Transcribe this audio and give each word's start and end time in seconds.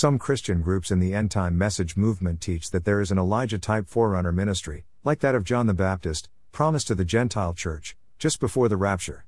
Some 0.00 0.16
Christian 0.16 0.60
groups 0.62 0.92
in 0.92 1.00
the 1.00 1.12
end 1.12 1.32
time 1.32 1.58
message 1.58 1.96
movement 1.96 2.40
teach 2.40 2.70
that 2.70 2.84
there 2.84 3.00
is 3.00 3.10
an 3.10 3.18
Elijah 3.18 3.58
type 3.58 3.88
forerunner 3.88 4.30
ministry, 4.30 4.84
like 5.02 5.18
that 5.18 5.34
of 5.34 5.42
John 5.42 5.66
the 5.66 5.74
Baptist, 5.74 6.28
promised 6.52 6.86
to 6.86 6.94
the 6.94 7.04
Gentile 7.04 7.52
church, 7.52 7.96
just 8.16 8.38
before 8.38 8.68
the 8.68 8.76
rapture. 8.76 9.26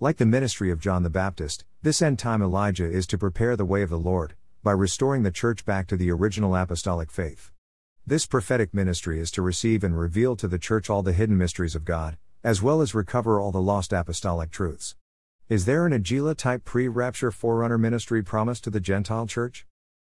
Like 0.00 0.16
the 0.16 0.26
ministry 0.26 0.72
of 0.72 0.80
John 0.80 1.04
the 1.04 1.08
Baptist, 1.08 1.64
this 1.82 2.02
end 2.02 2.18
time 2.18 2.42
Elijah 2.42 2.90
is 2.90 3.06
to 3.06 3.16
prepare 3.16 3.54
the 3.54 3.64
way 3.64 3.80
of 3.82 3.90
the 3.90 3.96
Lord, 3.96 4.34
by 4.64 4.72
restoring 4.72 5.22
the 5.22 5.30
church 5.30 5.64
back 5.64 5.86
to 5.86 5.96
the 5.96 6.10
original 6.10 6.56
apostolic 6.56 7.12
faith. 7.12 7.52
This 8.04 8.26
prophetic 8.26 8.74
ministry 8.74 9.20
is 9.20 9.30
to 9.30 9.40
receive 9.40 9.84
and 9.84 9.96
reveal 9.96 10.34
to 10.34 10.48
the 10.48 10.58
church 10.58 10.90
all 10.90 11.04
the 11.04 11.12
hidden 11.12 11.38
mysteries 11.38 11.76
of 11.76 11.84
God, 11.84 12.16
as 12.42 12.60
well 12.60 12.80
as 12.80 12.92
recover 12.92 13.38
all 13.38 13.52
the 13.52 13.62
lost 13.62 13.92
apostolic 13.92 14.50
truths. 14.50 14.96
Is 15.48 15.64
there 15.64 15.86
an 15.86 15.92
Elijah 15.92 16.34
type 16.34 16.64
pre 16.64 16.88
rapture 16.88 17.30
forerunner 17.30 17.78
ministry 17.78 18.24
promised 18.24 18.64
to 18.64 18.70
the 18.70 18.80
Gentile 18.80 19.28
church? 19.28 19.64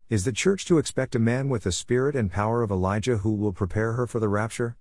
Is 0.09 0.25
the 0.25 0.31
church 0.31 0.65
to 0.65 0.79
expect 0.79 1.13
a 1.13 1.19
man 1.19 1.49
with 1.49 1.65
the 1.65 1.71
spirit 1.71 2.15
and 2.15 2.31
power 2.31 2.63
of 2.63 2.71
Elijah 2.71 3.17
who 3.17 3.31
will 3.31 3.53
prepare 3.53 3.93
her 3.93 4.07
for 4.07 4.19
the 4.19 4.27
rapture? 4.27 4.75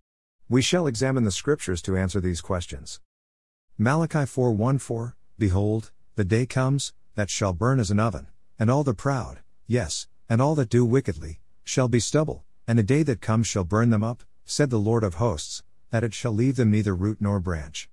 We 0.48 0.62
shall 0.62 0.86
examine 0.86 1.24
the 1.24 1.30
scriptures 1.30 1.82
to 1.82 1.98
answer 1.98 2.18
these 2.18 2.40
questions. 2.40 2.98
Malachi 3.76 4.24
4:14 4.24 5.12
Behold, 5.38 5.92
the 6.14 6.24
day 6.24 6.46
comes 6.46 6.94
that 7.14 7.28
shall 7.28 7.52
burn 7.52 7.78
as 7.78 7.90
an 7.90 8.00
oven, 8.00 8.28
and 8.58 8.70
all 8.70 8.82
the 8.82 8.94
proud, 8.94 9.40
yes, 9.66 10.06
and 10.30 10.40
all 10.40 10.54
that 10.54 10.70
do 10.70 10.82
wickedly, 10.82 11.40
shall 11.62 11.88
be 11.88 12.00
stubble, 12.00 12.46
and 12.66 12.78
a 12.78 12.82
day 12.82 13.02
that 13.02 13.20
comes 13.20 13.46
shall 13.46 13.64
burn 13.64 13.90
them 13.90 14.02
up, 14.02 14.24
said 14.46 14.70
the 14.70 14.80
Lord 14.80 15.04
of 15.04 15.16
hosts, 15.16 15.62
that 15.90 16.04
it 16.04 16.14
shall 16.14 16.32
leave 16.32 16.56
them 16.56 16.70
neither 16.70 16.96
root 16.96 17.18
nor 17.20 17.38
branch. 17.38 17.90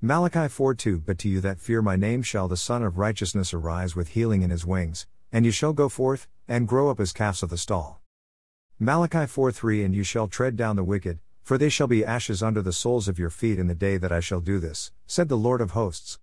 Malachi 0.00 0.46
4 0.46 0.76
2 0.76 1.00
But 1.00 1.18
to 1.18 1.28
you 1.28 1.40
that 1.40 1.58
fear 1.58 1.82
my 1.82 1.96
name 1.96 2.22
shall 2.22 2.46
the 2.46 2.56
Sun 2.56 2.84
of 2.84 2.98
Righteousness 2.98 3.52
arise 3.52 3.96
with 3.96 4.10
healing 4.10 4.42
in 4.42 4.50
his 4.50 4.64
wings, 4.64 5.08
and 5.32 5.44
you 5.46 5.50
shall 5.50 5.72
go 5.72 5.88
forth, 5.88 6.28
and 6.46 6.68
grow 6.68 6.90
up 6.90 7.00
as 7.00 7.12
calves 7.12 7.42
of 7.42 7.48
the 7.48 7.56
stall. 7.56 8.00
Malachi 8.78 9.26
4 9.26 9.50
3 9.50 9.84
And 9.84 9.94
you 9.94 10.04
shall 10.04 10.28
tread 10.28 10.56
down 10.56 10.76
the 10.76 10.84
wicked, 10.84 11.20
for 11.42 11.56
they 11.56 11.68
shall 11.68 11.86
be 11.86 12.04
ashes 12.04 12.42
under 12.42 12.60
the 12.62 12.72
soles 12.72 13.08
of 13.08 13.18
your 13.18 13.30
feet 13.30 13.58
in 13.58 13.66
the 13.66 13.74
day 13.74 13.96
that 13.96 14.12
I 14.12 14.20
shall 14.20 14.40
do 14.40 14.58
this, 14.58 14.92
said 15.06 15.28
the 15.28 15.36
Lord 15.36 15.60
of 15.60 15.70
hosts. 15.70 16.18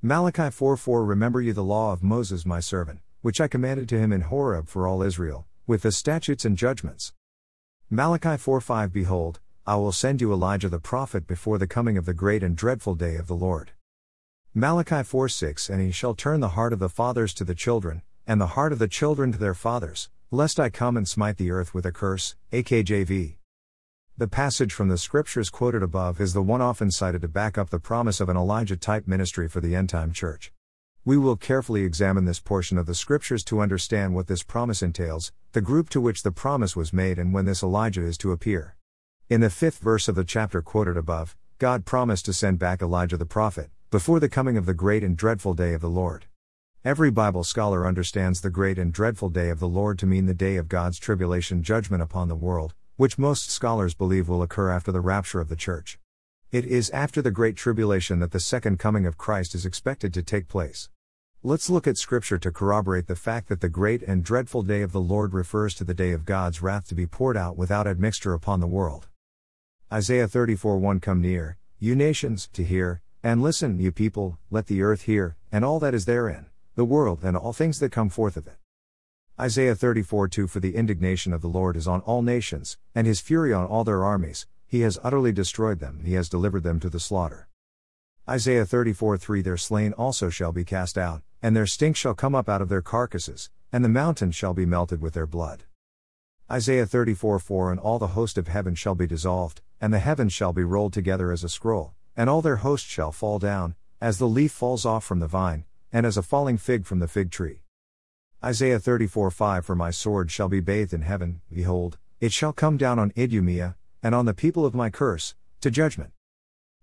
Malachi 0.00 0.50
4 0.50 0.76
4 0.76 1.04
Remember 1.04 1.40
you 1.40 1.52
the 1.52 1.64
law 1.64 1.92
of 1.92 2.02
Moses 2.02 2.46
my 2.46 2.60
servant, 2.60 3.00
which 3.20 3.40
I 3.40 3.48
commanded 3.48 3.88
to 3.88 3.98
him 3.98 4.12
in 4.12 4.20
Horeb 4.20 4.68
for 4.68 4.86
all 4.86 5.02
Israel, 5.02 5.46
with 5.66 5.82
the 5.82 5.90
statutes 5.90 6.44
and 6.44 6.56
judgments. 6.56 7.12
Malachi 7.90 8.36
4 8.36 8.60
5 8.60 8.92
Behold, 8.92 9.40
I 9.66 9.76
will 9.76 9.92
send 9.92 10.20
you 10.20 10.32
Elijah 10.32 10.68
the 10.68 10.78
prophet 10.78 11.26
before 11.26 11.58
the 11.58 11.66
coming 11.66 11.98
of 11.98 12.06
the 12.06 12.14
great 12.14 12.42
and 12.42 12.56
dreadful 12.56 12.94
day 12.94 13.16
of 13.16 13.26
the 13.26 13.34
Lord. 13.34 13.72
Malachi 14.54 15.02
4 15.02 15.28
6 15.28 15.68
And 15.68 15.80
he 15.80 15.90
shall 15.90 16.14
turn 16.14 16.40
the 16.40 16.50
heart 16.50 16.72
of 16.72 16.78
the 16.78 16.88
fathers 16.88 17.34
to 17.34 17.44
the 17.44 17.54
children, 17.54 18.02
and 18.28 18.38
the 18.38 18.48
heart 18.48 18.74
of 18.74 18.78
the 18.78 18.86
children 18.86 19.32
to 19.32 19.38
their 19.38 19.54
fathers, 19.54 20.10
lest 20.30 20.60
I 20.60 20.68
come 20.68 20.98
and 20.98 21.08
smite 21.08 21.38
the 21.38 21.50
earth 21.50 21.72
with 21.72 21.86
a 21.86 21.92
curse. 21.92 22.36
AKJV. 22.52 23.36
The 24.18 24.28
passage 24.28 24.74
from 24.74 24.88
the 24.88 24.98
scriptures 24.98 25.48
quoted 25.48 25.82
above 25.82 26.20
is 26.20 26.34
the 26.34 26.42
one 26.42 26.60
often 26.60 26.90
cited 26.90 27.22
to 27.22 27.28
back 27.28 27.56
up 27.56 27.70
the 27.70 27.80
promise 27.80 28.20
of 28.20 28.28
an 28.28 28.36
Elijah 28.36 28.76
type 28.76 29.08
ministry 29.08 29.48
for 29.48 29.62
the 29.62 29.74
end 29.74 29.88
time 29.88 30.12
church. 30.12 30.52
We 31.06 31.16
will 31.16 31.36
carefully 31.36 31.84
examine 31.84 32.26
this 32.26 32.38
portion 32.38 32.76
of 32.76 32.84
the 32.84 32.94
scriptures 32.94 33.42
to 33.44 33.60
understand 33.60 34.14
what 34.14 34.26
this 34.26 34.42
promise 34.42 34.82
entails, 34.82 35.32
the 35.52 35.62
group 35.62 35.88
to 35.90 36.00
which 36.00 36.22
the 36.22 36.30
promise 36.30 36.76
was 36.76 36.92
made, 36.92 37.18
and 37.18 37.32
when 37.32 37.46
this 37.46 37.62
Elijah 37.62 38.04
is 38.04 38.18
to 38.18 38.32
appear. 38.32 38.76
In 39.30 39.40
the 39.40 39.48
fifth 39.48 39.78
verse 39.78 40.06
of 40.06 40.16
the 40.16 40.24
chapter 40.24 40.60
quoted 40.60 40.98
above, 40.98 41.34
God 41.58 41.86
promised 41.86 42.26
to 42.26 42.34
send 42.34 42.58
back 42.58 42.82
Elijah 42.82 43.16
the 43.16 43.24
prophet, 43.24 43.70
before 43.90 44.20
the 44.20 44.28
coming 44.28 44.58
of 44.58 44.66
the 44.66 44.74
great 44.74 45.02
and 45.02 45.16
dreadful 45.16 45.54
day 45.54 45.72
of 45.72 45.80
the 45.80 45.88
Lord. 45.88 46.26
Every 46.84 47.10
Bible 47.10 47.42
scholar 47.42 47.84
understands 47.84 48.40
the 48.40 48.50
great 48.50 48.78
and 48.78 48.92
dreadful 48.92 49.30
day 49.30 49.50
of 49.50 49.58
the 49.58 49.66
Lord 49.66 49.98
to 49.98 50.06
mean 50.06 50.26
the 50.26 50.32
day 50.32 50.54
of 50.54 50.68
God's 50.68 50.96
tribulation 50.96 51.64
judgment 51.64 52.04
upon 52.04 52.28
the 52.28 52.36
world, 52.36 52.72
which 52.94 53.18
most 53.18 53.50
scholars 53.50 53.94
believe 53.94 54.28
will 54.28 54.42
occur 54.42 54.70
after 54.70 54.92
the 54.92 55.00
rapture 55.00 55.40
of 55.40 55.48
the 55.48 55.56
church. 55.56 55.98
It 56.52 56.64
is 56.64 56.88
after 56.90 57.20
the 57.20 57.32
Great 57.32 57.56
Tribulation 57.56 58.20
that 58.20 58.30
the 58.30 58.38
second 58.38 58.78
coming 58.78 59.06
of 59.06 59.18
Christ 59.18 59.56
is 59.56 59.66
expected 59.66 60.14
to 60.14 60.22
take 60.22 60.46
place. 60.46 60.88
Let's 61.42 61.68
look 61.68 61.88
at 61.88 61.98
Scripture 61.98 62.38
to 62.38 62.52
corroborate 62.52 63.08
the 63.08 63.16
fact 63.16 63.48
that 63.48 63.60
the 63.60 63.68
great 63.68 64.02
and 64.02 64.22
dreadful 64.22 64.62
day 64.62 64.82
of 64.82 64.92
the 64.92 65.00
Lord 65.00 65.34
refers 65.34 65.74
to 65.74 65.84
the 65.84 65.94
day 65.94 66.12
of 66.12 66.24
God's 66.24 66.62
wrath 66.62 66.86
to 66.88 66.94
be 66.94 67.08
poured 67.08 67.36
out 67.36 67.56
without 67.56 67.88
admixture 67.88 68.34
upon 68.34 68.60
the 68.60 68.68
world. 68.68 69.08
Isaiah 69.92 70.28
34 70.28 70.78
1 70.78 71.00
Come 71.00 71.20
near, 71.20 71.58
you 71.80 71.96
nations, 71.96 72.48
to 72.52 72.62
hear, 72.62 73.02
and 73.20 73.42
listen, 73.42 73.80
you 73.80 73.90
people, 73.90 74.38
let 74.48 74.68
the 74.68 74.82
earth 74.82 75.02
hear, 75.02 75.36
and 75.50 75.64
all 75.64 75.80
that 75.80 75.92
is 75.92 76.04
therein, 76.04 76.46
the 76.78 76.84
world 76.84 77.24
and 77.24 77.36
all 77.36 77.52
things 77.52 77.80
that 77.80 77.90
come 77.90 78.08
forth 78.08 78.36
of 78.36 78.46
it. 78.46 78.54
Isaiah 79.40 79.74
34 79.74 80.28
2 80.28 80.46
For 80.46 80.60
the 80.60 80.76
indignation 80.76 81.32
of 81.32 81.42
the 81.42 81.48
Lord 81.48 81.76
is 81.76 81.88
on 81.88 82.02
all 82.02 82.22
nations, 82.22 82.78
and 82.94 83.04
his 83.04 83.20
fury 83.20 83.52
on 83.52 83.66
all 83.66 83.82
their 83.82 84.04
armies, 84.04 84.46
he 84.64 84.82
has 84.82 84.96
utterly 85.02 85.32
destroyed 85.32 85.80
them, 85.80 86.02
he 86.04 86.14
has 86.14 86.28
delivered 86.28 86.62
them 86.62 86.78
to 86.78 86.88
the 86.88 87.00
slaughter. 87.00 87.48
Isaiah 88.28 88.64
34 88.64 89.16
3 89.18 89.42
Their 89.42 89.56
slain 89.56 89.92
also 89.94 90.30
shall 90.30 90.52
be 90.52 90.62
cast 90.62 90.96
out, 90.96 91.22
and 91.42 91.56
their 91.56 91.66
stink 91.66 91.96
shall 91.96 92.14
come 92.14 92.36
up 92.36 92.48
out 92.48 92.62
of 92.62 92.68
their 92.68 92.80
carcasses, 92.80 93.50
and 93.72 93.84
the 93.84 93.88
mountains 93.88 94.36
shall 94.36 94.54
be 94.54 94.64
melted 94.64 95.00
with 95.00 95.14
their 95.14 95.26
blood. 95.26 95.64
Isaiah 96.48 96.86
34 96.86 97.40
4 97.40 97.72
And 97.72 97.80
all 97.80 97.98
the 97.98 98.14
host 98.18 98.38
of 98.38 98.46
heaven 98.46 98.76
shall 98.76 98.94
be 98.94 99.08
dissolved, 99.08 99.62
and 99.80 99.92
the 99.92 99.98
heavens 99.98 100.32
shall 100.32 100.52
be 100.52 100.62
rolled 100.62 100.92
together 100.92 101.32
as 101.32 101.42
a 101.42 101.48
scroll, 101.48 101.94
and 102.16 102.30
all 102.30 102.40
their 102.40 102.62
host 102.62 102.86
shall 102.86 103.10
fall 103.10 103.40
down, 103.40 103.74
as 104.00 104.18
the 104.18 104.28
leaf 104.28 104.52
falls 104.52 104.86
off 104.86 105.02
from 105.04 105.18
the 105.18 105.26
vine, 105.26 105.64
and 105.92 106.04
as 106.04 106.16
a 106.16 106.22
falling 106.22 106.56
fig 106.56 106.84
from 106.84 106.98
the 106.98 107.08
fig 107.08 107.30
tree. 107.30 107.62
Isaiah 108.44 108.78
34 108.78 109.30
5 109.30 109.66
For 109.66 109.74
my 109.74 109.90
sword 109.90 110.30
shall 110.30 110.48
be 110.48 110.60
bathed 110.60 110.92
in 110.92 111.02
heaven, 111.02 111.40
behold, 111.52 111.98
it 112.20 112.32
shall 112.32 112.52
come 112.52 112.76
down 112.76 112.98
on 112.98 113.12
Idumea, 113.16 113.76
and 114.02 114.14
on 114.14 114.26
the 114.26 114.34
people 114.34 114.64
of 114.64 114.74
my 114.74 114.90
curse, 114.90 115.34
to 115.60 115.70
judgment. 115.70 116.12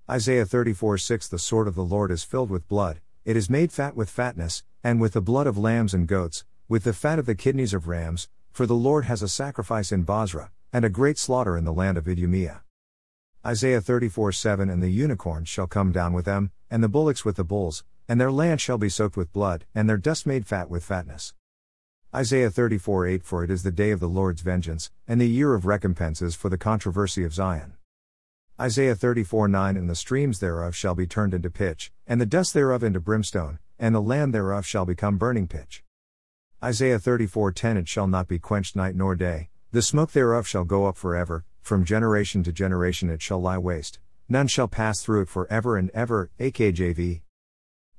Isaiah 0.09 0.45
34 0.45 0.97
6 0.97 1.27
The 1.27 1.39
sword 1.39 1.67
of 1.67 1.75
the 1.75 1.83
Lord 1.83 2.11
is 2.11 2.23
filled 2.23 2.49
with 2.49 2.67
blood, 2.67 2.99
it 3.23 3.35
is 3.35 3.49
made 3.49 3.71
fat 3.71 3.95
with 3.95 4.09
fatness, 4.09 4.63
and 4.83 5.01
with 5.01 5.13
the 5.13 5.21
blood 5.21 5.47
of 5.47 5.57
lambs 5.57 5.93
and 5.93 6.07
goats, 6.07 6.45
with 6.67 6.83
the 6.83 6.93
fat 6.93 7.19
of 7.19 7.25
the 7.25 7.35
kidneys 7.35 7.73
of 7.73 7.87
rams, 7.87 8.27
for 8.51 8.65
the 8.65 8.75
Lord 8.75 9.05
has 9.05 9.21
a 9.21 9.27
sacrifice 9.27 9.91
in 9.91 10.03
Bozrah, 10.03 10.51
and 10.71 10.83
a 10.85 10.89
great 10.89 11.17
slaughter 11.17 11.57
in 11.57 11.63
the 11.63 11.73
land 11.73 11.97
of 11.97 12.07
Idumea. 12.07 12.63
Isaiah 13.45 13.81
34 13.81 14.31
7 14.31 14.69
And 14.69 14.81
the 14.81 14.89
unicorns 14.89 15.47
shall 15.47 15.67
come 15.67 15.91
down 15.91 16.13
with 16.13 16.25
them, 16.25 16.51
and 16.69 16.83
the 16.83 16.89
bullocks 16.89 17.23
with 17.23 17.35
the 17.35 17.43
bulls, 17.43 17.83
and 18.07 18.19
their 18.19 18.31
land 18.31 18.61
shall 18.61 18.77
be 18.77 18.89
soaked 18.89 19.17
with 19.17 19.33
blood, 19.33 19.65
and 19.73 19.89
their 19.89 19.97
dust 19.97 20.25
made 20.25 20.45
fat 20.45 20.69
with 20.69 20.83
fatness. 20.83 21.33
Isaiah 22.13 22.49
34 22.49 23.07
8 23.07 23.23
For 23.23 23.43
it 23.43 23.51
is 23.51 23.63
the 23.63 23.71
day 23.71 23.91
of 23.91 23.99
the 23.99 24.07
Lord's 24.07 24.41
vengeance, 24.41 24.91
and 25.07 25.19
the 25.19 25.27
year 25.27 25.53
of 25.53 25.65
recompenses 25.65 26.33
for 26.33 26.49
the 26.49 26.57
controversy 26.57 27.23
of 27.23 27.33
Zion. 27.33 27.73
Isaiah 28.57 28.95
34 28.95 29.49
9 29.49 29.75
And 29.75 29.89
the 29.89 29.95
streams 29.95 30.39
thereof 30.39 30.75
shall 30.75 30.95
be 30.95 31.05
turned 31.05 31.33
into 31.33 31.49
pitch, 31.49 31.91
and 32.07 32.21
the 32.21 32.25
dust 32.25 32.53
thereof 32.53 32.83
into 32.83 33.01
brimstone, 33.01 33.59
and 33.77 33.93
the 33.93 34.01
land 34.01 34.33
thereof 34.33 34.65
shall 34.65 34.85
become 34.85 35.17
burning 35.17 35.47
pitch. 35.47 35.83
Isaiah 36.63 36.99
34 36.99 37.51
10 37.51 37.75
It 37.75 37.89
shall 37.89 38.07
not 38.07 38.29
be 38.29 38.39
quenched 38.39 38.77
night 38.77 38.95
nor 38.95 39.15
day, 39.15 39.49
the 39.73 39.81
smoke 39.81 40.13
thereof 40.13 40.47
shall 40.47 40.63
go 40.63 40.85
up 40.85 40.95
forever, 40.95 41.43
from 41.61 41.83
generation 41.83 42.43
to 42.43 42.53
generation 42.53 43.09
it 43.09 43.21
shall 43.21 43.41
lie 43.41 43.57
waste, 43.57 43.99
none 44.29 44.47
shall 44.47 44.69
pass 44.69 45.01
through 45.01 45.23
it 45.23 45.29
for 45.29 45.51
ever 45.51 45.75
and 45.75 45.89
ever. 45.89 46.31
AKJV. 46.39 47.24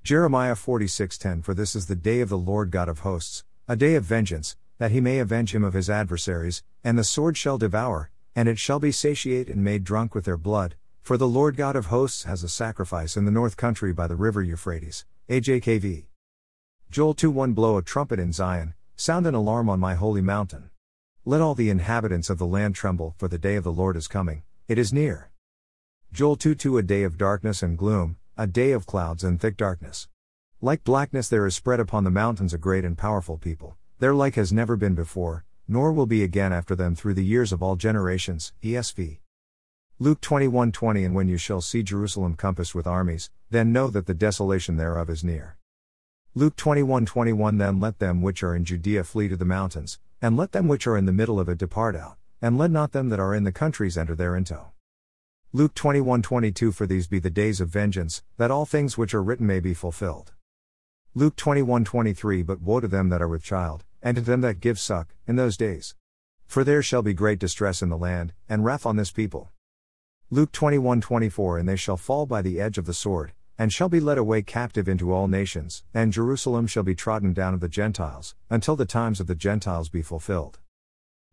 Jeremiah 0.07 0.55
46:10 0.55 1.43
For 1.43 1.53
this 1.53 1.75
is 1.75 1.87
the 1.87 1.97
day 1.97 2.21
of 2.21 2.29
the 2.29 2.39
Lord 2.39 2.71
God 2.71 2.89
of 2.89 3.01
hosts, 3.01 3.43
a 3.67 3.75
day 3.75 3.97
of 3.97 4.05
vengeance, 4.05 4.57
that 4.79 4.93
he 4.93 5.01
may 5.01 5.19
avenge 5.19 5.53
him 5.53 5.65
of 5.65 5.75
his 5.75 5.91
adversaries, 5.91 6.63
and 6.85 6.97
the 6.97 7.03
sword 7.03 7.37
shall 7.37 7.59
devour, 7.59 8.13
and 8.37 8.49
it 8.49 8.57
shall 8.57 8.79
be 8.79 8.93
satiate 8.93 9.49
and 9.49 9.65
made 9.65 9.83
drunk 9.83 10.15
with 10.15 10.25
their 10.25 10.37
blood, 10.37 10.77
for 11.03 11.17
the 11.17 11.27
Lord 11.27 11.57
God 11.57 11.75
of 11.75 11.87
hosts 11.87 12.23
has 12.23 12.45
a 12.45 12.49
sacrifice 12.49 13.17
in 13.17 13.25
the 13.25 13.33
north 13.33 13.57
country 13.57 13.93
by 13.93 14.07
the 14.07 14.15
river 14.15 14.45
Euphrates. 14.45 15.05
AJKV. 15.29 16.05
Joel 16.89 17.15
2:1 17.17 17.53
Blow 17.53 17.77
a 17.77 17.83
trumpet 17.83 18.21
in 18.21 18.33
Zion, 18.33 18.75
sound 18.95 19.27
an 19.27 19.35
alarm 19.35 19.69
on 19.69 19.81
my 19.81 19.97
holy 19.97 20.23
mountain. 20.23 20.71
Let 21.25 21.41
all 21.41 21.57
the 21.57 21.69
inhabitants 21.69 22.31
of 22.31 22.39
the 22.39 22.47
land 22.47 22.77
tremble, 22.77 23.17
for 23.19 23.27
the 23.27 23.39
day 23.41 23.57
of 23.57 23.65
the 23.65 23.73
Lord 23.73 23.97
is 23.97 24.07
coming, 24.07 24.45
it 24.69 24.79
is 24.79 24.93
near. 24.93 25.33
Joel 26.13 26.37
2 26.37 26.55
2 26.55 26.79
A 26.79 26.83
day 26.85 27.03
of 27.03 27.19
darkness 27.19 27.61
and 27.61 27.77
gloom, 27.77 28.19
a 28.39 28.47
day 28.47 28.73
of 28.73 28.85
clouds 28.85 29.25
and 29.25 29.41
thick 29.41 29.57
darkness. 29.57 30.09
Like 30.61 30.85
blackness 30.85 31.27
there 31.27 31.47
is 31.47 31.57
spread 31.57 31.81
upon 31.81 32.05
the 32.05 32.11
mountains 32.11 32.53
a 32.53 32.59
great 32.59 32.85
and 32.85 32.97
powerful 32.97 33.39
people, 33.39 33.79
their 33.99 34.15
like 34.15 34.35
has 34.35 34.53
never 34.53 34.77
been 34.77 34.95
before, 34.95 35.47
nor 35.67 35.91
will 35.91 36.05
be 36.05 36.23
again 36.23 36.53
after 36.53 36.77
them 36.77 36.95
through 36.95 37.15
the 37.15 37.25
years 37.25 37.51
of 37.51 37.63
all 37.63 37.77
generations. 37.77 38.53
ESV. 38.63 39.21
Luke 39.99 40.21
21:20 40.21 41.07
And 41.07 41.15
when 41.15 41.29
you 41.29 41.39
shall 41.39 41.63
see 41.63 41.83
Jerusalem 41.83 42.35
compassed 42.35 42.75
with 42.75 42.87
armies, 42.87 43.31
then 43.49 43.73
know 43.73 43.89
that 43.89 44.05
the 44.05 44.13
desolation 44.13 44.77
thereof 44.77 45.09
is 45.09 45.25
near. 45.25 45.57
Luke 46.35 46.57
21:21 46.57 47.57
Then 47.57 47.81
let 47.81 48.01
them 48.01 48.21
which 48.21 48.43
are 48.43 48.55
in 48.55 48.67
Judea 48.67 49.05
flee 49.05 49.29
to 49.29 49.37
the 49.39 49.47
mountains, 49.47 49.99
and 50.21 50.37
let 50.37 50.53
them 50.53 50.69
which 50.69 50.87
are 50.87 50.99
in 50.99 51.07
the 51.07 51.13
middle 51.13 51.41
of 51.41 51.49
it 51.49 51.57
depart 51.57 51.97
out, 51.97 52.19
and 52.43 52.59
let 52.59 52.71
not 52.71 52.93
them 52.93 53.09
that 53.09 53.19
are 53.19 53.35
in 53.35 53.45
the 53.45 53.53
countries 53.53 53.97
enter 53.97 54.15
thereinto. 54.15 54.76
Luke 55.57 55.73
21:22 55.73 56.75
For 56.75 56.87
these 56.87 57.07
be 57.07 57.19
the 57.19 57.31
days 57.31 57.63
of 57.63 57.71
vengeance, 57.71 58.23
that 58.37 58.51
all 58.51 58.67
things 58.67 58.99
which 58.99 59.15
are 59.15 59.23
written 59.23 59.47
may 59.47 59.59
be 59.59 59.73
fulfilled. 59.73 60.35
Luke 61.15 61.35
21:23 61.35 62.43
But 62.43 62.61
woe 62.61 62.81
to 62.81 62.87
them 62.87 63.09
that 63.09 63.23
are 63.23 63.29
with 63.29 63.43
child, 63.43 63.83
and 64.03 64.17
to 64.17 64.21
them 64.21 64.43
that 64.43 64.61
give 64.61 64.79
suck, 64.79 65.15
in 65.27 65.37
those 65.37 65.57
days. 65.57 65.95
For 66.47 66.63
there 66.63 66.83
shall 66.83 67.01
be 67.01 67.15
great 67.15 67.39
distress 67.39 67.81
in 67.81 67.89
the 67.89 67.97
land, 67.97 68.35
and 68.51 68.67
wrath 68.67 68.85
on 68.85 68.97
this 68.97 69.11
people. 69.11 69.49
Luke 70.29 70.53
21 70.53 71.01
24 71.01 71.57
And 71.57 71.67
they 71.67 71.77
shall 71.77 71.97
fall 71.97 72.27
by 72.27 72.43
the 72.43 72.61
edge 72.61 72.77
of 72.77 72.85
the 72.85 72.93
sword, 72.93 73.33
and 73.57 73.73
shall 73.73 73.89
be 73.89 73.99
led 73.99 74.19
away 74.19 74.43
captive 74.43 74.91
into 74.91 75.11
all 75.11 75.27
nations, 75.27 75.85
and 75.95 76.13
Jerusalem 76.13 76.67
shall 76.67 76.83
be 76.83 76.95
trodden 76.95 77.33
down 77.33 77.55
of 77.55 77.61
the 77.61 77.71
Gentiles, 77.71 78.35
until 78.51 78.77
the 78.77 78.85
times 78.85 79.21
of 79.21 79.27
the 79.27 79.35
Gentiles 79.35 79.89
be 79.89 80.03
fulfilled. 80.03 80.59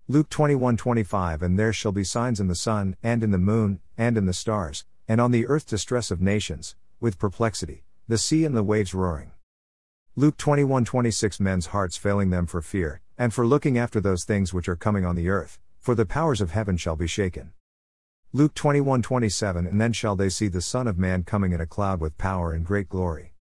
Luke 0.09 0.27
21 0.27 0.75
25 0.75 1.41
And 1.41 1.57
there 1.57 1.71
shall 1.71 1.94
be 1.94 2.03
signs 2.03 2.41
in 2.41 2.50
the 2.50 2.55
sun, 2.55 2.97
and 3.01 3.23
in 3.23 3.31
the 3.31 3.38
moon, 3.38 3.79
and 3.97 4.17
in 4.17 4.25
the 4.25 4.33
stars, 4.33 4.83
and 5.07 5.21
on 5.21 5.31
the 5.31 5.47
earth 5.47 5.65
distress 5.65 6.11
of 6.11 6.19
nations, 6.19 6.75
with 7.00 7.17
perplexity, 7.17 7.85
the 8.09 8.17
sea 8.17 8.44
and 8.44 8.53
the 8.53 8.63
waves 8.63 8.94
roaring. 8.94 9.31
Luke 10.17 10.35
21 10.35 10.83
26 10.83 11.39
Men's 11.39 11.67
hearts 11.67 11.95
failing 11.95 12.31
them 12.31 12.45
for 12.47 12.61
fear, 12.61 13.00
and 13.17 13.33
for 13.33 13.47
looking 13.47 13.77
after 13.77 14.01
those 14.01 14.25
things 14.25 14.53
which 14.53 14.67
are 14.67 14.75
coming 14.75 15.05
on 15.05 15.15
the 15.15 15.29
earth, 15.29 15.57
for 15.79 15.95
the 15.95 16.06
powers 16.06 16.41
of 16.41 16.51
heaven 16.51 16.75
shall 16.75 16.97
be 16.97 17.07
shaken. 17.07 17.53
Luke 18.33 18.53
21 18.56 19.01
27 19.03 19.65
And 19.65 19.79
then 19.79 19.94
shall 19.94 20.17
they 20.17 20.27
see 20.27 20.49
the 20.49 20.59
Son 20.59 20.85
of 20.85 20.97
Man 20.97 21.23
coming 21.23 21.53
in 21.53 21.61
a 21.61 21.65
cloud 21.65 22.01
with 22.01 22.17
power 22.17 22.51
and 22.51 22.65
great 22.65 22.89
glory. 22.89 23.35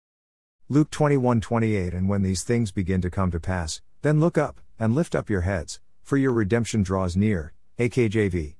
Luke 0.68 0.90
21 0.90 1.40
28 1.40 1.94
And 1.94 2.06
when 2.06 2.20
these 2.20 2.42
things 2.42 2.70
begin 2.70 3.00
to 3.00 3.08
come 3.08 3.30
to 3.30 3.40
pass, 3.40 3.80
then 4.02 4.20
look 4.20 4.36
up, 4.36 4.60
and 4.78 4.94
lift 4.94 5.14
up 5.14 5.30
your 5.30 5.42
heads, 5.42 5.80
for 6.02 6.16
your 6.16 6.32
redemption 6.32 6.82
draws 6.82 7.16
near. 7.16 7.52
AKJV. 7.78 8.56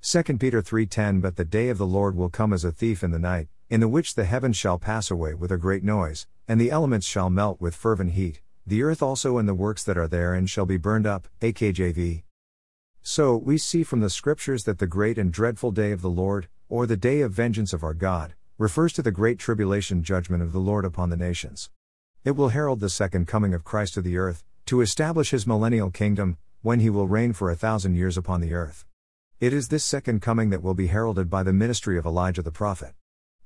2 0.00 0.38
Peter 0.38 0.62
3:10 0.62 1.20
But 1.20 1.36
the 1.36 1.44
day 1.44 1.68
of 1.68 1.78
the 1.78 1.86
Lord 1.86 2.14
will 2.14 2.28
come 2.28 2.52
as 2.52 2.64
a 2.64 2.70
thief 2.70 3.02
in 3.02 3.10
the 3.10 3.18
night, 3.18 3.48
in 3.68 3.80
the 3.80 3.88
which 3.88 4.14
the 4.14 4.24
heavens 4.24 4.56
shall 4.56 4.78
pass 4.78 5.10
away 5.10 5.34
with 5.34 5.50
a 5.50 5.58
great 5.58 5.82
noise, 5.82 6.26
and 6.46 6.60
the 6.60 6.70
elements 6.70 7.06
shall 7.06 7.30
melt 7.30 7.60
with 7.60 7.74
fervent 7.74 8.12
heat, 8.12 8.40
the 8.66 8.82
earth 8.82 9.02
also 9.02 9.38
and 9.38 9.48
the 9.48 9.54
works 9.54 9.82
that 9.84 9.98
are 9.98 10.08
therein 10.08 10.46
shall 10.46 10.66
be 10.66 10.76
burned 10.76 11.06
up. 11.06 11.28
AKJV. 11.40 12.22
So, 13.02 13.36
we 13.36 13.58
see 13.58 13.82
from 13.82 14.00
the 14.00 14.10
scriptures 14.10 14.64
that 14.64 14.78
the 14.78 14.86
great 14.86 15.18
and 15.18 15.32
dreadful 15.32 15.70
day 15.70 15.92
of 15.92 16.02
the 16.02 16.10
Lord, 16.10 16.48
or 16.68 16.86
the 16.86 16.96
day 16.96 17.20
of 17.20 17.32
vengeance 17.32 17.72
of 17.72 17.84
our 17.84 17.94
God, 17.94 18.34
refers 18.58 18.92
to 18.94 19.02
the 19.02 19.12
great 19.12 19.38
tribulation 19.38 20.02
judgment 20.02 20.42
of 20.42 20.52
the 20.52 20.58
Lord 20.58 20.84
upon 20.84 21.10
the 21.10 21.16
nations. 21.16 21.70
It 22.24 22.32
will 22.32 22.48
herald 22.48 22.80
the 22.80 22.90
second 22.90 23.28
coming 23.28 23.54
of 23.54 23.62
Christ 23.62 23.94
to 23.94 24.02
the 24.02 24.18
earth, 24.18 24.42
to 24.66 24.80
establish 24.80 25.30
his 25.30 25.46
millennial 25.46 25.90
kingdom, 25.90 26.38
when 26.66 26.80
he 26.80 26.90
will 26.90 27.06
reign 27.06 27.32
for 27.32 27.48
a 27.48 27.54
thousand 27.54 27.94
years 27.94 28.18
upon 28.18 28.40
the 28.40 28.52
earth. 28.52 28.84
It 29.38 29.52
is 29.52 29.68
this 29.68 29.84
second 29.84 30.20
coming 30.20 30.50
that 30.50 30.64
will 30.64 30.74
be 30.74 30.88
heralded 30.88 31.30
by 31.30 31.44
the 31.44 31.52
ministry 31.52 31.96
of 31.96 32.04
Elijah 32.04 32.42
the 32.42 32.50
prophet. 32.50 32.92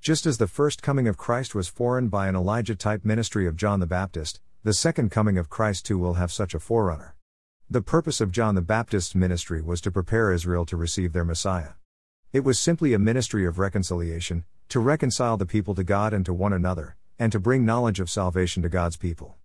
Just 0.00 0.24
as 0.24 0.38
the 0.38 0.46
first 0.46 0.80
coming 0.80 1.06
of 1.06 1.18
Christ 1.18 1.54
was 1.54 1.68
forerunned 1.68 2.10
by 2.10 2.28
an 2.28 2.34
Elijah 2.34 2.74
type 2.74 3.04
ministry 3.04 3.46
of 3.46 3.56
John 3.56 3.78
the 3.78 3.86
Baptist, 3.86 4.40
the 4.64 4.72
second 4.72 5.10
coming 5.10 5.36
of 5.36 5.50
Christ 5.50 5.84
too 5.84 5.98
will 5.98 6.14
have 6.14 6.32
such 6.32 6.54
a 6.54 6.58
forerunner. 6.58 7.14
The 7.68 7.82
purpose 7.82 8.22
of 8.22 8.32
John 8.32 8.54
the 8.54 8.62
Baptist's 8.62 9.14
ministry 9.14 9.60
was 9.60 9.82
to 9.82 9.90
prepare 9.90 10.32
Israel 10.32 10.64
to 10.64 10.78
receive 10.78 11.12
their 11.12 11.22
Messiah. 11.22 11.72
It 12.32 12.42
was 12.42 12.58
simply 12.58 12.94
a 12.94 12.98
ministry 12.98 13.44
of 13.44 13.58
reconciliation, 13.58 14.44
to 14.70 14.80
reconcile 14.80 15.36
the 15.36 15.44
people 15.44 15.74
to 15.74 15.84
God 15.84 16.14
and 16.14 16.24
to 16.24 16.32
one 16.32 16.54
another, 16.54 16.96
and 17.18 17.30
to 17.32 17.38
bring 17.38 17.66
knowledge 17.66 18.00
of 18.00 18.08
salvation 18.08 18.62
to 18.62 18.70
God's 18.70 18.96
people. 18.96 19.36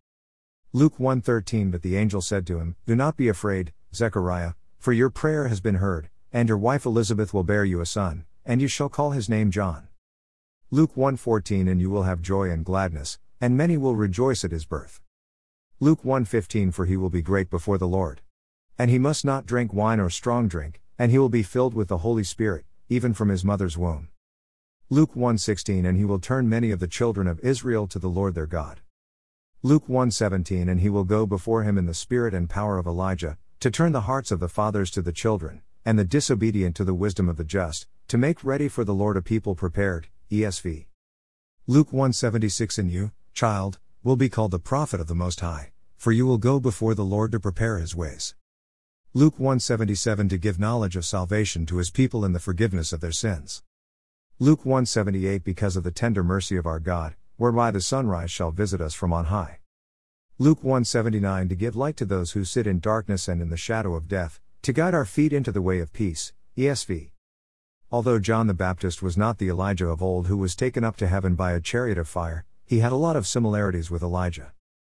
Luke 0.76 0.98
1:13 0.98 1.72
But 1.72 1.84
the 1.84 1.96
angel 1.96 2.20
said 2.20 2.46
to 2.48 2.60
him, 2.60 2.76
Do 2.86 2.98
not 2.98 3.16
be 3.16 3.30
afraid, 3.30 3.72
Zechariah, 3.94 4.56
for 4.78 4.92
your 4.92 5.10
prayer 5.10 5.48
has 5.48 5.62
been 5.62 5.76
heard 5.76 6.10
and 6.34 6.50
your 6.50 6.58
wife 6.58 6.86
Elizabeth 6.86 7.34
will 7.34 7.46
bear 7.46 7.64
you 7.64 7.80
a 7.80 7.86
son, 7.86 8.26
and 8.44 8.62
you 8.62 8.68
shall 8.68 8.90
call 8.90 9.12
his 9.12 9.30
name 9.30 9.52
John. 9.52 9.88
Luke 10.72 10.94
1:14 10.98 11.70
And 11.70 11.80
you 11.80 11.90
will 11.90 12.04
have 12.04 12.22
joy 12.22 12.50
and 12.50 12.66
gladness, 12.66 13.20
and 13.40 13.56
many 13.56 13.78
will 13.78 13.96
rejoice 13.96 14.44
at 14.44 14.52
his 14.52 14.66
birth. 14.66 15.00
Luke 15.80 16.04
1:15 16.04 16.74
For 16.74 16.86
he 16.86 16.98
will 16.98 17.10
be 17.10 17.22
great 17.22 17.50
before 17.50 17.78
the 17.78 17.88
Lord. 17.88 18.22
And 18.78 18.92
he 18.92 19.00
must 19.00 19.24
not 19.24 19.46
drink 19.46 19.72
wine 19.72 20.02
or 20.02 20.10
strong 20.10 20.50
drink, 20.50 20.82
and 21.00 21.10
he 21.10 21.18
will 21.18 21.30
be 21.30 21.42
filled 21.42 21.74
with 21.74 21.88
the 21.88 22.00
Holy 22.00 22.26
Spirit, 22.26 22.66
even 22.90 23.14
from 23.14 23.30
his 23.30 23.46
mother's 23.46 23.78
womb. 23.78 24.10
Luke 24.90 25.16
1:16 25.16 25.86
And 25.86 25.98
he 25.98 26.04
will 26.04 26.20
turn 26.20 26.50
many 26.50 26.70
of 26.70 26.82
the 26.82 26.96
children 27.00 27.28
of 27.28 27.40
Israel 27.40 27.88
to 27.88 27.98
the 27.98 28.10
Lord 28.10 28.36
their 28.36 28.46
God. 28.46 28.82
Luke 29.66 29.88
1:17 29.88 30.70
And 30.70 30.80
he 30.80 30.92
will 30.92 31.06
go 31.06 31.26
before 31.26 31.64
him 31.64 31.76
in 31.76 31.88
the 31.88 31.94
spirit 31.96 32.36
and 32.36 32.48
power 32.48 32.78
of 32.78 32.86
Elijah, 32.86 33.36
to 33.60 33.72
turn 33.72 33.94
the 33.94 34.02
hearts 34.02 34.30
of 34.30 34.40
the 34.40 34.48
fathers 34.48 34.92
to 34.92 35.02
the 35.02 35.12
children, 35.12 35.64
and 35.84 35.98
the 35.98 36.06
disobedient 36.06 36.76
to 36.76 36.84
the 36.84 36.94
wisdom 36.94 37.28
of 37.28 37.36
the 37.36 37.44
just, 37.44 37.88
to 38.10 38.16
make 38.16 38.44
ready 38.44 38.68
for 38.68 38.84
the 38.84 38.94
Lord 38.94 39.18
a 39.18 39.24
people 39.24 39.56
prepared. 39.56 40.10
ESV. 40.30 40.86
Luke 41.66 41.90
1:76 41.90 42.78
And 42.78 42.92
you, 42.92 43.12
child, 43.34 43.80
will 44.04 44.16
be 44.16 44.30
called 44.30 44.52
the 44.52 44.60
prophet 44.60 45.02
of 45.02 45.08
the 45.08 45.16
Most 45.16 45.40
High, 45.40 45.72
for 45.98 46.12
you 46.12 46.28
will 46.28 46.38
go 46.38 46.60
before 46.60 46.94
the 46.94 47.04
Lord 47.04 47.32
to 47.32 47.40
prepare 47.40 47.80
his 47.80 47.96
ways. 47.96 48.36
Luke 49.16 49.40
1:77 49.40 50.30
To 50.30 50.38
give 50.38 50.60
knowledge 50.60 50.96
of 50.96 51.06
salvation 51.06 51.66
to 51.66 51.78
his 51.78 51.90
people 51.90 52.24
in 52.24 52.34
the 52.34 52.40
forgiveness 52.40 52.94
of 52.94 53.02
their 53.02 53.12
sins. 53.12 53.64
Luke 54.38 54.64
1:78 54.64 55.44
Because 55.44 55.76
of 55.76 55.84
the 55.84 55.90
tender 55.90 56.24
mercy 56.24 56.56
of 56.56 56.68
our 56.68 56.80
God, 56.80 57.16
whereby 57.38 57.72
the 57.72 57.82
sunrise 57.82 58.32
shall 58.32 58.52
visit 58.52 58.82
us 58.82 58.94
from 58.94 59.12
on 59.12 59.26
high. 59.26 59.60
Luke 60.38 60.64
179 60.64 61.50
To 61.50 61.56
give 61.56 61.76
light 61.76 61.98
to 61.98 62.06
those 62.06 62.32
who 62.32 62.44
sit 62.44 62.68
in 62.68 62.80
darkness 62.80 63.28
and 63.28 63.42
in 63.42 63.50
the 63.50 63.58
shadow 63.58 63.96
of 63.96 64.08
death, 64.08 64.40
to 64.62 64.74
guide 64.74 64.94
our 64.94 65.06
feet 65.06 65.32
into 65.32 65.52
the 65.52 65.62
way 65.62 65.80
of 65.80 65.94
peace, 65.94 66.34
ESV. 66.58 67.12
Although 67.92 68.20
John 68.20 68.48
the 68.48 68.54
Baptist 68.54 69.02
was 69.02 69.16
not 69.16 69.38
the 69.38 69.50
Elijah 69.50 69.88
of 69.88 70.02
old 70.02 70.28
who 70.28 70.38
was 70.38 70.56
taken 70.56 70.84
up 70.84 70.98
to 70.98 71.08
heaven 71.08 71.36
by 71.36 71.54
a 71.54 71.62
chariot 71.62 71.98
of 71.98 72.08
fire, 72.08 72.46
he 72.66 72.80
had 72.80 72.92
a 72.92 72.98
lot 72.98 73.16
of 73.16 73.28
similarities 73.28 73.92
with 73.92 74.02
Elijah. 74.02 74.54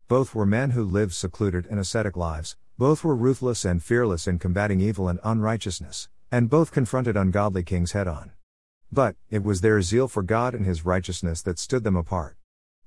Both 0.08 0.34
were 0.34 0.46
men 0.46 0.72
who 0.72 0.86
lived 0.86 1.14
secluded 1.14 1.66
and 1.66 1.80
ascetic 1.80 2.16
lives, 2.16 2.56
both 2.78 3.04
were 3.04 3.16
ruthless 3.16 3.66
and 3.66 3.84
fearless 3.84 4.28
in 4.28 4.40
combating 4.40 4.80
evil 4.80 5.10
and 5.10 5.20
unrighteousness, 5.24 6.08
and 6.32 6.50
both 6.50 6.72
confronted 6.72 7.18
ungodly 7.18 7.64
kings 7.64 7.92
head 7.92 8.08
on. 8.08 8.32
But, 8.92 9.16
it 9.30 9.44
was 9.44 9.62
their 9.62 9.82
zeal 9.82 10.08
for 10.08 10.24
God 10.24 10.54
and 10.54 10.66
His 10.66 10.86
righteousness 10.86 11.42
that 11.42 11.60
stood 11.60 11.84
them 11.84 11.96
apart. 11.96 12.38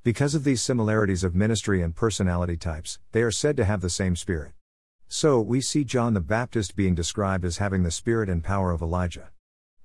Because 0.02 0.34
of 0.34 0.44
these 0.44 0.62
similarities 0.62 1.22
of 1.24 1.34
ministry 1.34 1.82
and 1.82 1.94
personality 1.94 2.56
types, 2.56 2.98
they 3.12 3.22
are 3.22 3.30
said 3.30 3.56
to 3.58 3.66
have 3.66 3.82
the 3.82 3.90
same 3.90 4.16
spirit. 4.16 4.52
So, 5.08 5.40
we 5.40 5.60
see 5.60 5.84
John 5.84 6.14
the 6.14 6.20
Baptist 6.20 6.74
being 6.74 6.94
described 6.94 7.44
as 7.44 7.58
having 7.58 7.82
the 7.82 7.90
spirit 7.90 8.28
and 8.30 8.42
power 8.42 8.70
of 8.70 8.80
Elijah. 8.80 9.30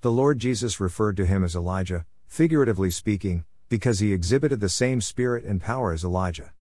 The 0.01 0.11
Lord 0.11 0.39
Jesus 0.39 0.79
referred 0.79 1.17
to 1.17 1.25
him 1.25 1.43
as 1.43 1.55
Elijah, 1.55 2.05
figuratively 2.27 2.91
speaking, 2.91 3.43
because 3.67 3.99
he 3.99 4.13
exhibited 4.13 4.59
the 4.59 4.69
same 4.69 5.01
spirit 5.01 5.43
and 5.43 5.59
power 5.59 5.91
as 5.91 6.03
Elijah. 6.03 6.53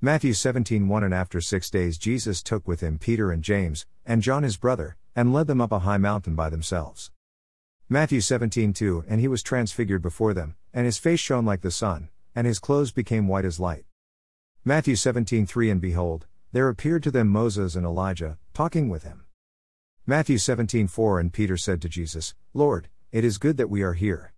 Matthew 0.00 0.32
17:1 0.32 1.04
And 1.04 1.14
after 1.14 1.40
6 1.40 1.70
days 1.70 1.96
Jesus 1.96 2.42
took 2.42 2.68
with 2.68 2.80
him 2.80 2.98
Peter 2.98 3.30
and 3.30 3.42
James 3.42 3.86
and 4.04 4.20
John 4.20 4.42
his 4.42 4.56
brother 4.56 4.96
and 5.14 5.32
led 5.32 5.46
them 5.46 5.60
up 5.60 5.72
a 5.72 5.78
high 5.78 5.96
mountain 5.96 6.34
by 6.34 6.50
themselves. 6.50 7.12
Matthew 7.88 8.20
17:2 8.20 9.04
And 9.08 9.20
he 9.20 9.28
was 9.28 9.42
transfigured 9.42 10.00
before 10.00 10.32
them 10.32 10.56
and 10.72 10.86
his 10.86 10.96
face 10.96 11.20
shone 11.20 11.44
like 11.44 11.60
the 11.60 11.70
sun 11.70 12.08
and 12.34 12.46
his 12.46 12.58
clothes 12.58 12.92
became 12.92 13.28
white 13.28 13.44
as 13.44 13.60
light. 13.60 13.84
Matthew 14.64 14.94
17:3 14.94 15.70
And 15.70 15.80
behold 15.80 16.26
there 16.52 16.68
appeared 16.68 17.02
to 17.02 17.10
them 17.10 17.28
Moses 17.28 17.74
and 17.74 17.84
Elijah, 17.84 18.38
talking 18.52 18.88
with 18.88 19.02
him. 19.02 19.24
Matthew 20.06 20.38
17:4 20.38 21.20
And 21.20 21.32
Peter 21.32 21.56
said 21.56 21.82
to 21.82 21.88
Jesus, 21.88 22.34
Lord, 22.54 22.88
it 23.10 23.24
is 23.24 23.38
good 23.38 23.56
that 23.56 23.68
we 23.68 23.82
are 23.82 23.94
here. 23.94 24.32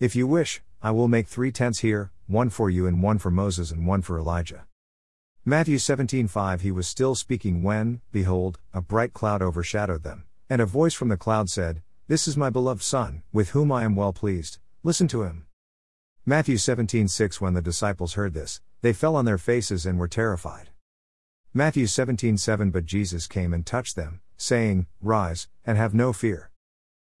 If 0.00 0.16
you 0.16 0.26
wish, 0.26 0.62
I 0.82 0.90
will 0.90 1.08
make 1.08 1.28
three 1.28 1.52
tents 1.52 1.80
here, 1.80 2.10
one 2.26 2.50
for 2.50 2.70
you 2.70 2.86
and 2.86 3.02
one 3.02 3.18
for 3.18 3.30
Moses 3.30 3.70
and 3.70 3.86
one 3.86 4.02
for 4.02 4.18
Elijah. 4.18 4.66
Matthew 5.44 5.76
17:5 5.76 6.62
He 6.62 6.70
was 6.72 6.88
still 6.88 7.14
speaking 7.14 7.62
when, 7.62 8.00
behold, 8.12 8.58
a 8.72 8.80
bright 8.80 9.12
cloud 9.12 9.40
overshadowed 9.42 10.02
them, 10.02 10.24
and 10.48 10.60
a 10.60 10.66
voice 10.66 10.94
from 10.94 11.08
the 11.08 11.16
cloud 11.16 11.48
said, 11.48 11.82
This 12.08 12.26
is 12.26 12.38
my 12.38 12.48
beloved 12.48 12.82
Son, 12.82 13.22
with 13.34 13.50
whom 13.50 13.70
I 13.70 13.84
am 13.84 13.94
well 13.94 14.14
pleased, 14.14 14.56
listen 14.82 15.08
to 15.08 15.24
him. 15.24 15.44
Matthew 16.24 16.56
17:6 16.56 17.38
When 17.38 17.52
the 17.52 17.60
disciples 17.60 18.14
heard 18.14 18.32
this, 18.32 18.62
they 18.80 18.94
fell 18.94 19.14
on 19.14 19.26
their 19.26 19.36
faces 19.36 19.84
and 19.84 19.98
were 19.98 20.08
terrified. 20.08 20.70
Matthew 21.52 21.84
17:7 21.84 22.70
But 22.70 22.86
Jesus 22.86 23.26
came 23.26 23.52
and 23.52 23.66
touched 23.66 23.94
them, 23.94 24.22
saying, 24.38 24.86
Rise, 25.02 25.48
and 25.66 25.76
have 25.76 25.92
no 25.92 26.14
fear. 26.14 26.50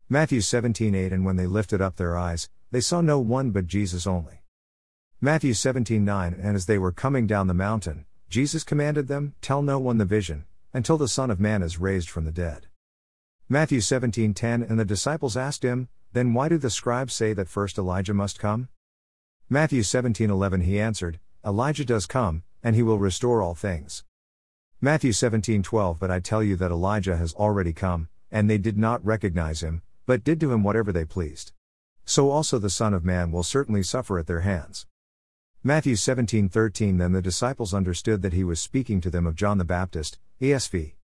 Matthew 0.08 0.40
17:8 0.40 1.12
And 1.12 1.22
when 1.22 1.36
they 1.36 1.46
lifted 1.46 1.82
up 1.82 1.96
their 1.96 2.16
eyes, 2.16 2.48
they 2.70 2.80
saw 2.80 3.02
no 3.02 3.20
one 3.20 3.50
but 3.50 3.66
Jesus 3.66 4.06
only. 4.06 4.42
Matthew 5.20 5.52
17:9 5.52 6.32
And 6.32 6.56
as 6.56 6.64
they 6.64 6.78
were 6.78 6.92
coming 6.92 7.26
down 7.26 7.46
the 7.46 7.52
mountain, 7.52 8.06
Jesus 8.30 8.64
commanded 8.64 9.06
them, 9.06 9.34
Tell 9.42 9.60
no 9.60 9.78
one 9.78 9.98
the 9.98 10.06
vision, 10.06 10.46
until 10.72 10.96
the 10.96 11.08
Son 11.08 11.30
of 11.30 11.38
Man 11.38 11.62
is 11.62 11.78
raised 11.78 12.08
from 12.08 12.24
the 12.24 12.32
dead. 12.32 12.68
Matthew 13.50 13.80
17:10 13.80 14.68
And 14.68 14.78
the 14.78 14.84
disciples 14.84 15.34
asked 15.34 15.62
him, 15.62 15.88
Then 16.12 16.34
why 16.34 16.50
do 16.50 16.58
the 16.58 16.68
scribes 16.68 17.14
say 17.14 17.32
that 17.32 17.48
first 17.48 17.78
Elijah 17.78 18.12
must 18.12 18.38
come? 18.38 18.68
Matthew 19.48 19.80
17:11 19.80 20.64
He 20.64 20.78
answered, 20.78 21.18
Elijah 21.42 21.86
does 21.86 22.04
come, 22.04 22.42
and 22.62 22.76
he 22.76 22.82
will 22.82 22.98
restore 22.98 23.40
all 23.40 23.54
things. 23.54 24.04
Matthew 24.82 25.12
17:12 25.12 25.98
But 25.98 26.10
I 26.10 26.20
tell 26.20 26.42
you 26.42 26.56
that 26.56 26.70
Elijah 26.70 27.16
has 27.16 27.32
already 27.32 27.72
come, 27.72 28.10
and 28.30 28.50
they 28.50 28.58
did 28.58 28.76
not 28.76 29.02
recognize 29.02 29.62
him, 29.62 29.80
but 30.04 30.24
did 30.24 30.40
to 30.40 30.52
him 30.52 30.62
whatever 30.62 30.92
they 30.92 31.06
pleased. 31.06 31.52
So 32.04 32.28
also 32.28 32.58
the 32.58 32.68
Son 32.68 32.92
of 32.92 33.02
Man 33.02 33.32
will 33.32 33.42
certainly 33.42 33.82
suffer 33.82 34.18
at 34.18 34.26
their 34.26 34.40
hands. 34.40 34.86
Matthew 35.62 35.94
17:13 35.94 36.98
Then 36.98 37.12
the 37.12 37.22
disciples 37.22 37.72
understood 37.72 38.20
that 38.20 38.34
he 38.34 38.44
was 38.44 38.60
speaking 38.60 39.00
to 39.00 39.10
them 39.10 39.26
of 39.26 39.36
John 39.36 39.56
the 39.56 39.64
Baptist, 39.64 40.18
ESV. 40.38 40.97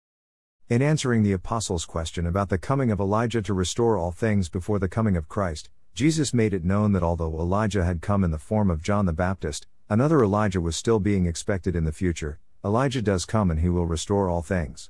In 0.72 0.80
answering 0.80 1.22
the 1.22 1.34
apostles' 1.34 1.84
question 1.84 2.26
about 2.26 2.48
the 2.48 2.56
coming 2.56 2.90
of 2.90 2.98
Elijah 2.98 3.42
to 3.42 3.52
restore 3.52 3.98
all 3.98 4.10
things 4.10 4.48
before 4.48 4.78
the 4.78 4.88
coming 4.88 5.18
of 5.18 5.28
Christ, 5.28 5.68
Jesus 5.92 6.32
made 6.32 6.54
it 6.54 6.64
known 6.64 6.92
that 6.92 7.02
although 7.02 7.38
Elijah 7.38 7.84
had 7.84 8.00
come 8.00 8.24
in 8.24 8.30
the 8.30 8.38
form 8.38 8.70
of 8.70 8.82
John 8.82 9.04
the 9.04 9.12
Baptist, 9.12 9.66
another 9.90 10.24
Elijah 10.24 10.62
was 10.62 10.74
still 10.74 10.98
being 10.98 11.26
expected 11.26 11.76
in 11.76 11.84
the 11.84 11.92
future. 11.92 12.40
Elijah 12.64 13.02
does 13.02 13.26
come 13.26 13.50
and 13.50 13.60
he 13.60 13.68
will 13.68 13.84
restore 13.84 14.30
all 14.30 14.40
things. 14.40 14.88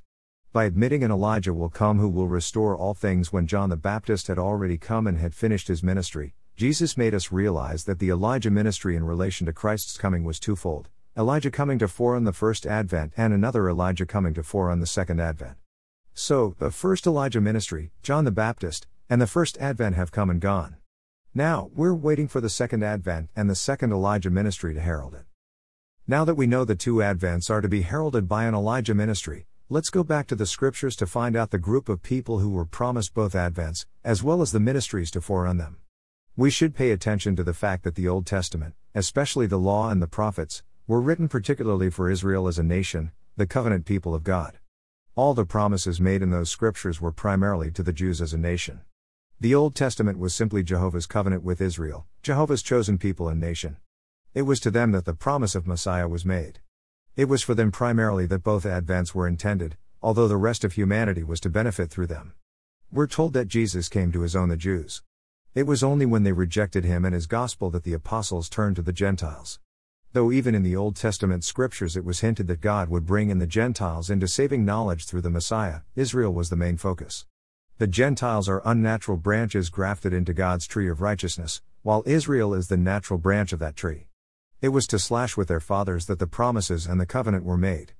By 0.53 0.63
admitting 0.63 1.03
an 1.03 1.11
Elijah 1.11 1.53
will 1.53 1.67
come 1.67 1.99
who 1.99 2.07
will 2.07 2.29
restore 2.29 2.77
all 2.77 2.93
things 2.93 3.33
when 3.33 3.45
John 3.45 3.69
the 3.69 3.75
Baptist 3.75 4.27
had 4.27 4.39
already 4.39 4.77
come 4.77 5.05
and 5.05 5.17
had 5.17 5.35
finished 5.35 5.67
his 5.67 5.83
ministry, 5.83 6.33
Jesus 6.55 6.95
made 6.95 7.13
us 7.13 7.33
realize 7.33 7.83
that 7.83 7.99
the 7.99 8.09
Elijah 8.09 8.51
ministry 8.51 8.95
in 8.95 9.03
relation 9.03 9.47
to 9.47 9.51
Christ's 9.51 9.97
coming 9.97 10.23
was 10.23 10.39
twofold 10.39 10.87
Elijah 11.17 11.51
coming 11.51 11.77
to 11.77 11.89
forerun 11.89 12.23
the 12.23 12.31
first 12.31 12.65
advent 12.65 13.11
and 13.17 13.33
another 13.33 13.69
Elijah 13.69 14.05
coming 14.05 14.33
to 14.33 14.43
forerun 14.43 14.79
the 14.79 14.87
second 14.87 15.19
advent. 15.19 15.57
So, 16.15 16.55
the 16.59 16.69
first 16.69 17.07
Elijah 17.07 17.41
ministry, 17.41 17.91
John 18.03 18.23
the 18.23 18.31
Baptist, 18.31 18.85
and 19.09 19.19
the 19.19 19.27
first 19.27 19.57
advent 19.57 19.95
have 19.95 20.11
come 20.11 20.29
and 20.29 20.39
gone. 20.39 20.75
Now, 21.33 21.71
we're 21.73 21.95
waiting 21.95 22.27
for 22.27 22.39
the 22.39 22.49
second 22.49 22.83
advent 22.83 23.29
and 23.35 23.49
the 23.49 23.55
second 23.55 23.91
Elijah 23.91 24.29
ministry 24.29 24.75
to 24.75 24.79
herald 24.79 25.15
it. 25.15 25.25
Now 26.07 26.23
that 26.25 26.35
we 26.35 26.45
know 26.45 26.65
the 26.65 26.75
two 26.75 26.97
advents 26.97 27.49
are 27.49 27.61
to 27.61 27.67
be 27.67 27.81
heralded 27.81 28.27
by 28.27 28.43
an 28.43 28.53
Elijah 28.53 28.93
ministry, 28.93 29.47
let's 29.69 29.89
go 29.89 30.03
back 30.03 30.27
to 30.27 30.35
the 30.35 30.45
scriptures 30.45 30.95
to 30.97 31.07
find 31.07 31.35
out 31.35 31.49
the 31.49 31.57
group 31.57 31.89
of 31.89 32.03
people 32.03 32.37
who 32.37 32.51
were 32.51 32.65
promised 32.65 33.15
both 33.15 33.33
advents, 33.33 33.87
as 34.03 34.21
well 34.21 34.43
as 34.43 34.51
the 34.51 34.59
ministries 34.59 35.09
to 35.11 35.19
forerun 35.19 35.57
them. 35.57 35.77
We 36.35 36.51
should 36.51 36.75
pay 36.75 36.91
attention 36.91 37.35
to 37.37 37.43
the 37.43 37.55
fact 37.55 37.83
that 37.85 37.95
the 37.95 38.07
Old 38.07 38.27
Testament, 38.27 38.75
especially 38.93 39.47
the 39.47 39.57
Law 39.57 39.89
and 39.89 39.99
the 39.99 40.07
Prophets, 40.07 40.61
were 40.85 41.01
written 41.01 41.27
particularly 41.27 41.89
for 41.89 42.07
Israel 42.07 42.47
as 42.47 42.59
a 42.59 42.63
nation, 42.63 43.11
the 43.35 43.47
covenant 43.47 43.85
people 43.85 44.13
of 44.13 44.23
God. 44.23 44.59
All 45.15 45.35
the 45.35 45.45
promises 45.45 46.01
made 46.01 46.23
in 46.23 46.31
those 46.31 46.49
scriptures 46.49 46.99
were 46.99 47.11
primarily 47.11 47.69
to 47.73 47.83
the 47.83 47.93
Jews 47.93 48.19
as 48.19 48.33
a 48.33 48.37
nation. 48.37 48.81
The 49.39 49.53
Old 49.53 49.75
Testament 49.75 50.17
was 50.17 50.33
simply 50.33 50.63
Jehovah's 50.63 51.05
covenant 51.05 51.43
with 51.43 51.61
Israel, 51.61 52.07
Jehovah's 52.23 52.63
chosen 52.63 52.97
people 52.97 53.29
and 53.29 53.39
nation. 53.39 53.77
It 54.33 54.41
was 54.41 54.59
to 54.61 54.71
them 54.71 54.91
that 54.93 55.05
the 55.05 55.13
promise 55.13 55.53
of 55.53 55.67
Messiah 55.67 56.07
was 56.07 56.25
made. 56.25 56.61
It 57.15 57.25
was 57.25 57.43
for 57.43 57.53
them 57.53 57.71
primarily 57.71 58.25
that 58.25 58.43
both 58.43 58.63
advents 58.63 59.13
were 59.13 59.27
intended, 59.27 59.77
although 60.01 60.27
the 60.27 60.35
rest 60.35 60.63
of 60.63 60.73
humanity 60.73 61.21
was 61.21 61.39
to 61.41 61.49
benefit 61.51 61.91
through 61.91 62.07
them. 62.07 62.33
We're 62.91 63.05
told 63.05 63.33
that 63.33 63.47
Jesus 63.47 63.89
came 63.89 64.11
to 64.13 64.21
his 64.21 64.35
own 64.35 64.49
the 64.49 64.57
Jews. 64.57 65.03
It 65.53 65.67
was 65.67 65.83
only 65.83 66.07
when 66.07 66.23
they 66.23 66.31
rejected 66.31 66.85
him 66.85 67.05
and 67.05 67.13
his 67.13 67.27
gospel 67.27 67.69
that 67.69 67.83
the 67.83 67.93
apostles 67.93 68.49
turned 68.49 68.77
to 68.77 68.81
the 68.81 68.91
Gentiles. 68.91 69.59
Though 70.13 70.31
even 70.31 70.53
in 70.53 70.61
the 70.61 70.75
Old 70.75 70.95
Testament 70.95 71.43
scriptures 71.43 71.97
it 71.97 72.05
was 72.05 72.19
hinted 72.19 72.45
that 72.45 72.61
God 72.61 72.87
would 72.87 73.03
bring 73.03 73.31
in 73.31 73.39
the 73.39 73.47
Gentiles 73.47 74.11
into 74.11 74.27
saving 74.27 74.63
knowledge 74.63 75.05
through 75.05 75.21
the 75.21 75.31
Messiah, 75.31 75.79
Israel 75.95 76.31
was 76.31 76.51
the 76.51 76.55
main 76.55 76.77
focus. 76.77 77.25
The 77.79 77.87
Gentiles 77.87 78.47
are 78.47 78.61
unnatural 78.63 79.17
branches 79.17 79.71
grafted 79.71 80.13
into 80.13 80.31
God's 80.31 80.67
tree 80.67 80.87
of 80.87 81.01
righteousness, 81.01 81.63
while 81.81 82.03
Israel 82.05 82.53
is 82.53 82.67
the 82.67 82.77
natural 82.77 83.17
branch 83.17 83.53
of 83.53 83.59
that 83.59 83.75
tree. 83.75 84.05
It 84.61 84.69
was 84.69 84.85
to 84.87 84.99
slash 84.99 85.35
with 85.35 85.47
their 85.47 85.59
fathers 85.59 86.05
that 86.05 86.19
the 86.19 86.27
promises 86.27 86.85
and 86.85 87.01
the 87.01 87.07
covenant 87.07 87.43
were 87.43 87.57
made. 87.57 87.93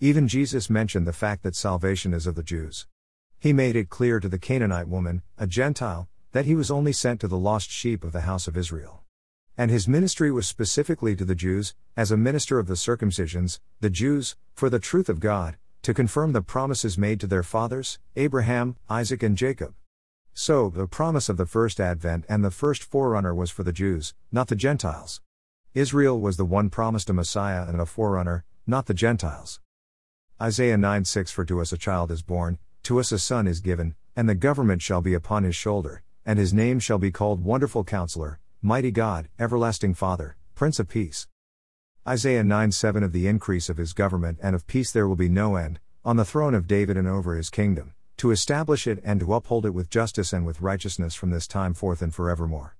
Even 0.00 0.26
Jesus 0.26 0.68
mentioned 0.68 1.06
the 1.06 1.12
fact 1.12 1.44
that 1.44 1.54
salvation 1.54 2.12
is 2.12 2.26
of 2.26 2.34
the 2.34 2.42
Jews. 2.42 2.88
He 3.38 3.52
made 3.52 3.76
it 3.76 3.88
clear 3.88 4.18
to 4.18 4.28
the 4.28 4.36
Canaanite 4.36 4.88
woman, 4.88 5.22
a 5.38 5.46
Gentile, 5.46 6.08
that 6.32 6.44
he 6.44 6.56
was 6.56 6.72
only 6.72 6.92
sent 6.92 7.20
to 7.20 7.28
the 7.28 7.38
lost 7.38 7.70
sheep 7.70 8.02
of 8.02 8.10
the 8.10 8.22
house 8.22 8.48
of 8.48 8.56
Israel. 8.56 9.01
And 9.56 9.70
his 9.70 9.86
ministry 9.86 10.30
was 10.30 10.48
specifically 10.48 11.14
to 11.14 11.24
the 11.24 11.34
Jews, 11.34 11.74
as 11.96 12.10
a 12.10 12.16
minister 12.16 12.58
of 12.58 12.66
the 12.66 12.74
circumcisions, 12.74 13.60
the 13.80 13.90
Jews, 13.90 14.34
for 14.54 14.70
the 14.70 14.78
truth 14.78 15.10
of 15.10 15.20
God, 15.20 15.58
to 15.82 15.92
confirm 15.92 16.32
the 16.32 16.40
promises 16.40 16.96
made 16.96 17.20
to 17.20 17.26
their 17.26 17.42
fathers, 17.42 17.98
Abraham, 18.16 18.76
Isaac, 18.88 19.22
and 19.22 19.36
Jacob. 19.36 19.74
So, 20.32 20.70
the 20.70 20.86
promise 20.86 21.28
of 21.28 21.36
the 21.36 21.44
first 21.44 21.80
advent 21.80 22.24
and 22.28 22.42
the 22.42 22.50
first 22.50 22.82
forerunner 22.82 23.34
was 23.34 23.50
for 23.50 23.62
the 23.62 23.72
Jews, 23.72 24.14
not 24.30 24.48
the 24.48 24.56
Gentiles. 24.56 25.20
Israel 25.74 26.18
was 26.18 26.38
the 26.38 26.46
one 26.46 26.70
promised 26.70 27.10
a 27.10 27.12
Messiah 27.12 27.66
and 27.68 27.80
a 27.80 27.86
forerunner, 27.86 28.44
not 28.66 28.86
the 28.86 28.94
Gentiles. 28.94 29.60
Isaiah 30.40 30.78
9 30.78 31.04
6 31.04 31.30
For 31.30 31.44
to 31.44 31.60
us 31.60 31.72
a 31.72 31.78
child 31.78 32.10
is 32.10 32.22
born, 32.22 32.58
to 32.84 32.98
us 32.98 33.12
a 33.12 33.18
son 33.18 33.46
is 33.46 33.60
given, 33.60 33.96
and 34.16 34.28
the 34.28 34.34
government 34.34 34.80
shall 34.80 35.02
be 35.02 35.12
upon 35.12 35.44
his 35.44 35.56
shoulder 35.56 36.02
and 36.24 36.38
his 36.38 36.54
name 36.54 36.78
shall 36.78 36.98
be 36.98 37.10
called 37.10 37.44
Wonderful 37.44 37.84
Counselor, 37.84 38.38
Mighty 38.64 38.92
God, 38.92 39.28
Everlasting 39.40 39.94
Father, 39.94 40.36
Prince 40.54 40.78
of 40.78 40.86
Peace. 40.86 41.26
Isaiah 42.06 42.44
9 42.44 42.70
7 42.70 43.02
Of 43.02 43.10
the 43.10 43.26
increase 43.26 43.68
of 43.68 43.76
his 43.76 43.92
government 43.92 44.38
and 44.40 44.54
of 44.54 44.68
peace 44.68 44.92
there 44.92 45.08
will 45.08 45.16
be 45.16 45.28
no 45.28 45.56
end, 45.56 45.80
on 46.04 46.16
the 46.16 46.24
throne 46.24 46.54
of 46.54 46.68
David 46.68 46.96
and 46.96 47.08
over 47.08 47.34
his 47.34 47.50
kingdom, 47.50 47.94
to 48.18 48.30
establish 48.30 48.86
it 48.86 49.00
and 49.02 49.18
to 49.18 49.34
uphold 49.34 49.66
it 49.66 49.74
with 49.74 49.90
justice 49.90 50.32
and 50.32 50.46
with 50.46 50.60
righteousness 50.60 51.16
from 51.16 51.30
this 51.30 51.48
time 51.48 51.74
forth 51.74 52.00
and 52.02 52.14
forevermore. 52.14 52.76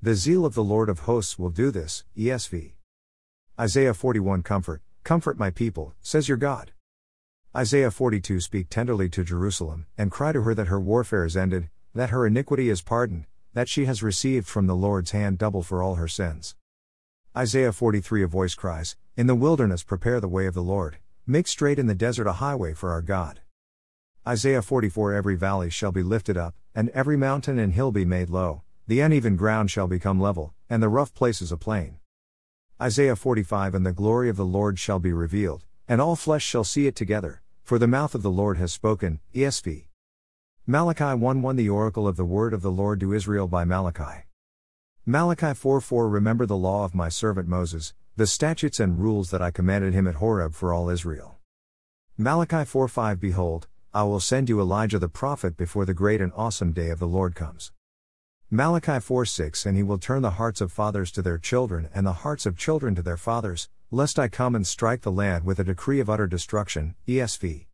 The 0.00 0.14
zeal 0.14 0.46
of 0.46 0.54
the 0.54 0.62
Lord 0.62 0.88
of 0.88 1.00
hosts 1.00 1.36
will 1.36 1.50
do 1.50 1.72
this, 1.72 2.04
ESV. 2.16 2.74
Isaiah 3.58 3.94
41 3.94 4.44
Comfort, 4.44 4.82
comfort 5.02 5.36
my 5.36 5.50
people, 5.50 5.94
says 6.00 6.28
your 6.28 6.38
God. 6.38 6.70
Isaiah 7.56 7.90
42 7.90 8.38
Speak 8.38 8.68
tenderly 8.70 9.08
to 9.08 9.24
Jerusalem, 9.24 9.86
and 9.98 10.12
cry 10.12 10.30
to 10.30 10.42
her 10.42 10.54
that 10.54 10.68
her 10.68 10.80
warfare 10.80 11.24
is 11.24 11.36
ended, 11.36 11.70
that 11.92 12.10
her 12.10 12.24
iniquity 12.24 12.68
is 12.68 12.82
pardoned, 12.82 13.26
that 13.54 13.68
she 13.68 13.86
has 13.86 14.02
received 14.02 14.46
from 14.46 14.66
the 14.66 14.76
Lord's 14.76 15.12
hand 15.12 15.38
double 15.38 15.62
for 15.62 15.82
all 15.82 15.94
her 15.94 16.08
sins. 16.08 16.56
Isaiah 17.36 17.72
43 17.72 18.24
A 18.24 18.26
voice 18.26 18.54
cries, 18.54 18.96
In 19.16 19.26
the 19.26 19.34
wilderness 19.34 19.82
prepare 19.82 20.20
the 20.20 20.28
way 20.28 20.46
of 20.46 20.54
the 20.54 20.62
Lord, 20.62 20.98
make 21.26 21.48
straight 21.48 21.78
in 21.78 21.86
the 21.86 21.94
desert 21.94 22.26
a 22.26 22.34
highway 22.34 22.74
for 22.74 22.90
our 22.90 23.02
God. 23.02 23.40
Isaiah 24.26 24.62
44 24.62 25.14
Every 25.14 25.36
valley 25.36 25.70
shall 25.70 25.92
be 25.92 26.02
lifted 26.02 26.36
up, 26.36 26.54
and 26.74 26.90
every 26.90 27.16
mountain 27.16 27.58
and 27.58 27.72
hill 27.72 27.92
be 27.92 28.04
made 28.04 28.28
low, 28.28 28.62
the 28.86 29.00
uneven 29.00 29.36
ground 29.36 29.70
shall 29.70 29.86
become 29.86 30.20
level, 30.20 30.52
and 30.68 30.82
the 30.82 30.88
rough 30.88 31.14
places 31.14 31.52
a 31.52 31.56
plain. 31.56 31.98
Isaiah 32.80 33.16
45 33.16 33.74
And 33.74 33.86
the 33.86 33.92
glory 33.92 34.28
of 34.28 34.36
the 34.36 34.44
Lord 34.44 34.78
shall 34.78 34.98
be 34.98 35.12
revealed, 35.12 35.64
and 35.86 36.00
all 36.00 36.16
flesh 36.16 36.44
shall 36.44 36.64
see 36.64 36.86
it 36.86 36.96
together, 36.96 37.42
for 37.62 37.78
the 37.78 37.86
mouth 37.86 38.14
of 38.14 38.22
the 38.22 38.30
Lord 38.30 38.58
has 38.58 38.72
spoken. 38.72 39.20
ESV. 39.34 39.86
Malachi 40.66 41.04
1:1 41.04 41.56
The 41.56 41.68
oracle 41.68 42.08
of 42.08 42.16
the 42.16 42.24
word 42.24 42.54
of 42.54 42.62
the 42.62 42.70
Lord 42.70 42.98
to 43.00 43.12
Israel 43.12 43.46
by 43.46 43.66
Malachi. 43.66 44.24
Malachi 45.04 45.52
4:4 45.52 46.10
Remember 46.10 46.46
the 46.46 46.56
law 46.56 46.86
of 46.86 46.94
my 46.94 47.10
servant 47.10 47.46
Moses, 47.46 47.92
the 48.16 48.26
statutes 48.26 48.80
and 48.80 48.98
rules 48.98 49.28
that 49.28 49.42
I 49.42 49.50
commanded 49.50 49.92
him 49.92 50.06
at 50.06 50.14
Horeb 50.14 50.54
for 50.54 50.72
all 50.72 50.88
Israel. 50.88 51.36
Malachi 52.16 52.64
4:5 52.64 53.20
Behold, 53.20 53.68
I 53.92 54.04
will 54.04 54.20
send 54.20 54.48
you 54.48 54.58
Elijah 54.58 54.98
the 54.98 55.06
prophet 55.06 55.58
before 55.58 55.84
the 55.84 55.92
great 55.92 56.22
and 56.22 56.32
awesome 56.34 56.72
day 56.72 56.88
of 56.88 56.98
the 56.98 57.06
Lord 57.06 57.34
comes. 57.34 57.70
Malachi 58.50 59.00
4:6 59.00 59.66
And 59.66 59.76
he 59.76 59.82
will 59.82 59.98
turn 59.98 60.22
the 60.22 60.38
hearts 60.40 60.62
of 60.62 60.72
fathers 60.72 61.12
to 61.12 61.20
their 61.20 61.36
children 61.36 61.90
and 61.92 62.06
the 62.06 62.24
hearts 62.24 62.46
of 62.46 62.56
children 62.56 62.94
to 62.94 63.02
their 63.02 63.18
fathers, 63.18 63.68
lest 63.90 64.18
I 64.18 64.28
come 64.28 64.54
and 64.54 64.66
strike 64.66 65.02
the 65.02 65.12
land 65.12 65.44
with 65.44 65.58
a 65.58 65.64
decree 65.64 66.00
of 66.00 66.08
utter 66.08 66.26
destruction. 66.26 66.94
ESV. 67.06 67.66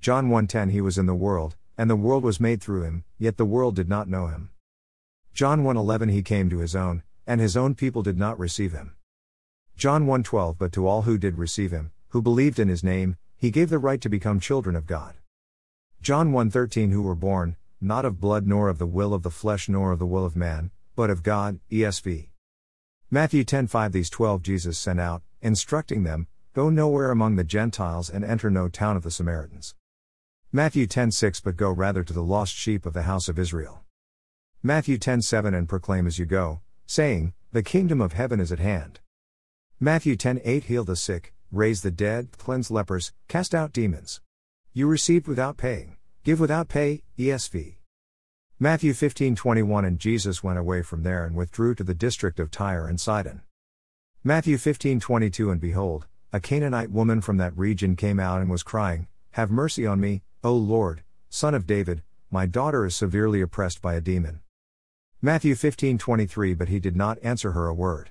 John 0.00 0.28
1:10 0.30 0.70
He 0.70 0.80
was 0.80 0.98
in 0.98 1.06
the 1.06 1.14
world, 1.14 1.54
and 1.78 1.88
the 1.88 1.96
world 1.96 2.24
was 2.24 2.40
made 2.40 2.60
through 2.60 2.82
him, 2.82 3.04
yet 3.18 3.36
the 3.36 3.44
world 3.46 3.76
did 3.76 3.88
not 3.88 4.08
know 4.08 4.26
him. 4.26 4.50
John 5.32 5.62
1:11 5.62 6.10
He 6.10 6.22
came 6.24 6.50
to 6.50 6.58
his 6.58 6.74
own, 6.74 7.04
and 7.24 7.40
his 7.40 7.56
own 7.56 7.76
people 7.76 8.02
did 8.02 8.18
not 8.18 8.36
receive 8.36 8.72
him. 8.72 8.96
John 9.76 10.04
1:12 10.04 10.58
But 10.58 10.72
to 10.72 10.88
all 10.88 11.02
who 11.02 11.16
did 11.16 11.38
receive 11.38 11.70
him, 11.70 11.92
who 12.08 12.20
believed 12.20 12.58
in 12.58 12.68
his 12.68 12.82
name, 12.82 13.16
he 13.36 13.52
gave 13.52 13.70
the 13.70 13.78
right 13.78 14.00
to 14.00 14.08
become 14.08 14.40
children 14.40 14.74
of 14.74 14.86
God. 14.86 15.14
John 16.02 16.32
1:13 16.32 16.90
Who 16.90 17.02
were 17.02 17.14
born, 17.14 17.56
not 17.80 18.04
of 18.04 18.20
blood 18.20 18.48
nor 18.48 18.68
of 18.68 18.78
the 18.78 18.86
will 18.86 19.14
of 19.14 19.22
the 19.22 19.30
flesh 19.30 19.68
nor 19.68 19.92
of 19.92 20.00
the 20.00 20.06
will 20.06 20.24
of 20.24 20.34
man, 20.34 20.72
but 20.96 21.10
of 21.10 21.22
God, 21.22 21.60
ESV. 21.70 22.30
Matthew 23.08 23.44
10:5 23.44 23.92
These 23.92 24.10
12 24.10 24.42
Jesus 24.42 24.76
sent 24.76 24.98
out, 24.98 25.22
instructing 25.40 26.02
them, 26.02 26.26
Go 26.54 26.70
nowhere 26.70 27.12
among 27.12 27.36
the 27.36 27.44
Gentiles 27.44 28.10
and 28.10 28.24
enter 28.24 28.50
no 28.50 28.68
town 28.68 28.96
of 28.96 29.04
the 29.04 29.12
Samaritans. 29.12 29.76
Matthew 30.50 30.86
10:6 30.86 31.40
But 31.40 31.58
go 31.58 31.70
rather 31.70 32.02
to 32.02 32.12
the 32.14 32.22
lost 32.22 32.54
sheep 32.54 32.86
of 32.86 32.94
the 32.94 33.02
house 33.02 33.28
of 33.28 33.38
Israel. 33.38 33.84
Matthew 34.62 34.96
10:7 34.96 35.52
And 35.52 35.68
proclaim 35.68 36.06
as 36.06 36.18
you 36.18 36.24
go, 36.24 36.62
saying, 36.86 37.34
The 37.52 37.62
kingdom 37.62 38.00
of 38.00 38.14
heaven 38.14 38.40
is 38.40 38.50
at 38.50 38.58
hand. 38.58 39.00
Matthew 39.78 40.16
10:8 40.16 40.64
Heal 40.64 40.84
the 40.84 40.96
sick, 40.96 41.34
raise 41.52 41.82
the 41.82 41.90
dead, 41.90 42.30
cleanse 42.38 42.70
lepers, 42.70 43.12
cast 43.28 43.54
out 43.54 43.74
demons. 43.74 44.22
You 44.72 44.86
received 44.86 45.28
without 45.28 45.58
paying, 45.58 45.98
give 46.24 46.40
without 46.40 46.70
pay, 46.70 47.02
ESV. 47.18 47.76
Matthew 48.58 48.94
15:21 48.94 49.84
And 49.84 49.98
Jesus 49.98 50.42
went 50.42 50.58
away 50.58 50.80
from 50.80 51.02
there 51.02 51.26
and 51.26 51.36
withdrew 51.36 51.74
to 51.74 51.84
the 51.84 51.92
district 51.92 52.40
of 52.40 52.50
Tyre 52.50 52.86
and 52.86 52.98
Sidon. 52.98 53.42
Matthew 54.24 54.56
15:22 54.56 55.50
And 55.50 55.60
behold, 55.60 56.06
a 56.32 56.40
Canaanite 56.40 56.90
woman 56.90 57.20
from 57.20 57.36
that 57.36 57.54
region 57.54 57.96
came 57.96 58.18
out 58.18 58.40
and 58.40 58.50
was 58.50 58.62
crying, 58.62 59.08
Have 59.32 59.50
mercy 59.50 59.86
on 59.86 60.00
me, 60.00 60.22
O 60.44 60.54
Lord, 60.54 61.02
Son 61.28 61.52
of 61.52 61.66
David, 61.66 62.04
my 62.30 62.46
daughter 62.46 62.86
is 62.86 62.94
severely 62.94 63.40
oppressed 63.40 63.82
by 63.82 63.94
a 63.94 64.00
demon. 64.00 64.38
Matthew 65.20 65.56
15:23 65.56 66.56
But 66.56 66.68
he 66.68 66.78
did 66.78 66.94
not 66.94 67.18
answer 67.24 67.52
her 67.52 67.66
a 67.66 67.74
word. 67.74 68.10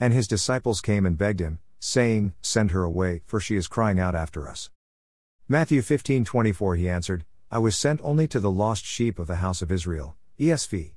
And 0.00 0.12
his 0.12 0.26
disciples 0.26 0.80
came 0.80 1.06
and 1.06 1.16
begged 1.16 1.38
him, 1.38 1.60
saying, 1.78 2.34
Send 2.42 2.72
her 2.72 2.82
away, 2.82 3.22
for 3.24 3.38
she 3.38 3.54
is 3.54 3.68
crying 3.68 4.00
out 4.00 4.16
after 4.16 4.48
us. 4.48 4.68
Matthew 5.46 5.80
15:24 5.80 6.76
He 6.76 6.88
answered, 6.88 7.24
I 7.52 7.58
was 7.58 7.76
sent 7.76 8.00
only 8.02 8.26
to 8.26 8.40
the 8.40 8.50
lost 8.50 8.84
sheep 8.84 9.20
of 9.20 9.28
the 9.28 9.36
house 9.36 9.62
of 9.62 9.70
Israel. 9.70 10.16
ESV. 10.40 10.94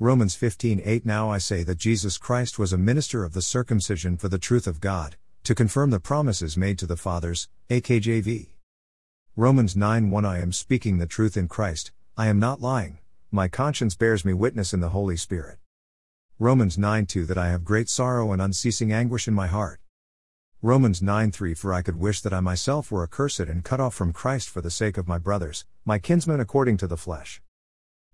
Romans 0.00 0.34
15:8 0.34 1.04
Now 1.04 1.30
I 1.30 1.38
say 1.38 1.62
that 1.62 1.78
Jesus 1.78 2.18
Christ 2.18 2.58
was 2.58 2.72
a 2.72 2.78
minister 2.78 3.22
of 3.22 3.32
the 3.32 3.42
circumcision 3.42 4.16
for 4.16 4.28
the 4.28 4.38
truth 4.38 4.66
of 4.66 4.80
God, 4.80 5.14
to 5.44 5.54
confirm 5.54 5.90
the 5.90 6.00
promises 6.00 6.56
made 6.56 6.80
to 6.80 6.86
the 6.86 6.96
fathers, 6.96 7.48
AKJV. 7.70 8.53
Romans 9.36 9.74
9:1 9.74 10.24
I 10.24 10.38
am 10.38 10.52
speaking 10.52 10.98
the 10.98 11.08
truth 11.08 11.36
in 11.36 11.48
Christ, 11.48 11.90
I 12.16 12.28
am 12.28 12.38
not 12.38 12.60
lying, 12.60 12.98
my 13.32 13.48
conscience 13.48 13.96
bears 13.96 14.24
me 14.24 14.32
witness 14.32 14.72
in 14.72 14.78
the 14.78 14.90
Holy 14.90 15.16
Spirit. 15.16 15.58
Romans 16.38 16.76
9:2 16.76 17.26
That 17.26 17.36
I 17.36 17.48
have 17.48 17.64
great 17.64 17.88
sorrow 17.88 18.30
and 18.30 18.40
unceasing 18.40 18.92
anguish 18.92 19.26
in 19.26 19.34
my 19.34 19.48
heart. 19.48 19.80
Romans 20.62 21.00
9:3 21.02 21.52
For 21.52 21.74
I 21.74 21.82
could 21.82 21.96
wish 21.96 22.20
that 22.20 22.32
I 22.32 22.38
myself 22.38 22.92
were 22.92 23.02
accursed 23.02 23.40
and 23.40 23.64
cut 23.64 23.80
off 23.80 23.92
from 23.92 24.12
Christ 24.12 24.48
for 24.48 24.60
the 24.60 24.70
sake 24.70 24.96
of 24.96 25.08
my 25.08 25.18
brothers, 25.18 25.64
my 25.84 25.98
kinsmen 25.98 26.38
according 26.38 26.76
to 26.76 26.86
the 26.86 26.96
flesh. 26.96 27.42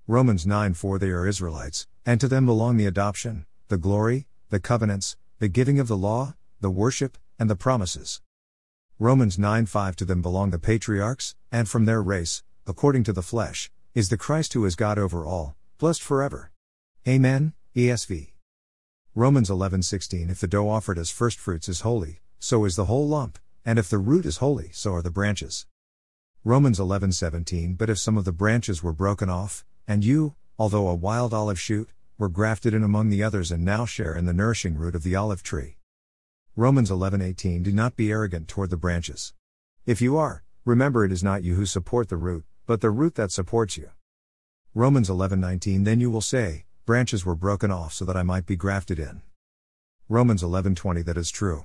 Romans 0.07 0.47
9:4 0.47 0.99
They 0.99 1.11
are 1.11 1.27
Israelites, 1.27 1.87
and 2.07 2.19
to 2.19 2.29
them 2.29 2.47
belong 2.47 2.79
the 2.79 2.87
adoption, 2.87 3.45
the 3.69 3.77
glory, 3.77 4.27
the 4.49 4.59
covenants, 4.59 5.19
the 5.39 5.49
giving 5.49 5.79
of 5.79 5.87
the 5.87 5.99
law, 5.99 6.35
the 6.63 6.71
worship, 6.71 7.19
and 7.39 7.51
the 7.51 7.57
promises. 7.57 8.23
Romans 9.03 9.39
9:5 9.39 9.97
To 9.97 10.05
them 10.05 10.21
belong 10.21 10.51
the 10.51 10.59
patriarchs, 10.59 11.35
and 11.51 11.67
from 11.67 11.87
their 11.87 12.03
race, 12.03 12.43
according 12.67 13.03
to 13.05 13.15
the 13.15 13.23
flesh, 13.23 13.71
is 13.95 14.11
the 14.11 14.19
Christ 14.19 14.53
who 14.53 14.63
is 14.67 14.77
God 14.77 14.99
over 14.99 15.25
all, 15.25 15.57
blessed 15.79 16.03
forever. 16.03 16.53
Amen. 17.09 17.55
ESV. 17.75 18.35
Romans 19.15 19.49
11:16 19.49 20.29
If 20.29 20.41
the 20.41 20.47
dough 20.47 20.69
offered 20.69 20.99
as 20.99 21.11
firstfruits 21.11 21.67
is 21.67 21.81
holy, 21.81 22.21
so 22.39 22.67
is 22.67 22.77
the 22.77 22.85
whole 22.85 23.09
lump, 23.09 23.39
and 23.65 23.79
if 23.79 23.89
the 23.89 23.97
root 23.97 24.27
is 24.27 24.37
holy, 24.37 24.69
so 24.75 24.93
are 24.93 25.01
the 25.01 25.11
branches. 25.11 25.65
Romans 26.45 26.79
11:17 26.79 27.79
But 27.79 27.89
if 27.89 27.99
some 27.99 28.19
of 28.19 28.27
the 28.27 28.33
branches 28.33 28.83
were 28.83 28.93
broken 28.93 29.31
off, 29.31 29.65
and 29.89 30.05
you, 30.05 30.35
although 30.59 30.89
a 30.89 30.95
wild 30.95 31.33
olive 31.33 31.59
shoot, 31.59 31.89
were 32.19 32.29
grafted 32.29 32.75
in 32.75 32.83
among 32.83 33.09
the 33.09 33.23
others 33.23 33.51
and 33.51 33.65
now 33.65 33.87
share 33.87 34.15
in 34.15 34.27
the 34.27 34.35
nourishing 34.35 34.75
root 34.75 34.95
of 34.95 35.05
the 35.05 35.17
olive 35.17 35.43
tree. 35.43 35.79
Romans 36.61 36.91
11:18 36.91 37.63
Do 37.63 37.73
not 37.73 37.97
be 37.97 38.11
arrogant 38.11 38.47
toward 38.47 38.69
the 38.69 38.77
branches. 38.77 39.33
If 39.87 40.03
you 40.03 40.19
are, 40.19 40.45
remember 40.67 41.07
it 41.07 41.11
is 41.11 41.25
not 41.25 41.43
you 41.43 41.55
who 41.55 41.65
support 41.65 42.11
the 42.11 42.19
root, 42.19 42.45
but 42.67 42.83
the 42.83 42.91
root 42.91 43.15
that 43.15 43.33
supports 43.33 43.79
you. 43.79 43.93
Romans 44.75 45.09
11:19 45.09 45.85
Then 45.85 46.01
you 46.01 46.11
will 46.11 46.21
say, 46.21 46.67
branches 46.85 47.25
were 47.25 47.35
broken 47.35 47.71
off 47.71 47.95
so 47.95 48.05
that 48.05 48.15
I 48.15 48.23
might 48.23 48.45
be 48.45 48.57
grafted 48.57 48.99
in. 48.99 49.23
Romans 50.07 50.43
11:20 50.43 51.03
That 51.03 51.17
is 51.17 51.31
true. 51.31 51.65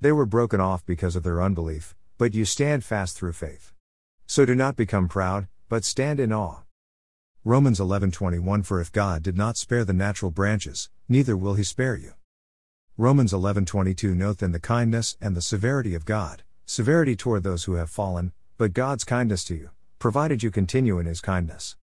They 0.00 0.12
were 0.12 0.24
broken 0.24 0.60
off 0.60 0.86
because 0.86 1.16
of 1.16 1.24
their 1.24 1.42
unbelief, 1.42 1.96
but 2.16 2.32
you 2.32 2.44
stand 2.44 2.84
fast 2.84 3.16
through 3.16 3.32
faith. 3.32 3.72
So 4.28 4.44
do 4.44 4.54
not 4.54 4.76
become 4.76 5.08
proud, 5.08 5.48
but 5.68 5.84
stand 5.84 6.20
in 6.20 6.32
awe. 6.32 6.62
Romans 7.44 7.80
11:21 7.80 8.62
For 8.62 8.80
if 8.80 8.92
God 8.92 9.24
did 9.24 9.36
not 9.36 9.56
spare 9.56 9.84
the 9.84 9.92
natural 9.92 10.30
branches, 10.30 10.90
neither 11.08 11.36
will 11.36 11.54
he 11.54 11.64
spare 11.64 11.96
you. 11.96 12.12
Romans 13.00 13.32
11:22 13.32 14.16
Note 14.16 14.38
then 14.38 14.50
the 14.50 14.58
kindness 14.58 15.16
and 15.20 15.36
the 15.36 15.40
severity 15.40 15.94
of 15.94 16.04
God, 16.04 16.42
severity 16.66 17.14
toward 17.14 17.44
those 17.44 17.62
who 17.62 17.74
have 17.74 17.88
fallen, 17.88 18.32
but 18.56 18.72
God's 18.72 19.04
kindness 19.04 19.44
to 19.44 19.54
you, 19.54 19.70
provided 20.00 20.42
you 20.42 20.50
continue 20.50 20.98
in 20.98 21.06
his 21.06 21.20
kindness. 21.20 21.76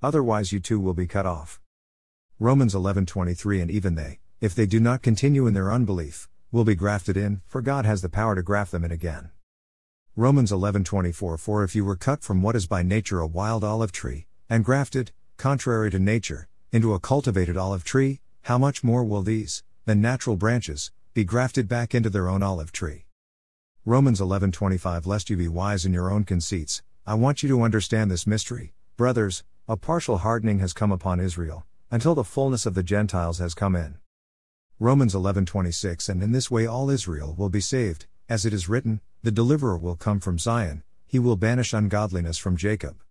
Otherwise 0.00 0.52
you 0.52 0.60
too 0.60 0.78
will 0.78 0.94
be 0.94 1.08
cut 1.08 1.26
off. 1.26 1.60
Romans 2.38 2.72
11:23 2.72 3.60
And 3.60 3.68
even 3.68 3.96
they, 3.96 4.20
if 4.40 4.54
they 4.54 4.64
do 4.64 4.78
not 4.78 5.02
continue 5.02 5.48
in 5.48 5.54
their 5.54 5.72
unbelief, 5.72 6.28
will 6.52 6.62
be 6.62 6.76
grafted 6.76 7.16
in, 7.16 7.40
for 7.48 7.60
God 7.60 7.84
has 7.84 8.00
the 8.00 8.08
power 8.08 8.36
to 8.36 8.42
graft 8.42 8.70
them 8.70 8.84
in 8.84 8.92
again. 8.92 9.30
Romans 10.14 10.52
11:24 10.52 11.36
For 11.40 11.64
if 11.64 11.74
you 11.74 11.84
were 11.84 11.96
cut 11.96 12.22
from 12.22 12.42
what 12.42 12.54
is 12.54 12.68
by 12.68 12.84
nature 12.84 13.18
a 13.18 13.26
wild 13.26 13.64
olive 13.64 13.90
tree, 13.90 14.28
and 14.48 14.64
grafted, 14.64 15.10
contrary 15.36 15.90
to 15.90 15.98
nature, 15.98 16.46
into 16.70 16.94
a 16.94 17.00
cultivated 17.00 17.56
olive 17.56 17.82
tree, 17.82 18.20
how 18.42 18.56
much 18.56 18.84
more 18.84 19.02
will 19.02 19.22
these, 19.22 19.64
the 19.84 19.94
natural 19.94 20.36
branches, 20.36 20.90
be 21.14 21.24
grafted 21.24 21.66
back 21.66 21.94
into 21.94 22.10
their 22.10 22.28
own 22.28 22.42
olive 22.42 22.70
tree? 22.70 23.06
Romans 23.84 24.20
11:25 24.20 25.06
Lest 25.06 25.30
you 25.30 25.36
be 25.36 25.48
wise 25.48 25.86
in 25.86 25.94
your 25.94 26.10
own 26.10 26.24
conceits, 26.24 26.82
I 27.06 27.14
want 27.14 27.42
you 27.42 27.48
to 27.48 27.62
understand 27.62 28.10
this 28.10 28.26
mystery, 28.26 28.74
brothers, 28.96 29.42
a 29.66 29.76
partial 29.76 30.18
hardening 30.18 30.58
has 30.58 30.74
come 30.74 30.92
upon 30.92 31.18
Israel, 31.18 31.64
until 31.90 32.14
the 32.14 32.24
fullness 32.24 32.66
of 32.66 32.74
the 32.74 32.82
Gentiles 32.82 33.38
has 33.38 33.54
come 33.54 33.74
in. 33.74 33.96
Romans 34.78 35.14
11:26 35.14 36.08
And 36.08 36.22
in 36.22 36.32
this 36.32 36.50
way 36.50 36.66
all 36.66 36.90
Israel 36.90 37.34
will 37.36 37.48
be 37.48 37.60
saved, 37.60 38.06
as 38.28 38.44
it 38.44 38.52
is 38.52 38.68
written, 38.68 39.00
the 39.22 39.32
deliverer 39.32 39.78
will 39.78 39.96
come 39.96 40.20
from 40.20 40.38
Zion, 40.38 40.82
he 41.06 41.18
will 41.18 41.36
banish 41.36 41.72
ungodliness 41.72 42.36
from 42.36 42.56
Jacob. 42.56 43.02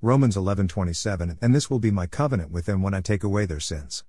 Romans 0.00 0.36
11:27 0.36 1.38
And 1.42 1.54
this 1.54 1.68
will 1.68 1.80
be 1.80 1.90
my 1.90 2.06
covenant 2.06 2.52
with 2.52 2.66
them 2.66 2.82
when 2.82 2.94
I 2.94 3.00
take 3.00 3.24
away 3.24 3.46
their 3.46 3.60
sins. 3.60 4.04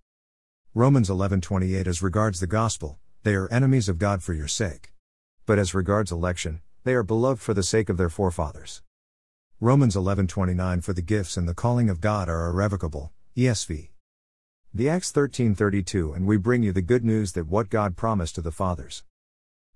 Romans 0.75 1.10
11:28 1.10 1.88
As 1.88 2.03
regards 2.03 2.39
the 2.39 2.45
gospel, 2.45 2.99
they 3.23 3.34
are 3.34 3.51
enemies 3.51 3.89
of 3.89 3.97
God 3.97 4.21
for 4.21 4.34
your 4.34 4.47
sake. 4.47 4.93
But 5.47 5.58
as 5.58 5.73
regards 5.73 6.12
election, 6.12 6.62
they 6.84 6.93
are 6.93 7.01
beloved 7.01 7.41
for 7.41 7.55
the 7.55 7.63
sake 7.63 7.89
of 7.89 7.97
their 7.97 8.08
forefathers. 8.08 8.84
Romans 9.60 9.95
11:29 9.95 10.82
For 10.84 10.93
the 10.93 11.01
gifts 11.01 11.38
and 11.38 11.49
the 11.49 11.55
calling 11.55 11.89
of 11.89 12.01
God 12.01 12.29
are 12.29 12.47
irrevocable. 12.51 13.12
ESV. 13.36 13.89
The 14.71 14.89
Acts 14.89 15.12
13:32 15.12 16.13
and 16.13 16.27
we 16.27 16.38
bring 16.38 16.62
you 16.62 16.71
the 16.71 16.84
good 16.84 17.03
news 17.03 17.32
that 17.32 17.47
what 17.47 17.71
God 17.71 17.97
promised 17.97 18.36
to 18.36 18.41
the 18.41 18.51
fathers. 18.51 19.03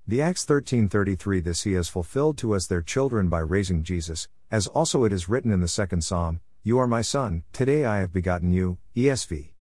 The 0.07 0.21
Acts 0.21 0.45
13:33 0.45 1.39
this 1.43 1.63
he 1.63 1.73
has 1.73 1.89
fulfilled 1.89 2.37
to 2.37 2.53
us 2.53 2.67
their 2.67 2.83
children 2.83 3.29
by 3.29 3.39
raising 3.39 3.81
Jesus, 3.81 4.27
as 4.51 4.67
also 4.67 5.05
it 5.05 5.11
is 5.11 5.27
written 5.27 5.49
in 5.49 5.59
the 5.59 5.67
second 5.67 6.03
psalm, 6.03 6.39
you 6.61 6.77
are 6.77 6.87
my 6.87 7.01
son, 7.01 7.45
today 7.51 7.83
I 7.83 7.97
have 7.97 8.13
begotten 8.13 8.53
you. 8.53 8.77
ESV. 8.95 9.52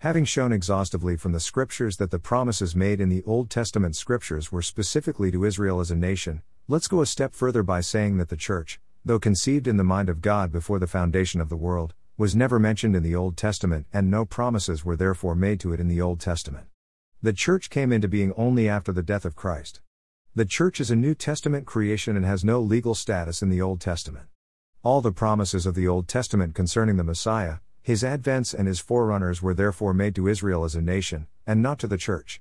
Having 0.00 0.24
shown 0.24 0.50
exhaustively 0.50 1.14
from 1.18 1.32
the 1.32 1.40
scriptures 1.40 1.98
that 1.98 2.10
the 2.10 2.18
promises 2.18 2.74
made 2.74 3.02
in 3.02 3.10
the 3.10 3.22
Old 3.24 3.50
Testament 3.50 3.94
scriptures 3.94 4.50
were 4.50 4.62
specifically 4.62 5.30
to 5.30 5.44
Israel 5.44 5.78
as 5.78 5.90
a 5.90 5.94
nation, 5.94 6.40
let's 6.68 6.88
go 6.88 7.02
a 7.02 7.06
step 7.06 7.34
further 7.34 7.62
by 7.62 7.82
saying 7.82 8.16
that 8.16 8.30
the 8.30 8.36
church, 8.36 8.80
though 9.04 9.18
conceived 9.18 9.68
in 9.68 9.76
the 9.76 9.84
mind 9.84 10.08
of 10.08 10.22
God 10.22 10.50
before 10.50 10.78
the 10.78 10.86
foundation 10.86 11.38
of 11.38 11.50
the 11.50 11.56
world, 11.56 11.92
was 12.16 12.34
never 12.34 12.58
mentioned 12.58 12.96
in 12.96 13.02
the 13.02 13.14
Old 13.14 13.36
Testament 13.36 13.84
and 13.92 14.10
no 14.10 14.24
promises 14.24 14.86
were 14.86 14.96
therefore 14.96 15.34
made 15.34 15.60
to 15.60 15.74
it 15.74 15.80
in 15.80 15.88
the 15.88 16.00
Old 16.00 16.18
Testament. 16.18 16.64
The 17.20 17.34
Church 17.34 17.68
came 17.68 17.92
into 17.92 18.08
being 18.08 18.32
only 18.38 18.70
after 18.70 18.92
the 18.92 19.02
death 19.02 19.26
of 19.26 19.36
Christ. 19.36 19.82
The 20.34 20.46
Church 20.46 20.80
is 20.80 20.90
a 20.90 20.96
New 20.96 21.14
Testament 21.14 21.66
creation 21.66 22.16
and 22.16 22.24
has 22.24 22.42
no 22.42 22.58
legal 22.58 22.94
status 22.94 23.42
in 23.42 23.50
the 23.50 23.60
Old 23.60 23.82
Testament. 23.82 24.28
All 24.82 25.02
the 25.02 25.12
promises 25.12 25.66
of 25.66 25.74
the 25.74 25.86
Old 25.86 26.08
Testament 26.08 26.54
concerning 26.54 26.96
the 26.96 27.04
Messiah, 27.04 27.56
his 27.82 28.02
advents 28.02 28.54
and 28.54 28.68
his 28.68 28.80
forerunners 28.80 29.40
were 29.42 29.54
therefore 29.54 29.94
made 29.94 30.14
to 30.14 30.28
Israel 30.28 30.64
as 30.64 30.74
a 30.74 30.80
nation, 30.80 31.26
and 31.46 31.62
not 31.62 31.78
to 31.78 31.86
the 31.86 31.96
Church. 31.96 32.40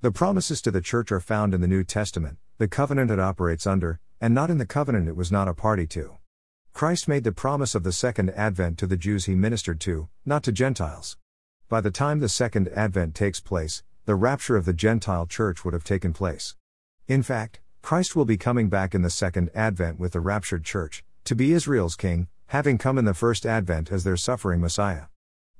The 0.00 0.12
promises 0.12 0.62
to 0.62 0.70
the 0.70 0.80
Church 0.80 1.12
are 1.12 1.20
found 1.20 1.54
in 1.54 1.60
the 1.60 1.66
New 1.66 1.84
Testament, 1.84 2.38
the 2.58 2.68
covenant 2.68 3.10
it 3.10 3.20
operates 3.20 3.66
under, 3.66 4.00
and 4.20 4.34
not 4.34 4.50
in 4.50 4.58
the 4.58 4.66
covenant 4.66 5.08
it 5.08 5.16
was 5.16 5.30
not 5.30 5.48
a 5.48 5.54
party 5.54 5.86
to. 5.88 6.16
Christ 6.72 7.08
made 7.08 7.24
the 7.24 7.32
promise 7.32 7.74
of 7.74 7.82
the 7.82 7.92
second 7.92 8.30
advent 8.30 8.78
to 8.78 8.86
the 8.86 8.96
Jews 8.96 9.24
he 9.24 9.34
ministered 9.34 9.80
to, 9.80 10.08
not 10.24 10.42
to 10.44 10.52
Gentiles. 10.52 11.16
By 11.68 11.80
the 11.80 11.90
time 11.90 12.20
the 12.20 12.28
second 12.28 12.68
advent 12.68 13.14
takes 13.14 13.40
place, 13.40 13.82
the 14.04 14.14
rapture 14.14 14.56
of 14.56 14.64
the 14.64 14.72
Gentile 14.72 15.26
church 15.26 15.64
would 15.64 15.74
have 15.74 15.84
taken 15.84 16.12
place. 16.12 16.54
In 17.06 17.22
fact, 17.22 17.60
Christ 17.82 18.16
will 18.16 18.24
be 18.24 18.36
coming 18.36 18.68
back 18.68 18.94
in 18.94 19.02
the 19.02 19.10
second 19.10 19.50
advent 19.54 19.98
with 19.98 20.12
the 20.12 20.20
raptured 20.20 20.64
church, 20.64 21.04
to 21.24 21.34
be 21.34 21.52
Israel's 21.52 21.96
king, 21.96 22.28
having 22.48 22.78
come 22.78 22.96
in 22.96 23.04
the 23.04 23.12
first 23.12 23.44
advent 23.44 23.92
as 23.92 24.04
their 24.04 24.16
suffering 24.16 24.58
Messiah. 24.58 25.04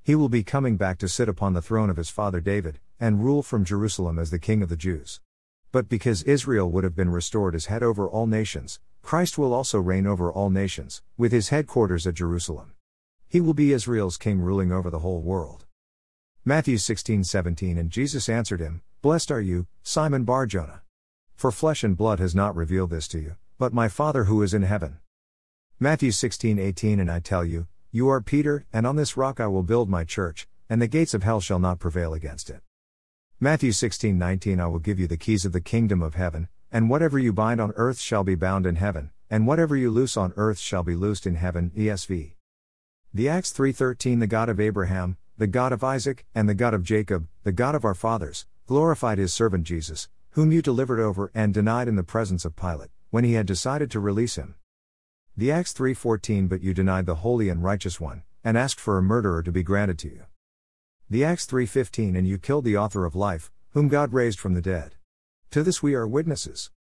He 0.02 0.14
will 0.14 0.30
be 0.30 0.42
coming 0.42 0.78
back 0.78 0.96
to 0.98 1.08
sit 1.08 1.28
upon 1.28 1.52
the 1.52 1.60
throne 1.60 1.90
of 1.90 1.98
his 1.98 2.08
father 2.08 2.40
David, 2.40 2.80
and 2.98 3.22
rule 3.22 3.42
from 3.42 3.62
Jerusalem 3.62 4.18
as 4.18 4.30
the 4.30 4.38
king 4.38 4.62
of 4.62 4.70
the 4.70 4.76
Jews. 4.76 5.20
But 5.70 5.90
because 5.90 6.22
Israel 6.22 6.70
would 6.70 6.84
have 6.84 6.96
been 6.96 7.10
restored 7.10 7.54
as 7.54 7.66
head 7.66 7.82
over 7.82 8.08
all 8.08 8.26
nations, 8.26 8.80
Christ 9.02 9.36
will 9.36 9.52
also 9.52 9.78
reign 9.78 10.06
over 10.06 10.32
all 10.32 10.48
nations, 10.48 11.02
with 11.18 11.30
his 11.30 11.50
headquarters 11.50 12.06
at 12.06 12.14
Jerusalem. 12.14 12.72
He 13.28 13.42
will 13.42 13.52
be 13.52 13.74
Israel's 13.74 14.16
king 14.16 14.40
ruling 14.40 14.72
over 14.72 14.88
the 14.88 15.00
whole 15.00 15.20
world. 15.20 15.66
Matthew 16.42 16.78
16:17 16.78 17.78
And 17.78 17.90
Jesus 17.90 18.30
answered 18.30 18.60
him, 18.60 18.80
Blessed 19.02 19.30
are 19.30 19.42
you, 19.42 19.66
Simon 19.82 20.24
Bar-Jonah. 20.24 20.80
For 21.34 21.52
flesh 21.52 21.84
and 21.84 21.94
blood 21.94 22.18
has 22.18 22.34
not 22.34 22.56
revealed 22.56 22.88
this 22.88 23.06
to 23.08 23.18
you, 23.18 23.36
but 23.58 23.74
my 23.74 23.88
Father 23.88 24.24
who 24.24 24.42
is 24.42 24.54
in 24.54 24.62
heaven. 24.62 25.00
Matthew 25.80 26.10
16:18 26.10 26.98
And 26.98 27.08
I 27.08 27.20
tell 27.20 27.44
you, 27.44 27.68
you 27.92 28.08
are 28.08 28.20
Peter, 28.20 28.66
and 28.72 28.84
on 28.84 28.96
this 28.96 29.16
rock 29.16 29.38
I 29.38 29.46
will 29.46 29.62
build 29.62 29.88
my 29.88 30.02
church, 30.02 30.48
and 30.68 30.82
the 30.82 30.88
gates 30.88 31.14
of 31.14 31.22
hell 31.22 31.40
shall 31.40 31.60
not 31.60 31.78
prevail 31.78 32.14
against 32.14 32.50
it. 32.50 32.62
Matthew 33.38 33.70
16:19 33.70 34.58
I 34.58 34.66
will 34.66 34.80
give 34.80 34.98
you 34.98 35.06
the 35.06 35.16
keys 35.16 35.44
of 35.44 35.52
the 35.52 35.60
kingdom 35.60 36.02
of 36.02 36.16
heaven, 36.16 36.48
and 36.72 36.90
whatever 36.90 37.16
you 37.16 37.32
bind 37.32 37.60
on 37.60 37.70
earth 37.76 38.00
shall 38.00 38.24
be 38.24 38.34
bound 38.34 38.66
in 38.66 38.74
heaven, 38.74 39.12
and 39.30 39.46
whatever 39.46 39.76
you 39.76 39.92
loose 39.92 40.16
on 40.16 40.32
earth 40.34 40.58
shall 40.58 40.82
be 40.82 40.96
loosed 40.96 41.28
in 41.28 41.36
heaven. 41.36 41.70
ESV. 41.76 42.34
The 43.14 43.28
Acts 43.28 43.52
3:13 43.52 44.18
The 44.18 44.26
God 44.26 44.48
of 44.48 44.58
Abraham, 44.58 45.16
the 45.36 45.46
God 45.46 45.72
of 45.72 45.84
Isaac, 45.84 46.26
and 46.34 46.48
the 46.48 46.56
God 46.56 46.74
of 46.74 46.82
Jacob, 46.82 47.28
the 47.44 47.52
God 47.52 47.76
of 47.76 47.84
our 47.84 47.94
fathers, 47.94 48.46
glorified 48.66 49.18
his 49.18 49.32
servant 49.32 49.62
Jesus, 49.62 50.08
whom 50.30 50.50
you 50.50 50.60
delivered 50.60 50.98
over 50.98 51.30
and 51.36 51.54
denied 51.54 51.86
in 51.86 51.94
the 51.94 52.02
presence 52.02 52.44
of 52.44 52.56
Pilate, 52.56 52.90
when 53.10 53.22
he 53.22 53.34
had 53.34 53.46
decided 53.46 53.92
to 53.92 54.00
release 54.00 54.34
him. 54.34 54.56
The 55.38 55.52
Acts 55.52 55.72
3:14 55.72 56.48
But 56.48 56.62
you 56.62 56.74
denied 56.74 57.06
the 57.06 57.22
holy 57.22 57.48
and 57.48 57.62
righteous 57.62 58.00
one, 58.00 58.24
and 58.42 58.58
asked 58.58 58.80
for 58.80 58.98
a 58.98 59.02
murderer 59.02 59.40
to 59.44 59.52
be 59.52 59.62
granted 59.62 59.96
to 60.00 60.08
you. 60.08 60.24
The 61.08 61.22
Acts 61.22 61.46
3:15 61.46 62.16
And 62.16 62.26
you 62.26 62.38
killed 62.38 62.64
the 62.64 62.76
author 62.76 63.04
of 63.04 63.14
life, 63.14 63.52
whom 63.70 63.86
God 63.86 64.12
raised 64.12 64.40
from 64.40 64.54
the 64.54 64.60
dead. 64.60 64.96
To 65.52 65.62
this 65.62 65.80
we 65.80 65.94
are 65.94 66.08
witnesses. 66.08 66.72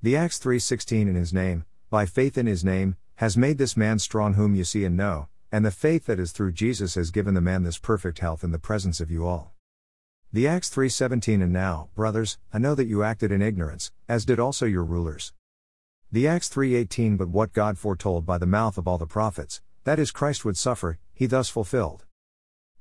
The 0.00 0.16
Acts 0.16 0.38
3:16 0.38 1.06
In 1.06 1.16
his 1.16 1.34
name, 1.34 1.66
by 1.90 2.06
faith 2.06 2.38
in 2.38 2.46
his 2.46 2.64
name, 2.64 2.96
has 3.16 3.36
made 3.36 3.58
this 3.58 3.76
man 3.76 3.98
strong 3.98 4.34
whom 4.34 4.54
you 4.54 4.64
see 4.64 4.86
and 4.86 4.96
know, 4.96 5.28
and 5.50 5.62
the 5.62 5.70
faith 5.70 6.06
that 6.06 6.18
is 6.18 6.32
through 6.32 6.52
Jesus 6.52 6.94
has 6.94 7.10
given 7.10 7.34
the 7.34 7.42
man 7.42 7.62
this 7.62 7.76
perfect 7.76 8.20
health 8.20 8.42
in 8.42 8.52
the 8.52 8.58
presence 8.58 9.02
of 9.02 9.10
you 9.10 9.26
all. 9.26 9.52
The 10.32 10.48
Acts 10.48 10.70
3:17 10.70 11.42
And 11.42 11.52
now, 11.52 11.90
brothers, 11.94 12.38
I 12.54 12.58
know 12.58 12.74
that 12.74 12.86
you 12.86 13.02
acted 13.02 13.30
in 13.30 13.42
ignorance, 13.42 13.92
as 14.08 14.24
did 14.24 14.40
also 14.40 14.64
your 14.64 14.82
rulers. 14.82 15.34
The 16.14 16.28
Acts 16.28 16.50
3:18 16.50 17.16
But 17.16 17.30
what 17.30 17.54
God 17.54 17.78
foretold 17.78 18.26
by 18.26 18.36
the 18.36 18.44
mouth 18.44 18.76
of 18.76 18.86
all 18.86 18.98
the 18.98 19.06
prophets, 19.06 19.62
that 19.84 19.98
is 19.98 20.10
Christ 20.10 20.44
would 20.44 20.58
suffer, 20.58 20.98
he 21.14 21.24
thus 21.24 21.48
fulfilled. 21.48 22.04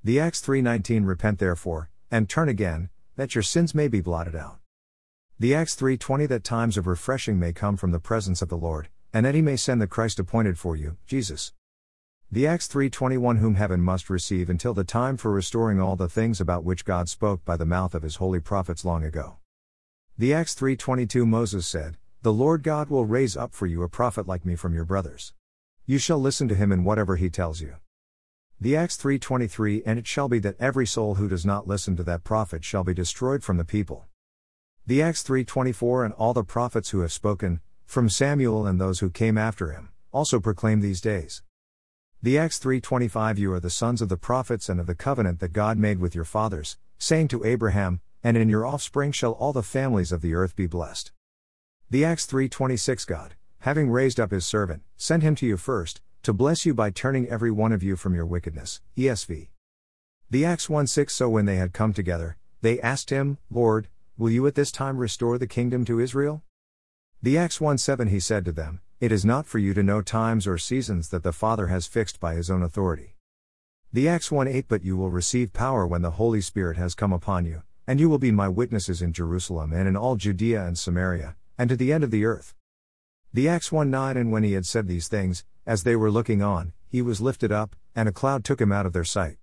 The 0.03 0.19
Acts 0.19 0.41
3:19 0.41 1.05
Repent 1.05 1.39
therefore, 1.39 1.89
and 2.11 2.27
turn 2.27 2.49
again, 2.49 2.89
that 3.15 3.33
your 3.33 3.41
sins 3.41 3.73
may 3.73 3.87
be 3.87 4.01
blotted 4.01 4.35
out. 4.35 4.59
The 5.39 5.55
Acts 5.55 5.75
3:20 5.75 6.25
That 6.25 6.43
times 6.43 6.75
of 6.75 6.87
refreshing 6.87 7.39
may 7.39 7.53
come 7.53 7.77
from 7.77 7.91
the 7.91 8.01
presence 8.01 8.41
of 8.41 8.49
the 8.49 8.57
Lord, 8.57 8.89
and 9.13 9.25
that 9.25 9.33
he 9.33 9.41
may 9.41 9.55
send 9.55 9.81
the 9.81 9.87
Christ 9.87 10.19
appointed 10.19 10.59
for 10.59 10.75
you, 10.75 10.97
Jesus. 11.07 11.53
The 12.29 12.45
Acts 12.45 12.67
3:21 12.67 13.37
whom 13.37 13.55
heaven 13.55 13.79
must 13.79 14.09
receive 14.09 14.49
until 14.49 14.73
the 14.73 14.83
time 14.83 15.15
for 15.15 15.31
restoring 15.31 15.79
all 15.79 15.95
the 15.95 16.09
things 16.09 16.41
about 16.41 16.65
which 16.65 16.83
God 16.83 17.07
spoke 17.07 17.45
by 17.45 17.55
the 17.55 17.65
mouth 17.65 17.95
of 17.95 18.03
his 18.03 18.17
holy 18.17 18.41
prophets 18.41 18.83
long 18.83 19.05
ago. 19.05 19.37
The 20.17 20.33
Acts 20.33 20.53
3:22 20.53 21.25
Moses 21.25 21.65
said, 21.65 21.95
"The 22.23 22.33
Lord 22.33 22.61
God 22.61 22.89
will 22.89 23.05
raise 23.05 23.35
up 23.35 23.53
for 23.53 23.65
you 23.65 23.81
a 23.81 23.89
prophet 23.89 24.27
like 24.27 24.45
me 24.45 24.55
from 24.55 24.75
your 24.75 24.85
brothers. 24.85 25.33
You 25.87 25.97
shall 25.97 26.19
listen 26.19 26.47
to 26.49 26.55
him 26.55 26.71
in 26.71 26.83
whatever 26.83 27.15
he 27.15 27.29
tells 27.29 27.61
you." 27.61 27.77
The 28.59 28.75
Acts 28.75 28.95
3:23 28.95 29.81
And 29.87 29.97
it 29.97 30.05
shall 30.05 30.29
be 30.29 30.37
that 30.39 30.59
every 30.59 30.85
soul 30.85 31.15
who 31.15 31.27
does 31.27 31.47
not 31.47 31.67
listen 31.67 31.95
to 31.95 32.03
that 32.03 32.23
prophet 32.23 32.63
shall 32.63 32.83
be 32.83 32.93
destroyed 32.93 33.43
from 33.43 33.57
the 33.57 33.65
people. 33.65 34.05
The 34.85 35.01
Acts 35.01 35.23
3:24 35.23 36.05
And 36.05 36.13
all 36.13 36.35
the 36.35 36.43
prophets 36.43 36.91
who 36.91 36.99
have 36.99 37.11
spoken, 37.11 37.59
from 37.85 38.07
Samuel 38.07 38.67
and 38.67 38.79
those 38.79 38.99
who 38.99 39.09
came 39.09 39.37
after 39.37 39.71
him, 39.71 39.89
also 40.11 40.39
proclaim 40.39 40.81
these 40.81 41.01
days. 41.01 41.41
The 42.21 42.37
Acts 42.37 42.59
3:25 42.59 43.39
You 43.39 43.51
are 43.53 43.59
the 43.59 43.71
sons 43.71 43.99
of 43.99 44.09
the 44.09 44.15
prophets 44.15 44.69
and 44.69 44.79
of 44.79 44.85
the 44.85 44.93
covenant 44.93 45.39
that 45.39 45.53
God 45.53 45.79
made 45.79 45.97
with 45.97 46.13
your 46.13 46.25
fathers, 46.25 46.77
saying 46.99 47.29
to 47.29 47.43
Abraham, 47.43 47.99
and 48.23 48.37
in 48.37 48.47
your 48.47 48.63
offspring 48.63 49.11
shall 49.11 49.31
all 49.31 49.53
the 49.53 49.63
families 49.63 50.11
of 50.11 50.21
the 50.21 50.35
earth 50.35 50.55
be 50.55 50.67
blessed. 50.67 51.11
The 51.91 52.05
Acts 52.05 52.25
3:26 52.25 53.05
God, 53.05 53.35
having 53.59 53.91
raised 53.91 54.17
up 54.17 54.31
his 54.31 54.45
servant, 54.45 54.83
sent 54.95 55.23
him 55.23 55.35
to 55.35 55.45
you 55.45 55.57
first, 55.57 55.99
to 56.23 56.31
bless 56.31 56.65
you 56.65 56.73
by 56.73 56.89
turning 56.89 57.27
every 57.27 57.51
one 57.51 57.73
of 57.73 57.83
you 57.83 57.97
from 57.97 58.15
your 58.15 58.25
wickedness. 58.25 58.79
ESV. 58.95 59.49
The 60.29 60.45
Acts 60.45 60.69
1:6 60.69 61.11
So 61.11 61.27
when 61.27 61.43
they 61.43 61.57
had 61.57 61.73
come 61.73 61.91
together, 61.91 62.37
they 62.61 62.79
asked 62.79 63.09
him, 63.09 63.39
Lord, 63.49 63.89
will 64.17 64.29
you 64.29 64.47
at 64.47 64.55
this 64.55 64.71
time 64.71 64.99
restore 64.99 65.37
the 65.37 65.47
kingdom 65.47 65.83
to 65.83 65.99
Israel? 65.99 66.43
The 67.21 67.37
Acts 67.37 67.59
1:7 67.59 68.07
He 68.07 68.21
said 68.21 68.45
to 68.45 68.53
them, 68.53 68.79
it 69.01 69.11
is 69.11 69.25
not 69.25 69.45
for 69.45 69.59
you 69.59 69.73
to 69.73 69.83
know 69.83 70.01
times 70.01 70.47
or 70.47 70.57
seasons 70.57 71.09
that 71.09 71.23
the 71.23 71.33
Father 71.33 71.67
has 71.67 71.87
fixed 71.87 72.21
by 72.21 72.35
his 72.35 72.49
own 72.49 72.63
authority. 72.63 73.17
The 73.91 74.07
Acts 74.07 74.29
1:8 74.29 74.69
But 74.69 74.85
you 74.85 74.95
will 74.95 75.11
receive 75.11 75.51
power 75.51 75.85
when 75.85 76.03
the 76.03 76.11
Holy 76.11 76.39
Spirit 76.39 76.77
has 76.77 76.95
come 76.95 77.11
upon 77.11 77.43
you, 77.43 77.63
and 77.85 77.99
you 77.99 78.07
will 78.07 78.17
be 78.17 78.31
my 78.31 78.47
witnesses 78.47 79.01
in 79.01 79.11
Jerusalem 79.11 79.73
and 79.73 79.89
in 79.89 79.97
all 79.97 80.15
Judea 80.15 80.65
and 80.65 80.79
Samaria, 80.79 81.35
and 81.61 81.69
to 81.69 81.75
the 81.75 81.93
end 81.93 82.03
of 82.03 82.09
the 82.09 82.25
earth. 82.25 82.55
The 83.31 83.47
Acts 83.47 83.71
1 83.71 83.91
9 83.91 84.17
And 84.17 84.31
when 84.31 84.41
he 84.41 84.53
had 84.53 84.65
said 84.65 84.87
these 84.87 85.07
things, 85.07 85.45
as 85.63 85.83
they 85.83 85.95
were 85.95 86.09
looking 86.09 86.41
on, 86.41 86.73
he 86.89 87.03
was 87.03 87.21
lifted 87.21 87.51
up, 87.51 87.75
and 87.95 88.09
a 88.09 88.11
cloud 88.11 88.43
took 88.43 88.59
him 88.59 88.71
out 88.71 88.87
of 88.87 88.93
their 88.93 89.03
sight. 89.03 89.37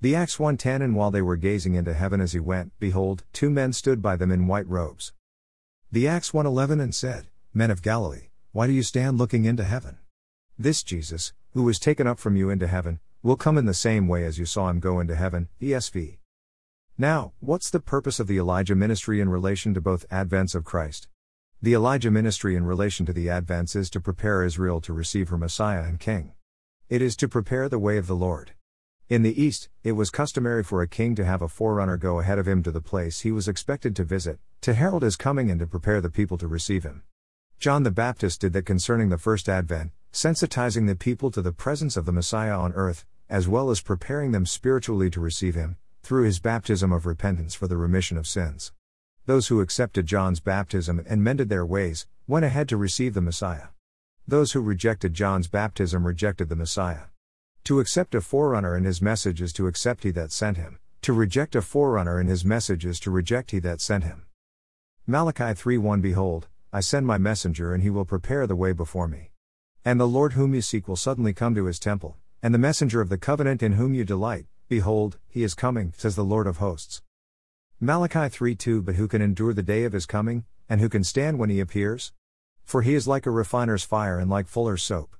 The 0.00 0.16
Acts 0.16 0.38
1:10 0.38 0.82
And 0.82 0.96
while 0.96 1.12
they 1.12 1.22
were 1.22 1.36
gazing 1.36 1.74
into 1.74 1.94
heaven 1.94 2.20
as 2.20 2.32
he 2.32 2.40
went, 2.40 2.72
behold, 2.80 3.22
two 3.32 3.48
men 3.48 3.72
stood 3.72 4.02
by 4.02 4.16
them 4.16 4.32
in 4.32 4.48
white 4.48 4.66
robes. 4.66 5.12
The 5.92 6.08
Acts 6.08 6.32
1:11 6.32 6.82
And 6.82 6.92
said, 6.92 7.28
Men 7.54 7.70
of 7.70 7.80
Galilee, 7.80 8.30
why 8.50 8.66
do 8.66 8.72
you 8.72 8.82
stand 8.82 9.16
looking 9.16 9.44
into 9.44 9.62
heaven? 9.62 9.98
This 10.58 10.82
Jesus, 10.82 11.32
who 11.52 11.62
was 11.62 11.78
taken 11.78 12.08
up 12.08 12.18
from 12.18 12.34
you 12.34 12.50
into 12.50 12.66
heaven, 12.66 12.98
will 13.22 13.36
come 13.36 13.56
in 13.56 13.66
the 13.66 13.72
same 13.72 14.08
way 14.08 14.24
as 14.24 14.36
you 14.36 14.46
saw 14.46 14.68
him 14.68 14.80
go 14.80 14.98
into 14.98 15.14
heaven. 15.14 15.46
ESV. 15.62 16.18
Now, 16.98 17.34
what's 17.38 17.70
the 17.70 17.78
purpose 17.78 18.18
of 18.18 18.26
the 18.26 18.38
Elijah 18.38 18.74
ministry 18.74 19.20
in 19.20 19.28
relation 19.28 19.74
to 19.74 19.80
both 19.80 20.08
advents 20.08 20.56
of 20.56 20.64
Christ? 20.64 21.06
The 21.62 21.72
Elijah 21.72 22.10
ministry 22.10 22.54
in 22.54 22.66
relation 22.66 23.06
to 23.06 23.14
the 23.14 23.28
advents 23.28 23.74
is 23.74 23.88
to 23.90 24.00
prepare 24.00 24.44
Israel 24.44 24.78
to 24.82 24.92
receive 24.92 25.30
her 25.30 25.38
Messiah 25.38 25.84
and 25.84 25.98
King. 25.98 26.34
It 26.90 27.00
is 27.00 27.16
to 27.16 27.28
prepare 27.28 27.66
the 27.66 27.78
way 27.78 27.96
of 27.96 28.06
the 28.06 28.14
Lord. 28.14 28.52
In 29.08 29.22
the 29.22 29.42
East, 29.42 29.70
it 29.82 29.92
was 29.92 30.10
customary 30.10 30.62
for 30.62 30.82
a 30.82 30.86
king 30.86 31.14
to 31.14 31.24
have 31.24 31.40
a 31.40 31.48
forerunner 31.48 31.96
go 31.96 32.20
ahead 32.20 32.38
of 32.38 32.46
him 32.46 32.62
to 32.62 32.70
the 32.70 32.82
place 32.82 33.20
he 33.20 33.32
was 33.32 33.48
expected 33.48 33.96
to 33.96 34.04
visit, 34.04 34.38
to 34.60 34.74
herald 34.74 35.02
his 35.02 35.16
coming 35.16 35.50
and 35.50 35.58
to 35.60 35.66
prepare 35.66 36.02
the 36.02 36.10
people 36.10 36.36
to 36.36 36.46
receive 36.46 36.84
him. 36.84 37.04
John 37.58 37.84
the 37.84 37.90
Baptist 37.90 38.42
did 38.42 38.52
that 38.52 38.66
concerning 38.66 39.08
the 39.08 39.16
first 39.16 39.48
advent, 39.48 39.92
sensitizing 40.12 40.86
the 40.86 40.94
people 40.94 41.30
to 41.30 41.40
the 41.40 41.52
presence 41.52 41.96
of 41.96 42.04
the 42.04 42.12
Messiah 42.12 42.58
on 42.58 42.74
earth, 42.74 43.06
as 43.30 43.48
well 43.48 43.70
as 43.70 43.80
preparing 43.80 44.32
them 44.32 44.44
spiritually 44.44 45.08
to 45.08 45.20
receive 45.20 45.54
him, 45.54 45.78
through 46.02 46.24
his 46.24 46.38
baptism 46.38 46.92
of 46.92 47.06
repentance 47.06 47.54
for 47.54 47.66
the 47.66 47.78
remission 47.78 48.18
of 48.18 48.26
sins. 48.26 48.72
Those 49.26 49.48
who 49.48 49.60
accepted 49.60 50.06
John's 50.06 50.38
baptism 50.38 51.04
and 51.04 51.22
mended 51.22 51.48
their 51.48 51.66
ways, 51.66 52.06
went 52.28 52.44
ahead 52.44 52.68
to 52.68 52.76
receive 52.76 53.12
the 53.12 53.20
Messiah. 53.20 53.68
Those 54.28 54.52
who 54.52 54.60
rejected 54.60 55.14
John's 55.14 55.48
baptism 55.48 56.06
rejected 56.06 56.48
the 56.48 56.54
Messiah. 56.54 57.06
To 57.64 57.80
accept 57.80 58.14
a 58.14 58.20
forerunner 58.20 58.76
in 58.76 58.84
his 58.84 59.02
message 59.02 59.42
is 59.42 59.52
to 59.54 59.66
accept 59.66 60.04
he 60.04 60.12
that 60.12 60.30
sent 60.30 60.56
him, 60.56 60.78
to 61.02 61.12
reject 61.12 61.56
a 61.56 61.62
forerunner 61.62 62.20
in 62.20 62.28
his 62.28 62.44
message 62.44 62.86
is 62.86 63.00
to 63.00 63.10
reject 63.10 63.50
he 63.50 63.58
that 63.58 63.80
sent 63.80 64.04
him. 64.04 64.26
Malachi 65.08 65.54
3:1 65.54 66.00
Behold, 66.00 66.46
I 66.72 66.78
send 66.78 67.04
my 67.04 67.18
messenger 67.18 67.74
and 67.74 67.82
he 67.82 67.90
will 67.90 68.04
prepare 68.04 68.46
the 68.46 68.54
way 68.54 68.72
before 68.72 69.08
me. 69.08 69.32
And 69.84 69.98
the 69.98 70.06
Lord 70.06 70.34
whom 70.34 70.54
you 70.54 70.62
seek 70.62 70.86
will 70.86 70.94
suddenly 70.94 71.32
come 71.32 71.56
to 71.56 71.64
his 71.64 71.80
temple, 71.80 72.16
and 72.44 72.54
the 72.54 72.58
messenger 72.58 73.00
of 73.00 73.08
the 73.08 73.18
covenant 73.18 73.60
in 73.60 73.72
whom 73.72 73.92
you 73.92 74.04
delight, 74.04 74.46
behold, 74.68 75.18
he 75.28 75.42
is 75.42 75.54
coming, 75.54 75.92
says 75.96 76.14
the 76.14 76.24
Lord 76.24 76.46
of 76.46 76.58
hosts. 76.58 77.02
Malachi 77.78 78.30
3 78.30 78.54
2 78.54 78.80
But 78.80 78.94
who 78.94 79.06
can 79.06 79.20
endure 79.20 79.52
the 79.52 79.62
day 79.62 79.84
of 79.84 79.92
his 79.92 80.06
coming, 80.06 80.46
and 80.66 80.80
who 80.80 80.88
can 80.88 81.04
stand 81.04 81.38
when 81.38 81.50
he 81.50 81.60
appears? 81.60 82.10
For 82.64 82.80
he 82.80 82.94
is 82.94 83.06
like 83.06 83.26
a 83.26 83.30
refiner's 83.30 83.84
fire 83.84 84.18
and 84.18 84.30
like 84.30 84.48
fuller's 84.48 84.82
soap. 84.82 85.14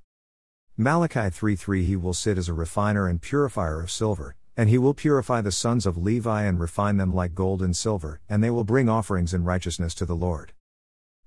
Malachi 0.75 1.29
3 1.29 1.55
3 1.55 1.85
He 1.85 1.95
will 1.95 2.15
sit 2.15 2.35
as 2.35 2.49
a 2.49 2.53
refiner 2.53 3.07
and 3.07 3.21
purifier 3.21 3.79
of 3.79 3.91
silver, 3.91 4.35
and 4.55 4.69
he 4.69 4.79
will 4.79 4.95
purify 4.95 5.39
the 5.39 5.51
sons 5.51 5.85
of 5.85 5.97
Levi 5.97 6.45
and 6.45 6.59
refine 6.59 6.97
them 6.97 7.13
like 7.13 7.35
gold 7.35 7.61
and 7.61 7.77
silver, 7.77 8.21
and 8.27 8.43
they 8.43 8.49
will 8.49 8.63
bring 8.63 8.89
offerings 8.89 9.35
in 9.35 9.43
righteousness 9.43 9.93
to 9.93 10.07
the 10.07 10.15
Lord. 10.15 10.53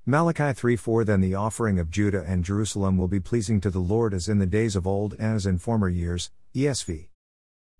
Malachi 0.04 0.52
3 0.52 0.74
4 0.74 1.04
Then 1.04 1.20
the 1.20 1.36
offering 1.36 1.78
of 1.78 1.92
Judah 1.92 2.24
and 2.26 2.44
Jerusalem 2.44 2.98
will 2.98 3.06
be 3.06 3.20
pleasing 3.20 3.60
to 3.60 3.70
the 3.70 3.78
Lord 3.78 4.14
as 4.14 4.28
in 4.28 4.40
the 4.40 4.46
days 4.46 4.74
of 4.74 4.84
old 4.84 5.12
and 5.12 5.36
as 5.36 5.46
in 5.46 5.58
former 5.58 5.88
years. 5.88 6.32
ESV. 6.56 7.06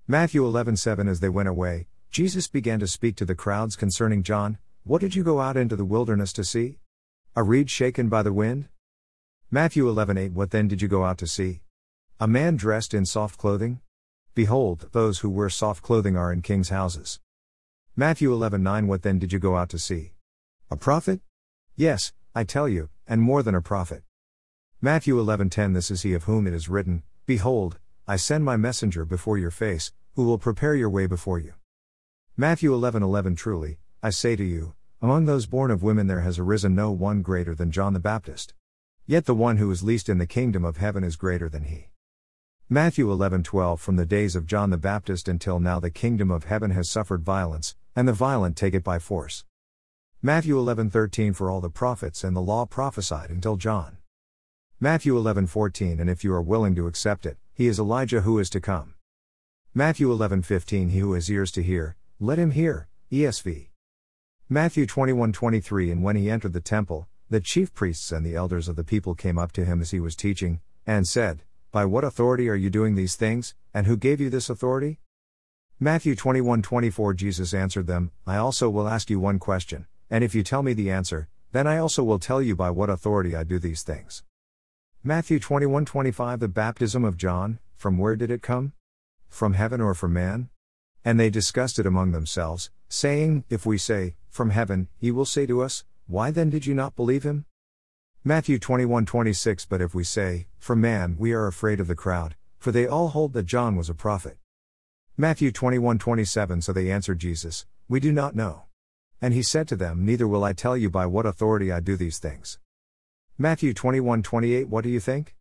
Matthew 0.07 0.47
11 0.47 0.77
7 0.77 1.09
As 1.09 1.19
they 1.19 1.29
went 1.29 1.49
away, 1.49 1.89
Jesus 2.11 2.49
began 2.49 2.81
to 2.81 2.89
speak 2.89 3.15
to 3.17 3.25
the 3.25 3.37
crowds 3.37 3.77
concerning 3.77 4.25
John 4.25 4.59
What 4.83 5.01
did 5.01 5.15
you 5.15 5.23
go 5.23 5.41
out 5.41 5.57
into 5.57 5.77
the 5.77 5.85
wilderness 5.85 6.33
to 6.33 6.43
see? 6.43 6.81
A 7.37 7.45
reed 7.45 7.71
shaken 7.71 8.09
by 8.09 8.25
the 8.25 8.33
wind? 8.33 8.69
Matthew 9.49 9.89
11 9.89 10.19
8 10.19 10.33
What 10.33 10.51
then 10.51 10.67
did 10.67 10.83
you 10.83 10.89
go 10.89 11.05
out 11.05 11.19
to 11.19 11.29
see? 11.29 11.61
A 12.19 12.27
man 12.27 12.57
dressed 12.57 12.95
in 12.95 13.07
soft 13.07 13.39
clothing? 13.39 13.81
Behold, 14.35 14.89
those 14.91 15.21
who 15.21 15.31
wear 15.31 15.49
soft 15.49 15.85
clothing 15.85 16.17
are 16.17 16.33
in 16.33 16.43
kings' 16.43 16.71
houses. 16.71 17.21
Matthew 17.95 18.33
11 18.33 18.61
9 18.61 18.89
What 18.89 19.03
then 19.03 19.21
did 19.21 19.33
you 19.33 19.39
go 19.39 19.57
out 19.57 19.69
to 19.69 19.79
see? 19.79 20.15
A 20.69 20.77
prophet? 20.77 21.21
Yes, 21.77 22.13
I 22.35 22.43
tell 22.43 22.69
you, 22.69 22.89
and 23.07 23.23
more 23.23 23.45
than 23.45 23.55
a 23.55 23.63
prophet. 23.63 24.03
Matthew 24.81 25.17
11:10 25.17 25.75
This 25.75 25.93
is 25.93 26.03
he 26.03 26.15
of 26.15 26.25
whom 26.25 26.49
it 26.49 26.55
is 26.55 26.69
written, 26.69 27.05
Behold, 27.25 27.79
I 28.09 28.17
send 28.17 28.45
my 28.45 28.57
messenger 28.57 29.05
before 29.05 29.39
your 29.39 29.53
face, 29.53 29.93
who 30.17 30.25
will 30.25 30.39
prepare 30.39 30.75
your 30.75 30.91
way 30.91 31.07
before 31.07 31.39
you. 31.39 31.55
Matthew 32.37 32.73
11:11 32.73 33.37
Truly, 33.37 33.79
I 34.03 34.11
say 34.11 34.35
to 34.37 34.45
you, 34.45 34.75
among 35.03 35.27
those 35.27 35.47
born 35.47 35.71
of 35.71 35.83
women 35.83 36.07
there 36.07 36.21
has 36.21 36.39
arisen 36.39 36.75
no 36.75 36.91
one 36.91 37.23
greater 37.23 37.55
than 37.55 37.71
John 37.71 37.93
the 37.93 38.01
Baptist. 38.01 38.55
Yet 39.07 39.27
the 39.27 39.35
one 39.35 39.57
who 39.57 39.71
is 39.71 39.83
least 39.83 40.09
in 40.09 40.19
the 40.19 40.27
kingdom 40.27 40.65
of 40.65 40.77
heaven 40.79 41.05
is 41.05 41.17
greater 41.17 41.49
than 41.49 41.65
he. 41.65 41.91
Matthew 42.69 43.11
11:12 43.11 43.81
From 43.81 43.97
the 43.97 44.07
days 44.07 44.37
of 44.37 44.47
John 44.47 44.71
the 44.71 44.79
Baptist 44.79 45.29
until 45.29 45.59
now 45.59 45.81
the 45.81 45.91
kingdom 45.91 46.31
of 46.31 46.45
heaven 46.45 46.71
has 46.71 46.89
suffered 46.89 47.23
violence, 47.23 47.77
and 47.97 48.07
the 48.07 48.13
violent 48.13 48.57
take 48.57 48.75
it 48.75 48.85
by 48.85 48.99
force. 48.99 49.45
Matthew 50.23 50.57
11:13 50.57 51.35
For 51.35 51.51
all 51.51 51.61
the 51.61 51.69
prophets 51.69 52.23
and 52.23 52.37
the 52.37 52.41
law 52.41 52.65
prophesied 52.65 53.31
until 53.31 53.57
John. 53.57 53.99
Matthew 54.79 55.15
11:14 55.17 56.01
And 56.01 56.09
if 56.09 56.25
you 56.25 56.33
are 56.33 56.41
willing 56.41 56.75
to 56.77 56.87
accept 56.87 57.27
it, 57.27 57.39
he 57.53 57.67
is 57.67 57.79
Elijah 57.79 58.21
who 58.21 58.39
is 58.39 58.49
to 58.51 58.61
come. 58.61 58.95
Matthew 59.75 60.11
11:15 60.11 60.91
He 60.91 61.01
who 61.01 61.13
has 61.15 61.31
ears 61.31 61.51
to 61.53 61.63
hear, 61.63 61.97
let 62.23 62.39
him 62.39 62.51
hear. 62.51 62.87
ESV. 63.11 63.71
Matthew 64.47 64.85
21:23 64.85 65.91
And 65.91 66.03
when 66.03 66.17
he 66.17 66.31
entered 66.31 66.53
the 66.53 66.61
temple, 66.61 67.09
the 67.31 67.41
chief 67.41 67.73
priests 67.73 68.13
and 68.13 68.27
the 68.27 68.35
elders 68.35 68.69
of 68.69 68.77
the 68.77 68.85
people 68.85 69.15
came 69.15 69.39
up 69.39 69.53
to 69.53 69.65
him 69.65 69.81
as 69.81 69.91
he 69.91 70.01
was 70.01 70.15
teaching, 70.15 70.61
and 70.87 71.09
said, 71.09 71.45
By 71.73 71.87
what 71.87 72.05
authority 72.05 72.51
are 72.51 72.55
you 72.55 72.69
doing 72.69 72.95
these 72.95 73.17
things, 73.17 73.55
and 73.73 73.87
who 73.87 73.97
gave 73.97 74.21
you 74.21 74.29
this 74.29 74.51
authority? 74.51 75.01
Matthew 75.79 76.15
21:24 76.15 77.17
Jesus 77.17 77.55
answered 77.55 77.87
them, 77.87 78.11
I 78.27 78.37
also 78.37 78.69
will 78.69 78.87
ask 78.87 79.09
you 79.09 79.19
one 79.19 79.39
question, 79.39 79.87
and 80.11 80.23
if 80.23 80.35
you 80.35 80.43
tell 80.43 80.63
me 80.63 80.75
the 80.75 80.91
answer, 80.91 81.29
then 81.53 81.67
I 81.67 81.79
also 81.79 82.05
will 82.05 82.19
tell 82.19 82.43
you 82.43 82.55
by 82.55 82.69
what 82.69 82.91
authority 82.91 83.35
I 83.35 83.45
do 83.45 83.59
these 83.59 83.83
things. 83.83 84.25
Matthew 85.03 85.39
21:25 85.39 86.39
The 86.39 86.49
baptism 86.49 87.03
of 87.03 87.17
John, 87.17 87.61
from 87.77 87.97
where 87.97 88.15
did 88.15 88.31
it 88.31 88.43
come? 88.43 88.75
From 89.31 89.55
heaven 89.55 89.81
or 89.81 89.95
from 89.95 90.13
man? 90.13 90.51
And 91.05 91.19
they 91.19 91.31
discussed 91.31 91.79
it 91.79 91.87
among 91.87 92.13
themselves, 92.13 92.71
saying, 92.89 93.45
If 93.49 93.65
we 93.65 93.79
say, 93.79 94.17
From 94.29 94.51
heaven, 94.51 94.89
he 94.99 95.11
will 95.11 95.25
say 95.25 95.47
to 95.47 95.63
us, 95.63 95.85
Why 96.07 96.31
then 96.31 96.51
did 96.51 96.67
you 96.67 96.75
not 96.75 96.97
believe 96.97 97.23
him? 97.23 97.47
Matthew 98.23 98.59
21:26 98.59 99.67
But 99.67 99.81
if 99.81 99.95
we 99.95 100.05
say, 100.05 100.47
From 100.59 100.83
man, 100.83 101.17
we 101.19 101.33
are 101.33 101.47
afraid 101.47 101.81
of 101.81 101.87
the 101.87 101.95
crowd, 101.95 102.37
for 102.59 102.71
they 102.71 102.87
all 102.87 103.09
hold 103.09 103.33
that 103.33 103.47
John 103.47 103.77
was 103.77 103.89
a 103.89 103.95
prophet. 103.95 104.37
Matthew 105.17 105.51
21:27 105.51 106.63
So 106.63 106.73
they 106.73 106.91
answered 106.91 107.19
Jesus, 107.19 107.65
We 107.89 107.99
do 107.99 108.13
not 108.13 108.37
know. 108.37 108.65
And 109.23 109.33
he 109.33 109.43
said 109.43 109.69
to 109.69 109.77
them, 109.77 110.05
Neither 110.05 110.29
will 110.29 110.45
I 110.45 110.53
tell 110.53 110.77
you 110.77 110.91
by 110.91 111.07
what 111.07 111.25
authority 111.25 111.73
I 111.73 111.81
do 111.81 111.97
these 111.97 112.19
things. 112.19 112.59
Matthew 113.39 113.73
21:28 113.73 114.67
What 114.67 114.85
do 114.85 114.91
you 114.91 115.01
think? 115.01 115.35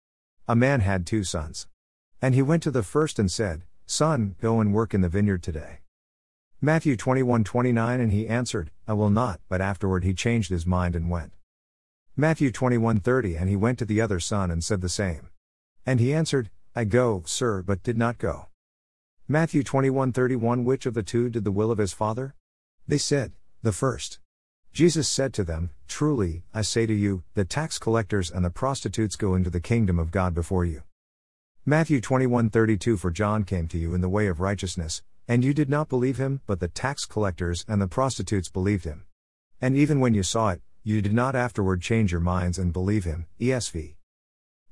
A 0.48 0.56
man 0.56 0.80
had 0.80 1.06
two 1.06 1.26
sons. 1.26 1.68
And 2.22 2.34
he 2.34 2.42
went 2.42 2.64
to 2.64 2.72
the 2.72 2.84
first 2.84 3.20
and 3.20 3.30
said, 3.30 3.64
Son, 3.92 4.36
go 4.40 4.60
and 4.60 4.72
work 4.72 4.94
in 4.94 5.02
the 5.02 5.10
vineyard 5.10 5.42
today. 5.42 5.80
Matthew 6.62 6.96
21:29 6.96 8.00
And 8.00 8.12
he 8.12 8.28
answered, 8.28 8.70
I 8.88 8.94
will 8.94 9.10
not, 9.10 9.42
but 9.50 9.62
afterward 9.62 10.04
he 10.04 10.14
changed 10.14 10.52
his 10.52 10.64
mind 10.64 10.96
and 10.96 11.10
went. 11.10 11.32
Matthew 12.16 12.52
21:30 12.52 13.42
And 13.42 13.50
he 13.50 13.56
went 13.56 13.80
to 13.80 13.86
the 13.86 14.00
other 14.00 14.20
son 14.20 14.52
and 14.52 14.64
said 14.64 14.82
the 14.82 14.90
same. 14.90 15.30
And 15.88 16.00
he 16.00 16.14
answered, 16.14 16.52
I 16.76 16.84
go, 16.84 17.24
sir, 17.26 17.64
but 17.64 17.82
did 17.82 17.98
not 17.98 18.20
go. 18.20 18.50
Matthew 19.28 19.64
21:31 19.64 20.64
Which 20.64 20.86
of 20.86 20.94
the 20.94 21.02
two 21.02 21.28
did 21.32 21.44
the 21.44 21.52
will 21.52 21.72
of 21.72 21.80
his 21.80 21.92
father? 21.92 22.36
They 22.88 23.00
said, 23.00 23.34
The 23.64 23.72
first. 23.72 24.20
Jesus 24.72 25.10
said 25.10 25.34
to 25.34 25.44
them, 25.44 25.72
Truly, 25.88 26.44
I 26.54 26.62
say 26.62 26.86
to 26.86 26.94
you, 26.94 27.24
the 27.34 27.44
tax 27.44 27.80
collectors 27.80 28.30
and 28.30 28.46
the 28.46 28.52
prostitutes 28.52 29.16
go 29.16 29.34
into 29.34 29.50
the 29.50 29.60
kingdom 29.60 29.98
of 29.98 30.12
God 30.12 30.36
before 30.36 30.64
you. 30.64 30.84
Matthew 31.70 32.02
21:32 32.02 32.98
For 32.98 33.12
John 33.12 33.44
came 33.44 33.68
to 33.68 33.78
you 33.78 33.94
in 33.94 34.02
the 34.02 34.10
way 34.10 34.26
of 34.26 34.40
righteousness, 34.40 35.04
and 35.28 35.44
you 35.44 35.54
did 35.54 35.70
not 35.70 35.88
believe 35.88 36.18
him, 36.18 36.42
but 36.48 36.60
the 36.60 36.68
tax 36.68 37.06
collectors 37.06 37.64
and 37.68 37.80
the 37.80 37.88
prostitutes 37.88 38.50
believed 38.50 38.86
him. 38.86 39.04
And 39.62 39.78
even 39.78 40.00
when 40.00 40.16
you 40.16 40.24
saw 40.24 40.50
it, 40.50 40.64
you 40.82 41.00
did 41.04 41.14
not 41.14 41.36
afterward 41.36 41.84
change 41.84 42.12
your 42.12 42.22
minds 42.22 42.58
and 42.58 42.74
believe 42.74 43.04
him. 43.04 43.28
ESV. 43.40 43.98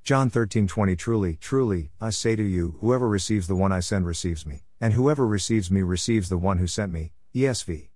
John 0.03 0.31
13:20 0.31 0.97
Truly, 0.97 1.36
truly, 1.36 1.91
I 2.01 2.10
say 2.10 2.36
to 2.36 2.41
you, 2.41 2.77
whoever 2.79 3.07
receives 3.07 3.45
the 3.45 3.55
one 3.55 3.71
I 3.71 3.79
send 3.79 4.07
receives 4.07 4.47
me, 4.47 4.63
and 4.81 4.95
whoever 4.95 5.27
receives 5.27 5.69
me 5.69 5.83
receives 5.83 6.29
the 6.29 6.38
one 6.39 6.57
who 6.57 6.65
sent 6.65 6.91
me. 6.91 7.12
ESV. 7.36 7.89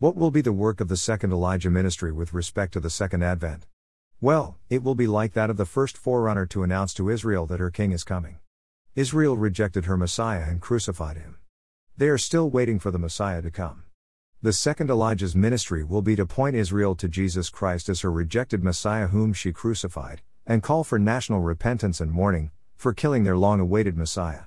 What 0.00 0.16
will 0.16 0.30
be 0.30 0.42
the 0.42 0.52
work 0.52 0.82
of 0.82 0.88
the 0.88 0.98
second 0.98 1.32
Elijah 1.32 1.70
ministry 1.70 2.12
with 2.12 2.34
respect 2.34 2.74
to 2.74 2.80
the 2.80 2.90
second 2.90 3.22
advent? 3.22 3.66
Well, 4.20 4.56
it 4.68 4.82
will 4.82 4.96
be 4.96 5.06
like 5.06 5.34
that 5.34 5.48
of 5.48 5.58
the 5.58 5.64
first 5.64 5.96
forerunner 5.96 6.44
to 6.46 6.64
announce 6.64 6.92
to 6.94 7.08
Israel 7.08 7.46
that 7.46 7.60
her 7.60 7.70
king 7.70 7.92
is 7.92 8.02
coming. 8.02 8.38
Israel 8.96 9.36
rejected 9.36 9.84
her 9.84 9.96
Messiah 9.96 10.42
and 10.48 10.60
crucified 10.60 11.16
him. 11.16 11.36
They 11.96 12.08
are 12.08 12.18
still 12.18 12.50
waiting 12.50 12.80
for 12.80 12.90
the 12.90 12.98
Messiah 12.98 13.42
to 13.42 13.50
come. 13.52 13.84
The 14.42 14.52
second 14.52 14.90
Elijah's 14.90 15.36
ministry 15.36 15.84
will 15.84 16.02
be 16.02 16.16
to 16.16 16.26
point 16.26 16.56
Israel 16.56 16.96
to 16.96 17.08
Jesus 17.08 17.48
Christ 17.48 17.88
as 17.88 18.00
her 18.00 18.10
rejected 18.10 18.64
Messiah 18.64 19.06
whom 19.06 19.32
she 19.32 19.52
crucified, 19.52 20.22
and 20.44 20.64
call 20.64 20.82
for 20.82 20.98
national 20.98 21.38
repentance 21.38 22.00
and 22.00 22.10
mourning, 22.10 22.50
for 22.74 22.92
killing 22.92 23.22
their 23.22 23.36
long 23.36 23.60
awaited 23.60 23.96
Messiah. 23.96 24.46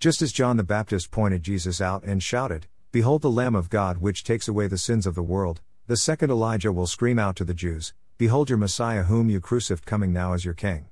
Just 0.00 0.22
as 0.22 0.32
John 0.32 0.56
the 0.56 0.64
Baptist 0.64 1.12
pointed 1.12 1.44
Jesus 1.44 1.80
out 1.80 2.02
and 2.02 2.20
shouted, 2.20 2.66
Behold 2.90 3.22
the 3.22 3.30
Lamb 3.30 3.54
of 3.54 3.70
God 3.70 3.98
which 3.98 4.24
takes 4.24 4.48
away 4.48 4.66
the 4.66 4.76
sins 4.76 5.06
of 5.06 5.14
the 5.14 5.22
world, 5.22 5.60
the 5.86 5.96
second 5.96 6.30
Elijah 6.30 6.72
will 6.72 6.88
scream 6.88 7.20
out 7.20 7.36
to 7.36 7.44
the 7.44 7.54
Jews, 7.54 7.94
Behold 8.16 8.48
your 8.48 8.58
Messiah 8.58 9.02
whom 9.02 9.28
you 9.28 9.40
crucified 9.40 9.86
coming 9.86 10.12
now 10.12 10.34
as 10.34 10.44
your 10.44 10.54
King. 10.54 10.86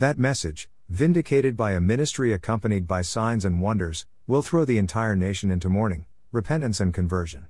That 0.00 0.18
message, 0.18 0.68
vindicated 0.88 1.56
by 1.56 1.72
a 1.72 1.80
ministry 1.80 2.32
accompanied 2.32 2.88
by 2.88 3.02
signs 3.02 3.44
and 3.44 3.60
wonders, 3.60 4.04
will 4.26 4.42
throw 4.42 4.64
the 4.64 4.76
entire 4.76 5.14
nation 5.14 5.52
into 5.52 5.68
mourning, 5.68 6.06
repentance, 6.32 6.80
and 6.80 6.92
conversion. 6.92 7.46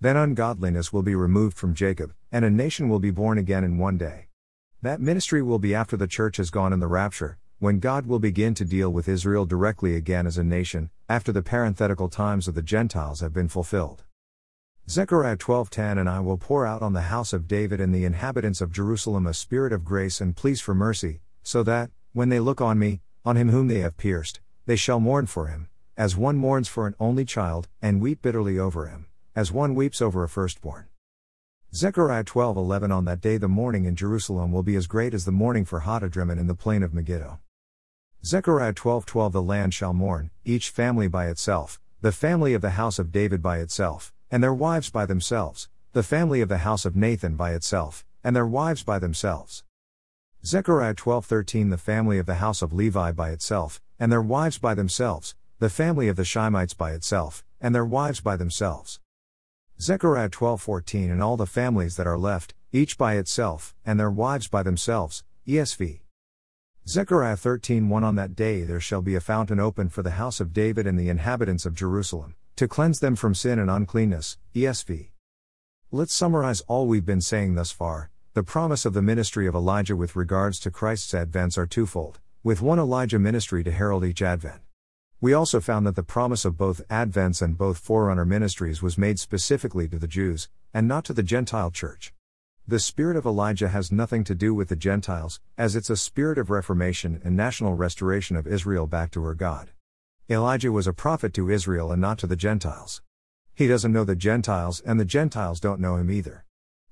Then 0.00 0.16
ungodliness 0.16 0.92
will 0.92 1.02
be 1.02 1.16
removed 1.16 1.56
from 1.56 1.74
Jacob, 1.74 2.14
and 2.30 2.44
a 2.44 2.50
nation 2.50 2.88
will 2.88 3.00
be 3.00 3.10
born 3.10 3.36
again 3.36 3.64
in 3.64 3.78
one 3.78 3.98
day. 3.98 4.28
That 4.80 5.00
ministry 5.00 5.42
will 5.42 5.58
be 5.58 5.74
after 5.74 5.96
the 5.96 6.06
church 6.06 6.36
has 6.36 6.50
gone 6.50 6.72
in 6.72 6.78
the 6.78 6.86
rapture, 6.86 7.38
when 7.58 7.80
God 7.80 8.06
will 8.06 8.20
begin 8.20 8.54
to 8.54 8.64
deal 8.64 8.90
with 8.90 9.08
Israel 9.08 9.44
directly 9.44 9.96
again 9.96 10.24
as 10.24 10.38
a 10.38 10.44
nation, 10.44 10.90
after 11.08 11.32
the 11.32 11.42
parenthetical 11.42 12.08
times 12.08 12.46
of 12.46 12.54
the 12.54 12.62
Gentiles 12.62 13.20
have 13.20 13.32
been 13.32 13.48
fulfilled. 13.48 14.04
Zechariah 14.88 15.36
12:10 15.36 15.98
And 15.98 16.08
I 16.08 16.18
will 16.20 16.36
pour 16.36 16.66
out 16.66 16.82
on 16.82 16.92
the 16.92 17.02
house 17.02 17.32
of 17.32 17.46
David 17.46 17.80
and 17.80 17.94
the 17.94 18.04
inhabitants 18.04 18.60
of 18.60 18.72
Jerusalem 18.72 19.26
a 19.26 19.32
spirit 19.32 19.72
of 19.72 19.84
grace 19.84 20.20
and 20.20 20.34
pleas 20.34 20.60
for 20.60 20.74
mercy, 20.74 21.20
so 21.42 21.62
that, 21.62 21.90
when 22.12 22.30
they 22.30 22.40
look 22.40 22.60
on 22.60 22.78
me, 22.78 23.00
on 23.24 23.36
him 23.36 23.50
whom 23.50 23.68
they 23.68 23.78
have 23.78 23.96
pierced, 23.96 24.40
they 24.66 24.76
shall 24.76 24.98
mourn 24.98 25.26
for 25.26 25.46
him, 25.46 25.68
as 25.96 26.16
one 26.16 26.36
mourns 26.36 26.66
for 26.68 26.86
an 26.88 26.96
only 26.98 27.24
child, 27.24 27.68
and 27.80 28.00
weep 28.00 28.22
bitterly 28.22 28.58
over 28.58 28.86
him, 28.86 29.06
as 29.36 29.52
one 29.52 29.76
weeps 29.76 30.02
over 30.02 30.24
a 30.24 30.28
firstborn. 30.28 30.88
Zechariah 31.72 32.24
12:11 32.24 32.92
On 32.92 33.04
that 33.04 33.20
day 33.20 33.36
the 33.38 33.48
mourning 33.48 33.84
in 33.84 33.94
Jerusalem 33.94 34.50
will 34.50 34.64
be 34.64 34.74
as 34.74 34.88
great 34.88 35.14
as 35.14 35.24
the 35.24 35.32
mourning 35.32 35.64
for 35.64 35.82
Hadadrimmon 35.82 36.40
in 36.40 36.48
the 36.48 36.56
plain 36.56 36.82
of 36.82 36.92
Megiddo. 36.92 37.38
Zechariah 38.24 38.74
12:12 38.74 39.32
The 39.32 39.42
land 39.42 39.74
shall 39.74 39.94
mourn, 39.94 40.30
each 40.44 40.70
family 40.70 41.06
by 41.06 41.28
itself, 41.28 41.80
the 42.00 42.12
family 42.12 42.52
of 42.52 42.62
the 42.62 42.70
house 42.70 42.98
of 42.98 43.12
David 43.12 43.40
by 43.40 43.58
itself, 43.58 44.12
and 44.32 44.42
their 44.42 44.54
wives 44.54 44.88
by 44.88 45.04
themselves, 45.04 45.68
the 45.92 46.02
family 46.02 46.40
of 46.40 46.48
the 46.48 46.64
house 46.64 46.86
of 46.86 46.96
Nathan 46.96 47.36
by 47.36 47.52
itself, 47.52 48.02
and 48.24 48.34
their 48.34 48.46
wives 48.46 48.82
by 48.82 48.98
themselves. 48.98 49.62
Zechariah 50.42 50.94
12:13 50.94 51.68
The 51.68 51.76
family 51.76 52.16
of 52.16 52.24
the 52.24 52.36
house 52.36 52.62
of 52.62 52.72
Levi 52.72 53.12
by 53.12 53.28
itself, 53.28 53.78
and 54.00 54.10
their 54.10 54.22
wives 54.22 54.56
by 54.56 54.74
themselves, 54.74 55.34
the 55.58 55.68
family 55.68 56.08
of 56.08 56.16
the 56.16 56.24
Shimeites 56.24 56.72
by 56.74 56.92
itself, 56.92 57.44
and 57.60 57.74
their 57.74 57.84
wives 57.84 58.22
by 58.22 58.36
themselves. 58.36 59.00
Zechariah 59.78 60.30
12:14 60.30 61.10
And 61.10 61.22
all 61.22 61.36
the 61.36 61.44
families 61.44 61.96
that 61.96 62.06
are 62.06 62.18
left, 62.18 62.54
each 62.72 62.96
by 62.96 63.16
itself, 63.16 63.74
and 63.84 64.00
their 64.00 64.10
wives 64.10 64.48
by 64.48 64.62
themselves. 64.62 65.24
ESV. 65.46 66.00
Zechariah 66.88 67.36
13:1 67.36 68.02
On 68.02 68.14
that 68.14 68.34
day 68.34 68.62
there 68.62 68.80
shall 68.80 69.02
be 69.02 69.14
a 69.14 69.20
fountain 69.20 69.60
opened 69.60 69.92
for 69.92 70.02
the 70.02 70.12
house 70.12 70.40
of 70.40 70.54
David 70.54 70.86
and 70.86 70.98
the 70.98 71.10
inhabitants 71.10 71.66
of 71.66 71.74
Jerusalem 71.74 72.34
to 72.56 72.68
cleanse 72.68 73.00
them 73.00 73.16
from 73.16 73.34
sin 73.34 73.58
and 73.58 73.70
uncleanness, 73.70 74.38
ESV. 74.54 75.10
Let's 75.90 76.14
summarize 76.14 76.62
all 76.62 76.86
we've 76.86 77.04
been 77.04 77.20
saying 77.20 77.54
thus 77.54 77.70
far. 77.70 78.10
The 78.34 78.42
promise 78.42 78.86
of 78.86 78.94
the 78.94 79.02
ministry 79.02 79.46
of 79.46 79.54
Elijah 79.54 79.94
with 79.94 80.16
regards 80.16 80.58
to 80.60 80.70
Christ's 80.70 81.12
advents 81.12 81.58
are 81.58 81.66
twofold, 81.66 82.18
with 82.42 82.62
one 82.62 82.78
Elijah 82.78 83.18
ministry 83.18 83.62
to 83.62 83.70
herald 83.70 84.04
each 84.04 84.22
advent. 84.22 84.62
We 85.20 85.34
also 85.34 85.60
found 85.60 85.86
that 85.86 85.96
the 85.96 86.02
promise 86.02 86.44
of 86.44 86.56
both 86.56 86.86
advents 86.88 87.42
and 87.42 87.58
both 87.58 87.78
forerunner 87.78 88.24
ministries 88.24 88.82
was 88.82 88.96
made 88.96 89.18
specifically 89.18 89.86
to 89.88 89.98
the 89.98 90.08
Jews, 90.08 90.48
and 90.72 90.88
not 90.88 91.04
to 91.04 91.12
the 91.12 91.22
Gentile 91.22 91.70
church. 91.70 92.12
The 92.66 92.78
spirit 92.78 93.16
of 93.16 93.26
Elijah 93.26 93.68
has 93.68 93.92
nothing 93.92 94.24
to 94.24 94.34
do 94.34 94.54
with 94.54 94.68
the 94.68 94.76
Gentiles, 94.76 95.40
as 95.58 95.76
it's 95.76 95.90
a 95.90 95.96
spirit 95.96 96.38
of 96.38 96.48
reformation 96.48 97.20
and 97.22 97.36
national 97.36 97.74
restoration 97.74 98.36
of 98.36 98.46
Israel 98.46 98.86
back 98.86 99.10
to 99.10 99.22
her 99.24 99.34
God. 99.34 99.70
Elijah 100.32 100.72
was 100.72 100.86
a 100.86 100.94
prophet 100.94 101.34
to 101.34 101.50
Israel 101.50 101.92
and 101.92 102.00
not 102.00 102.16
to 102.18 102.26
the 102.26 102.36
Gentiles. 102.36 103.02
He 103.54 103.68
doesn't 103.68 103.92
know 103.92 104.04
the 104.04 104.16
Gentiles, 104.16 104.80
and 104.80 104.98
the 104.98 105.04
Gentiles 105.04 105.60
don't 105.60 105.80
know 105.80 105.96
him 105.96 106.10
either. 106.10 106.46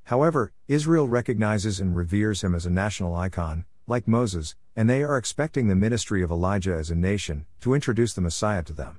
However, 0.05 0.53
Israel 0.69 1.09
recognizes 1.09 1.81
and 1.81 1.97
reveres 1.97 2.45
him 2.45 2.55
as 2.55 2.67
a 2.67 2.71
national 2.71 3.15
icon, 3.15 3.65
like 3.87 4.07
Moses, 4.07 4.57
and 4.77 4.91
they 4.91 5.03
are 5.03 5.17
expecting 5.17 5.69
the 5.69 5.75
ministry 5.75 6.23
of 6.23 6.31
Elijah 6.31 6.75
as 6.75 6.91
a 6.91 6.95
nation 6.95 7.47
to 7.63 7.73
introduce 7.73 8.13
the 8.13 8.21
Messiah 8.21 8.63
to 8.65 8.75
them. 8.75 8.99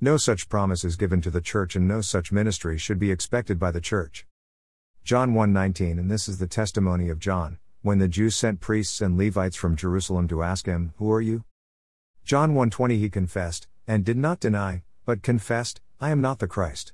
No 0.00 0.16
such 0.16 0.48
promise 0.48 0.82
is 0.82 0.96
given 0.96 1.20
to 1.20 1.30
the 1.30 1.42
church, 1.42 1.76
and 1.76 1.86
no 1.86 2.00
such 2.00 2.32
ministry 2.32 2.78
should 2.78 2.98
be 2.98 3.10
expected 3.10 3.58
by 3.58 3.70
the 3.70 3.80
church. 3.82 4.26
John 5.04 5.34
1:19 5.34 5.98
And 5.98 6.10
this 6.10 6.26
is 6.26 6.38
the 6.38 6.46
testimony 6.46 7.10
of 7.10 7.18
John, 7.18 7.58
when 7.82 7.98
the 7.98 8.08
Jews 8.08 8.34
sent 8.34 8.60
priests 8.60 9.02
and 9.02 9.18
Levites 9.18 9.56
from 9.56 9.76
Jerusalem 9.76 10.26
to 10.28 10.42
ask 10.42 10.64
him, 10.64 10.94
Who 10.96 11.12
are 11.12 11.20
you? 11.20 11.44
John 12.24 12.54
1:20 12.54 12.98
He 12.98 13.10
confessed 13.10 13.68
and 13.86 14.04
did 14.04 14.16
not 14.16 14.40
deny, 14.40 14.82
but 15.04 15.22
confessed, 15.22 15.80
I 16.00 16.10
am 16.10 16.20
not 16.20 16.38
the 16.38 16.46
Christ. 16.46 16.92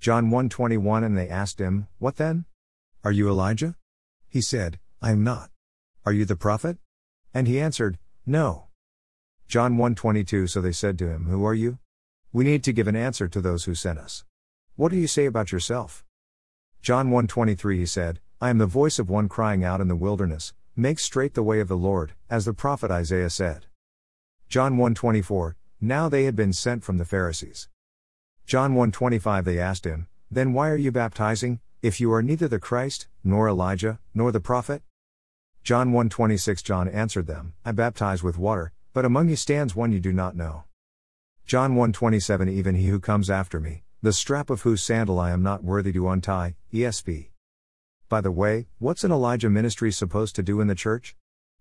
John 0.00 0.30
1:21 0.30 1.04
And 1.04 1.16
they 1.16 1.28
asked 1.28 1.60
him, 1.60 1.86
What 1.98 2.16
then? 2.16 2.44
Are 3.04 3.12
you 3.12 3.28
Elijah? 3.28 3.76
He 4.28 4.40
said, 4.40 4.78
I 5.00 5.12
am 5.12 5.22
not. 5.22 5.50
Are 6.04 6.12
you 6.12 6.24
the 6.24 6.36
prophet? 6.36 6.78
And 7.32 7.46
he 7.46 7.60
answered, 7.60 7.98
No. 8.26 8.68
John 9.48 9.76
1:22 9.76 10.48
So 10.50 10.60
they 10.60 10.72
said 10.72 10.98
to 10.98 11.08
him, 11.08 11.26
Who 11.26 11.44
are 11.44 11.54
you? 11.54 11.78
We 12.32 12.44
need 12.44 12.64
to 12.64 12.72
give 12.72 12.88
an 12.88 12.96
answer 12.96 13.28
to 13.28 13.40
those 13.40 13.64
who 13.64 13.74
sent 13.74 13.98
us. 13.98 14.24
What 14.76 14.90
do 14.90 14.96
you 14.96 15.06
say 15.06 15.26
about 15.26 15.52
yourself? 15.52 16.04
John 16.80 17.10
1:23 17.10 17.76
he 17.76 17.86
said, 17.86 18.20
I 18.40 18.50
am 18.50 18.58
the 18.58 18.66
voice 18.66 18.98
of 18.98 19.08
one 19.08 19.28
crying 19.28 19.62
out 19.62 19.80
in 19.80 19.88
the 19.88 19.94
wilderness, 19.94 20.52
make 20.74 20.98
straight 20.98 21.34
the 21.34 21.42
way 21.42 21.60
of 21.60 21.68
the 21.68 21.76
Lord, 21.76 22.14
as 22.28 22.44
the 22.44 22.54
prophet 22.54 22.90
Isaiah 22.90 23.30
said. 23.30 23.66
John 24.48 24.76
1:24 24.76 25.54
Now 25.84 26.08
they 26.08 26.26
had 26.26 26.36
been 26.36 26.52
sent 26.52 26.84
from 26.84 26.98
the 26.98 27.04
Pharisees. 27.04 27.68
John 28.46 28.72
1:25 28.76 29.44
They 29.44 29.58
asked 29.58 29.84
him, 29.84 30.06
Then 30.30 30.52
why 30.52 30.70
are 30.70 30.76
you 30.76 30.92
baptizing, 30.92 31.58
if 31.82 32.00
you 32.00 32.12
are 32.12 32.22
neither 32.22 32.46
the 32.46 32.60
Christ, 32.60 33.08
nor 33.24 33.48
Elijah, 33.48 33.98
nor 34.14 34.30
the 34.30 34.38
prophet? 34.38 34.84
John 35.64 35.90
1:26 35.90 36.62
John 36.62 36.86
answered 36.86 37.26
them, 37.26 37.54
I 37.64 37.72
baptize 37.72 38.22
with 38.22 38.38
water, 38.38 38.72
but 38.92 39.04
among 39.04 39.28
you 39.28 39.34
stands 39.34 39.74
one 39.74 39.90
you 39.90 39.98
do 39.98 40.12
not 40.12 40.36
know. 40.36 40.62
John 41.46 41.74
1:27 41.74 42.48
Even 42.48 42.76
he 42.76 42.86
who 42.86 43.00
comes 43.00 43.28
after 43.28 43.58
me, 43.58 43.82
the 44.02 44.12
strap 44.12 44.50
of 44.50 44.62
whose 44.62 44.84
sandal 44.84 45.18
I 45.18 45.32
am 45.32 45.42
not 45.42 45.64
worthy 45.64 45.92
to 45.94 46.08
untie, 46.08 46.54
ESV. 46.72 47.30
By 48.08 48.20
the 48.20 48.30
way, 48.30 48.68
what's 48.78 49.02
an 49.02 49.10
Elijah 49.10 49.50
ministry 49.50 49.90
supposed 49.90 50.36
to 50.36 50.44
do 50.44 50.60
in 50.60 50.68
the 50.68 50.76
church? 50.76 51.16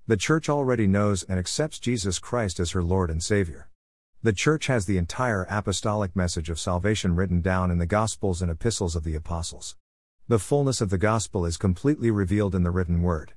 The 0.06 0.16
church 0.16 0.48
already 0.48 0.86
knows 0.86 1.24
and 1.24 1.40
accepts 1.40 1.80
Jesus 1.80 2.20
Christ 2.20 2.60
as 2.60 2.70
her 2.72 2.84
Lord 2.84 3.10
and 3.10 3.24
Savior. 3.24 3.71
The 4.24 4.34
church 4.34 4.68
has 4.68 4.86
the 4.86 5.00
entire 5.00 5.48
apostolic 5.50 6.16
message 6.16 6.52
of 6.52 6.60
salvation 6.60 7.16
written 7.16 7.42
down 7.42 7.72
in 7.72 7.80
the 7.80 7.88
Gospels 7.88 8.40
and 8.40 8.52
epistles 8.52 8.96
of 8.96 9.04
the 9.04 9.16
apostles. 9.16 9.76
The 10.28 10.38
fullness 10.38 10.80
of 10.80 10.92
the 10.92 11.00
gospel 11.00 11.44
is 11.44 11.58
completely 11.58 12.12
revealed 12.12 12.54
in 12.54 12.62
the 12.62 12.70
written 12.70 13.02
word. 13.02 13.34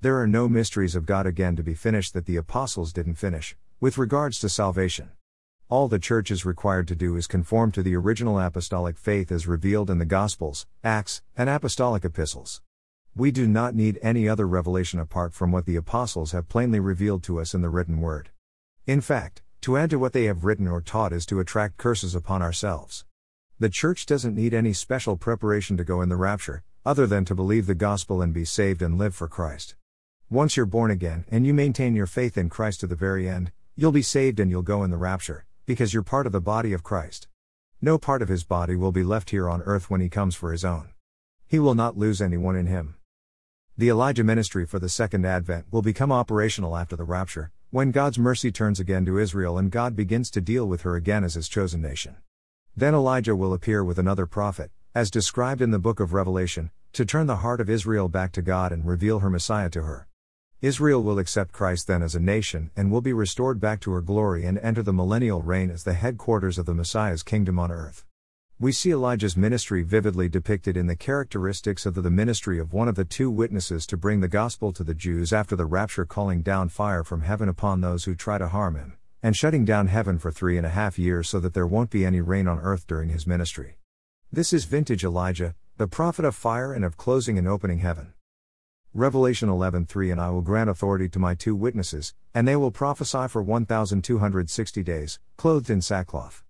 There 0.00 0.18
are 0.18 0.26
no 0.26 0.48
mysteries 0.48 0.94
of 0.94 1.04
God 1.04 1.26
again 1.26 1.54
to 1.56 1.62
be 1.62 1.74
finished 1.74 2.14
that 2.14 2.24
the 2.24 2.36
apostles 2.36 2.94
didn't 2.94 3.16
finish, 3.16 3.54
with 3.78 3.98
regards 3.98 4.38
to 4.38 4.48
salvation. 4.48 5.10
All 5.68 5.86
the 5.86 5.98
church 5.98 6.30
is 6.30 6.46
required 6.46 6.88
to 6.88 6.96
do 6.96 7.14
is 7.14 7.26
conform 7.26 7.70
to 7.72 7.82
the 7.82 7.94
original 7.94 8.40
apostolic 8.40 8.96
faith 8.96 9.30
as 9.30 9.46
revealed 9.46 9.90
in 9.90 9.98
the 9.98 10.06
Gospels, 10.06 10.66
Acts, 10.82 11.20
and 11.36 11.50
apostolic 11.50 12.06
epistles. 12.06 12.62
We 13.14 13.32
do 13.32 13.46
not 13.46 13.74
need 13.74 13.98
any 14.00 14.30
other 14.30 14.48
revelation 14.48 14.98
apart 14.98 15.34
from 15.34 15.52
what 15.52 15.66
the 15.66 15.76
apostles 15.76 16.32
have 16.32 16.48
plainly 16.48 16.80
revealed 16.80 17.22
to 17.24 17.38
us 17.38 17.52
in 17.52 17.60
the 17.60 17.68
written 17.68 18.00
word. 18.00 18.30
In 18.86 19.02
fact, 19.02 19.42
to 19.62 19.76
add 19.76 19.90
to 19.90 19.98
what 19.98 20.12
they 20.12 20.24
have 20.24 20.44
written 20.44 20.66
or 20.66 20.80
taught 20.80 21.12
is 21.12 21.24
to 21.24 21.38
attract 21.38 21.76
curses 21.76 22.16
upon 22.16 22.42
ourselves. 22.42 23.04
The 23.60 23.68
church 23.68 24.06
doesn't 24.06 24.34
need 24.34 24.54
any 24.54 24.72
special 24.72 25.16
preparation 25.16 25.76
to 25.76 25.84
go 25.84 26.02
in 26.02 26.08
the 26.08 26.16
rapture, 26.16 26.64
other 26.84 27.06
than 27.06 27.24
to 27.26 27.34
believe 27.36 27.66
the 27.66 27.76
gospel 27.76 28.20
and 28.20 28.34
be 28.34 28.44
saved 28.44 28.82
and 28.82 28.98
live 28.98 29.14
for 29.14 29.28
Christ. 29.28 29.76
Once 30.28 30.56
you're 30.56 30.66
born 30.66 30.90
again 30.90 31.24
and 31.30 31.46
you 31.46 31.54
maintain 31.54 31.94
your 31.94 32.08
faith 32.08 32.36
in 32.36 32.48
Christ 32.48 32.80
to 32.80 32.88
the 32.88 32.96
very 32.96 33.28
end, 33.28 33.52
you'll 33.76 33.92
be 33.92 34.02
saved 34.02 34.40
and 34.40 34.50
you'll 34.50 34.62
go 34.62 34.82
in 34.82 34.90
the 34.90 34.96
rapture 34.96 35.44
because 35.64 35.94
you're 35.94 36.02
part 36.02 36.26
of 36.26 36.32
the 36.32 36.40
body 36.40 36.72
of 36.72 36.82
Christ. 36.82 37.28
No 37.80 37.98
part 37.98 38.20
of 38.20 38.28
his 38.28 38.42
body 38.42 38.74
will 38.74 38.90
be 38.90 39.04
left 39.04 39.30
here 39.30 39.48
on 39.48 39.62
earth 39.62 39.88
when 39.88 40.00
he 40.00 40.08
comes 40.08 40.34
for 40.34 40.50
his 40.50 40.64
own. 40.64 40.88
He 41.46 41.60
will 41.60 41.76
not 41.76 41.96
lose 41.96 42.20
anyone 42.20 42.56
in 42.56 42.66
him. 42.66 42.96
The 43.78 43.90
Elijah 43.90 44.24
ministry 44.24 44.66
for 44.66 44.80
the 44.80 44.88
second 44.88 45.24
advent 45.24 45.66
will 45.70 45.82
become 45.82 46.10
operational 46.10 46.76
after 46.76 46.96
the 46.96 47.04
rapture, 47.04 47.52
when 47.72 47.90
God's 47.90 48.18
mercy 48.18 48.52
turns 48.52 48.78
again 48.78 49.06
to 49.06 49.18
Israel 49.18 49.56
and 49.56 49.70
God 49.70 49.96
begins 49.96 50.30
to 50.32 50.42
deal 50.42 50.66
with 50.66 50.82
her 50.82 50.94
again 50.94 51.24
as 51.24 51.32
his 51.32 51.48
chosen 51.48 51.80
nation. 51.80 52.16
Then 52.76 52.92
Elijah 52.92 53.34
will 53.34 53.54
appear 53.54 53.82
with 53.82 53.98
another 53.98 54.26
prophet, 54.26 54.70
as 54.94 55.10
described 55.10 55.62
in 55.62 55.70
the 55.70 55.78
book 55.78 55.98
of 55.98 56.12
Revelation, 56.12 56.70
to 56.92 57.06
turn 57.06 57.26
the 57.26 57.36
heart 57.36 57.62
of 57.62 57.70
Israel 57.70 58.10
back 58.10 58.32
to 58.32 58.42
God 58.42 58.72
and 58.72 58.84
reveal 58.84 59.20
her 59.20 59.30
Messiah 59.30 59.70
to 59.70 59.84
her. 59.84 60.06
Israel 60.60 61.02
will 61.02 61.18
accept 61.18 61.52
Christ 61.52 61.86
then 61.86 62.02
as 62.02 62.14
a 62.14 62.20
nation 62.20 62.70
and 62.76 62.90
will 62.90 63.00
be 63.00 63.14
restored 63.14 63.58
back 63.58 63.80
to 63.80 63.92
her 63.92 64.02
glory 64.02 64.44
and 64.44 64.58
enter 64.58 64.82
the 64.82 64.92
millennial 64.92 65.40
reign 65.40 65.70
as 65.70 65.84
the 65.84 65.94
headquarters 65.94 66.58
of 66.58 66.66
the 66.66 66.74
Messiah's 66.74 67.22
kingdom 67.22 67.58
on 67.58 67.72
earth. 67.72 68.04
We 68.62 68.70
see 68.70 68.92
Elijah's 68.92 69.36
ministry 69.36 69.82
vividly 69.82 70.28
depicted 70.28 70.76
in 70.76 70.86
the 70.86 70.94
characteristics 70.94 71.84
of 71.84 71.94
the 71.94 72.08
ministry 72.08 72.60
of 72.60 72.72
one 72.72 72.86
of 72.86 72.94
the 72.94 73.04
two 73.04 73.28
witnesses 73.28 73.84
to 73.86 73.96
bring 73.96 74.20
the 74.20 74.28
gospel 74.28 74.72
to 74.74 74.84
the 74.84 74.94
Jews 74.94 75.32
after 75.32 75.56
the 75.56 75.66
rapture, 75.66 76.04
calling 76.04 76.42
down 76.42 76.68
fire 76.68 77.02
from 77.02 77.22
heaven 77.22 77.48
upon 77.48 77.80
those 77.80 78.04
who 78.04 78.14
try 78.14 78.38
to 78.38 78.46
harm 78.46 78.76
him, 78.76 78.96
and 79.20 79.34
shutting 79.34 79.64
down 79.64 79.88
heaven 79.88 80.16
for 80.16 80.30
three 80.30 80.56
and 80.56 80.64
a 80.64 80.68
half 80.70 80.96
years 80.96 81.28
so 81.28 81.40
that 81.40 81.54
there 81.54 81.66
won't 81.66 81.90
be 81.90 82.06
any 82.06 82.20
rain 82.20 82.46
on 82.46 82.60
earth 82.60 82.86
during 82.86 83.08
his 83.08 83.26
ministry. 83.26 83.78
This 84.30 84.52
is 84.52 84.64
vintage 84.64 85.02
Elijah, 85.02 85.56
the 85.76 85.88
prophet 85.88 86.24
of 86.24 86.36
fire 86.36 86.72
and 86.72 86.84
of 86.84 86.96
closing 86.96 87.38
and 87.38 87.48
opening 87.48 87.80
heaven. 87.80 88.12
Revelation 88.94 89.48
11:3 89.48 90.12
And 90.12 90.20
I 90.20 90.30
will 90.30 90.40
grant 90.40 90.70
authority 90.70 91.08
to 91.08 91.18
my 91.18 91.34
two 91.34 91.56
witnesses, 91.56 92.14
and 92.32 92.46
they 92.46 92.54
will 92.54 92.70
prophesy 92.70 93.26
for 93.26 93.42
1260 93.42 94.84
days, 94.84 95.18
clothed 95.36 95.68
in 95.68 95.82
sackcloth. 95.82 96.44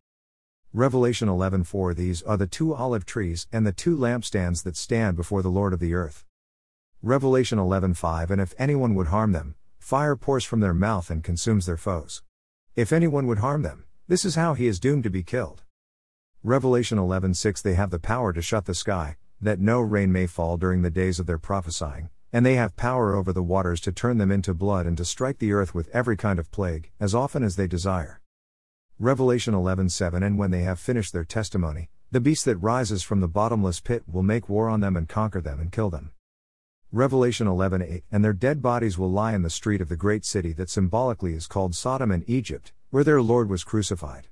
Revelation 0.75 1.29
11:4 1.29 1.95
These 1.95 2.23
are 2.23 2.39
the 2.39 2.47
two 2.47 2.73
olive 2.73 3.05
trees 3.05 3.47
and 3.53 3.67
the 3.67 3.73
two 3.73 3.95
lampstands 3.95 4.63
that 4.63 4.75
stand 4.75 5.19
before 5.19 5.43
the 5.43 5.51
Lord 5.51 5.75
of 5.75 5.81
the 5.81 5.93
earth. 5.93 6.25
Revelation 7.03 7.59
11:5 7.59 8.31
And 8.31 8.41
if 8.41 8.55
anyone 8.57 8.95
would 8.95 9.09
harm 9.09 9.33
them, 9.33 9.55
fire 9.79 10.17
pours 10.17 10.47
from 10.47 10.61
their 10.61 10.73
mouth 10.73 11.11
and 11.11 11.23
consumes 11.23 11.67
their 11.67 11.77
foes. 11.77 12.23
If 12.75 12.91
anyone 12.91 13.27
would 13.27 13.41
harm 13.41 13.61
them, 13.61 13.85
this 14.09 14.25
is 14.25 14.37
how 14.37 14.55
he 14.55 14.67
is 14.67 14.81
doomed 14.81 15.05
to 15.05 15.11
be 15.11 15.23
killed. 15.23 15.63
Revelation 16.43 16.97
11:6 16.97 17.61
They 17.61 17.75
have 17.75 17.91
the 17.91 17.99
power 17.99 18.33
to 18.33 18.41
shut 18.41 18.65
the 18.65 18.75
sky, 18.75 19.19
that 19.43 19.61
no 19.61 19.79
rain 19.83 20.11
may 20.11 20.27
fall 20.27 20.57
during 20.57 20.81
the 20.81 20.89
days 20.89 21.21
of 21.21 21.27
their 21.27 21.37
prophesying, 21.37 22.09
and 22.33 22.47
they 22.47 22.55
have 22.55 22.77
power 22.77 23.15
over 23.15 23.31
the 23.31 23.43
waters 23.43 23.83
to 23.83 23.93
turn 23.93 24.17
them 24.17 24.33
into 24.33 24.55
blood 24.55 24.87
and 24.87 24.97
to 24.97 25.05
strike 25.05 25.37
the 25.37 25.53
earth 25.53 25.75
with 25.75 25.89
every 25.89 26.17
kind 26.17 26.39
of 26.39 26.51
plague, 26.51 26.91
as 26.99 27.15
often 27.15 27.43
as 27.43 27.57
they 27.57 27.67
desire. 27.67 28.22
Revelation 29.03 29.53
11:7 29.53 30.23
And 30.23 30.39
when 30.39 30.53
they 30.53 30.63
have 30.63 30.79
finished 30.79 31.13
their 31.13 31.25
testimony, 31.25 31.91
the 32.13 32.21
beast 32.21 32.45
that 32.45 32.59
rises 32.59 33.03
from 33.03 33.19
the 33.19 33.27
bottomless 33.27 33.81
pit 33.81 34.05
will 34.07 34.23
make 34.23 34.49
war 34.49 34.69
on 34.69 34.79
them 34.79 34.97
and 34.97 35.09
conquer 35.09 35.41
them 35.41 35.59
and 35.59 35.73
kill 35.73 35.91
them. 35.91 36.13
Revelation 36.93 37.49
11:8 37.49 38.05
And 38.13 38.25
their 38.25 38.33
dead 38.33 38.63
bodies 38.63 38.97
will 38.97 39.11
lie 39.11 39.35
in 39.35 39.43
the 39.43 39.51
street 39.51 39.81
of 39.81 39.89
the 39.89 39.97
great 39.97 40.25
city 40.25 40.53
that 40.53 40.71
symbolically 40.71 41.35
is 41.35 41.49
called 41.49 41.75
Sodom 41.75 42.13
and 42.13 42.23
Egypt, 42.29 42.73
where 42.91 43.03
their 43.03 43.21
Lord 43.21 43.51
was 43.51 43.65
crucified. 43.65 44.29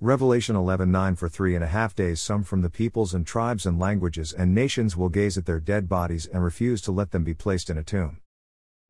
Revelation 0.00 0.56
11:9 0.56 1.14
For 1.14 1.28
three 1.28 1.54
and 1.54 1.62
a 1.62 1.68
half 1.68 1.94
days 1.94 2.20
some 2.20 2.42
from 2.42 2.62
the 2.62 2.70
peoples 2.70 3.14
and 3.14 3.24
tribes 3.24 3.64
and 3.64 3.78
languages 3.78 4.32
and 4.32 4.52
nations 4.52 4.96
will 4.96 5.08
gaze 5.08 5.38
at 5.38 5.46
their 5.46 5.60
dead 5.60 5.88
bodies 5.88 6.26
and 6.26 6.42
refuse 6.42 6.82
to 6.82 6.90
let 6.90 7.12
them 7.12 7.22
be 7.22 7.32
placed 7.32 7.70
in 7.70 7.78
a 7.78 7.84
tomb. 7.84 8.18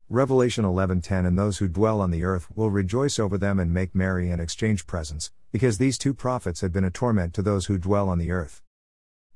Revelation 0.09 0.63
11:10 0.65 1.25
And 1.25 1.35
those 1.35 1.57
who 1.57 1.67
dwell 1.67 1.99
on 1.99 2.11
the 2.11 2.23
earth 2.23 2.47
will 2.55 2.69
rejoice 2.69 3.17
over 3.17 3.39
them 3.39 3.59
and 3.59 3.73
make 3.73 3.95
merry 3.95 4.29
and 4.29 4.39
exchange 4.39 4.85
presents, 4.85 5.31
because 5.51 5.79
these 5.79 5.97
two 5.97 6.13
prophets 6.13 6.61
had 6.61 6.71
been 6.71 6.83
a 6.83 6.91
torment 6.91 7.33
to 7.33 7.41
those 7.41 7.65
who 7.65 7.79
dwell 7.79 8.07
on 8.07 8.19
the 8.19 8.29
earth. 8.29 8.61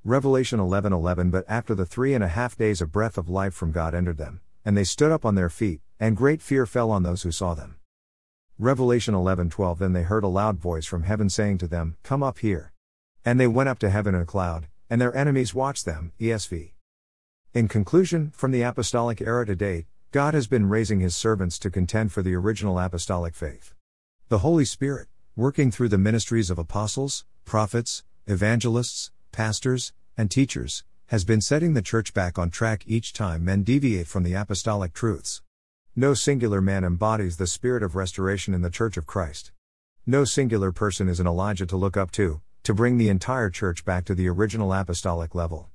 Revelation 0.04 0.60
11:11 0.60 1.32
But 1.32 1.46
after 1.48 1.74
the 1.74 1.88
three 1.88 2.14
and 2.14 2.24
a 2.24 2.28
half 2.28 2.56
days 2.56 2.82
a 2.82 2.86
breath 2.86 3.18
of 3.18 3.28
life 3.28 3.56
from 3.56 3.72
God 3.72 3.96
entered 3.96 4.18
them, 4.18 4.42
and 4.64 4.78
they 4.78 4.84
stood 4.84 5.12
up 5.12 5.26
on 5.26 5.34
their 5.34 5.50
feet, 5.50 5.82
and 6.00 6.16
great 6.16 6.40
fear 6.40 6.68
fell 6.68 6.92
on 6.92 7.02
those 7.02 7.24
who 7.24 7.32
saw 7.32 7.56
them. 7.56 7.78
Revelation 8.60 9.16
11:12 9.16 9.80
Then 9.80 9.94
they 9.94 10.04
heard 10.04 10.24
a 10.24 10.28
loud 10.28 10.60
voice 10.60 10.86
from 10.86 11.02
heaven 11.02 11.32
saying 11.32 11.58
to 11.58 11.68
them, 11.68 11.98
Come 12.04 12.22
up 12.22 12.40
here. 12.40 12.74
And 13.26 13.40
they 13.40 13.48
went 13.48 13.70
up 13.70 13.80
to 13.80 13.90
heaven 13.90 14.14
in 14.14 14.22
a 14.22 14.26
cloud, 14.26 14.68
and 14.88 15.02
their 15.02 15.16
enemies 15.16 15.56
watched 15.56 15.86
them. 15.86 16.12
ESV. 16.20 16.74
In 17.56 17.68
conclusion, 17.68 18.30
from 18.36 18.52
the 18.52 18.62
apostolic 18.62 19.20
era 19.20 19.48
to 19.48 19.56
date, 19.56 19.88
God 20.12 20.34
has 20.34 20.48
been 20.48 20.68
raising 20.68 21.02
his 21.02 21.16
servants 21.16 21.60
to 21.60 21.70
contend 21.70 22.12
for 22.12 22.24
the 22.24 22.34
original 22.34 22.80
apostolic 22.80 23.36
faith. 23.36 23.76
The 24.30 24.40
Holy 24.40 24.66
Spirit, 24.66 25.08
working 25.36 25.70
through 25.70 25.90
the 25.90 26.00
ministries 26.00 26.50
of 26.50 26.58
apostles, 26.58 27.26
prophets, 27.46 28.04
evangelists, 28.26 29.12
pastors, 29.32 29.94
and 30.18 30.32
teachers, 30.32 30.84
has 31.08 31.26
been 31.26 31.42
setting 31.42 31.76
the 31.76 31.84
church 31.84 32.12
back 32.16 32.40
on 32.40 32.50
track 32.50 32.86
each 32.88 33.14
time 33.14 33.46
men 33.46 33.62
deviate 33.62 34.08
from 34.08 34.24
the 34.24 34.34
apostolic 34.34 34.94
truths. 34.94 35.44
No 35.96 36.16
singular 36.16 36.60
man 36.60 36.84
embodies 36.84 37.38
the 37.38 37.46
spirit 37.46 37.84
of 37.84 37.96
restoration 37.96 38.56
in 38.56 38.64
the 38.64 38.72
Church 38.72 38.98
of 38.98 39.06
Christ. 39.06 39.52
No 40.08 40.26
singular 40.26 40.72
person 40.72 41.08
is 41.08 41.20
an 41.20 41.28
Elijah 41.28 41.68
to 41.68 41.78
look 41.78 41.96
up 41.96 42.10
to, 42.14 42.42
to 42.64 42.74
bring 42.74 42.98
the 42.98 43.10
entire 43.10 43.52
church 43.52 43.86
back 43.86 44.06
to 44.06 44.16
the 44.16 44.28
original 44.28 44.74
apostolic 44.74 45.36
level. 45.36 45.70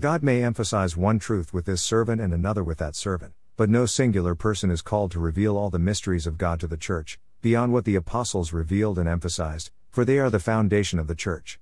God 0.00 0.24
may 0.24 0.42
emphasize 0.42 0.96
one 0.96 1.20
truth 1.20 1.54
with 1.54 1.66
this 1.66 1.80
servant 1.80 2.20
and 2.20 2.34
another 2.34 2.64
with 2.64 2.78
that 2.78 2.96
servant, 2.96 3.34
but 3.58 3.68
no 3.68 3.86
singular 3.86 4.36
person 4.36 4.70
is 4.70 4.82
called 4.82 5.10
to 5.10 5.18
reveal 5.18 5.56
all 5.56 5.68
the 5.68 5.80
mysteries 5.80 6.28
of 6.28 6.38
God 6.38 6.60
to 6.60 6.68
the 6.68 6.76
church, 6.76 7.18
beyond 7.42 7.72
what 7.72 7.84
the 7.84 7.96
apostles 7.96 8.52
revealed 8.52 9.00
and 9.00 9.08
emphasized, 9.08 9.72
for 9.90 10.04
they 10.04 10.20
are 10.20 10.30
the 10.30 10.38
foundation 10.38 10.96
of 11.00 11.08
the 11.08 11.14
church. 11.16 11.58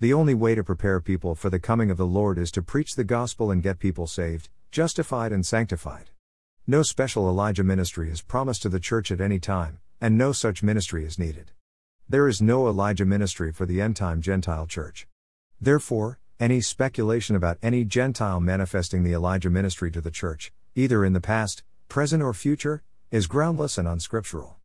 The 0.00 0.12
only 0.12 0.34
way 0.34 0.56
to 0.56 0.64
prepare 0.64 1.00
people 1.00 1.36
for 1.36 1.48
the 1.48 1.60
coming 1.60 1.88
of 1.88 1.98
the 1.98 2.04
Lord 2.04 2.36
is 2.36 2.50
to 2.50 2.62
preach 2.62 2.96
the 2.96 3.04
gospel 3.04 3.52
and 3.52 3.62
get 3.62 3.78
people 3.78 4.08
saved, 4.08 4.48
justified, 4.72 5.30
and 5.30 5.46
sanctified. 5.46 6.10
No 6.66 6.82
special 6.82 7.28
Elijah 7.28 7.62
ministry 7.62 8.10
is 8.10 8.22
promised 8.22 8.62
to 8.62 8.68
the 8.68 8.80
church 8.80 9.12
at 9.12 9.20
any 9.20 9.38
time, 9.38 9.78
and 10.00 10.18
no 10.18 10.32
such 10.32 10.64
ministry 10.64 11.04
is 11.04 11.16
needed. 11.16 11.52
There 12.08 12.26
is 12.26 12.42
no 12.42 12.66
Elijah 12.66 13.06
ministry 13.06 13.52
for 13.52 13.66
the 13.66 13.80
end 13.80 13.94
time 13.94 14.20
Gentile 14.20 14.66
church. 14.66 15.06
Therefore, 15.60 16.18
any 16.40 16.60
speculation 16.60 17.36
about 17.36 17.58
any 17.62 17.84
Gentile 17.84 18.40
manifesting 18.40 19.04
the 19.04 19.12
Elijah 19.12 19.48
ministry 19.48 19.92
to 19.92 20.00
the 20.00 20.10
church, 20.10 20.52
either 20.76 21.04
in 21.04 21.12
the 21.14 21.20
past, 21.20 21.64
present, 21.88 22.22
or 22.22 22.32
future, 22.32 22.84
is 23.10 23.26
groundless 23.26 23.78
and 23.78 23.88
unscriptural. 23.88 24.54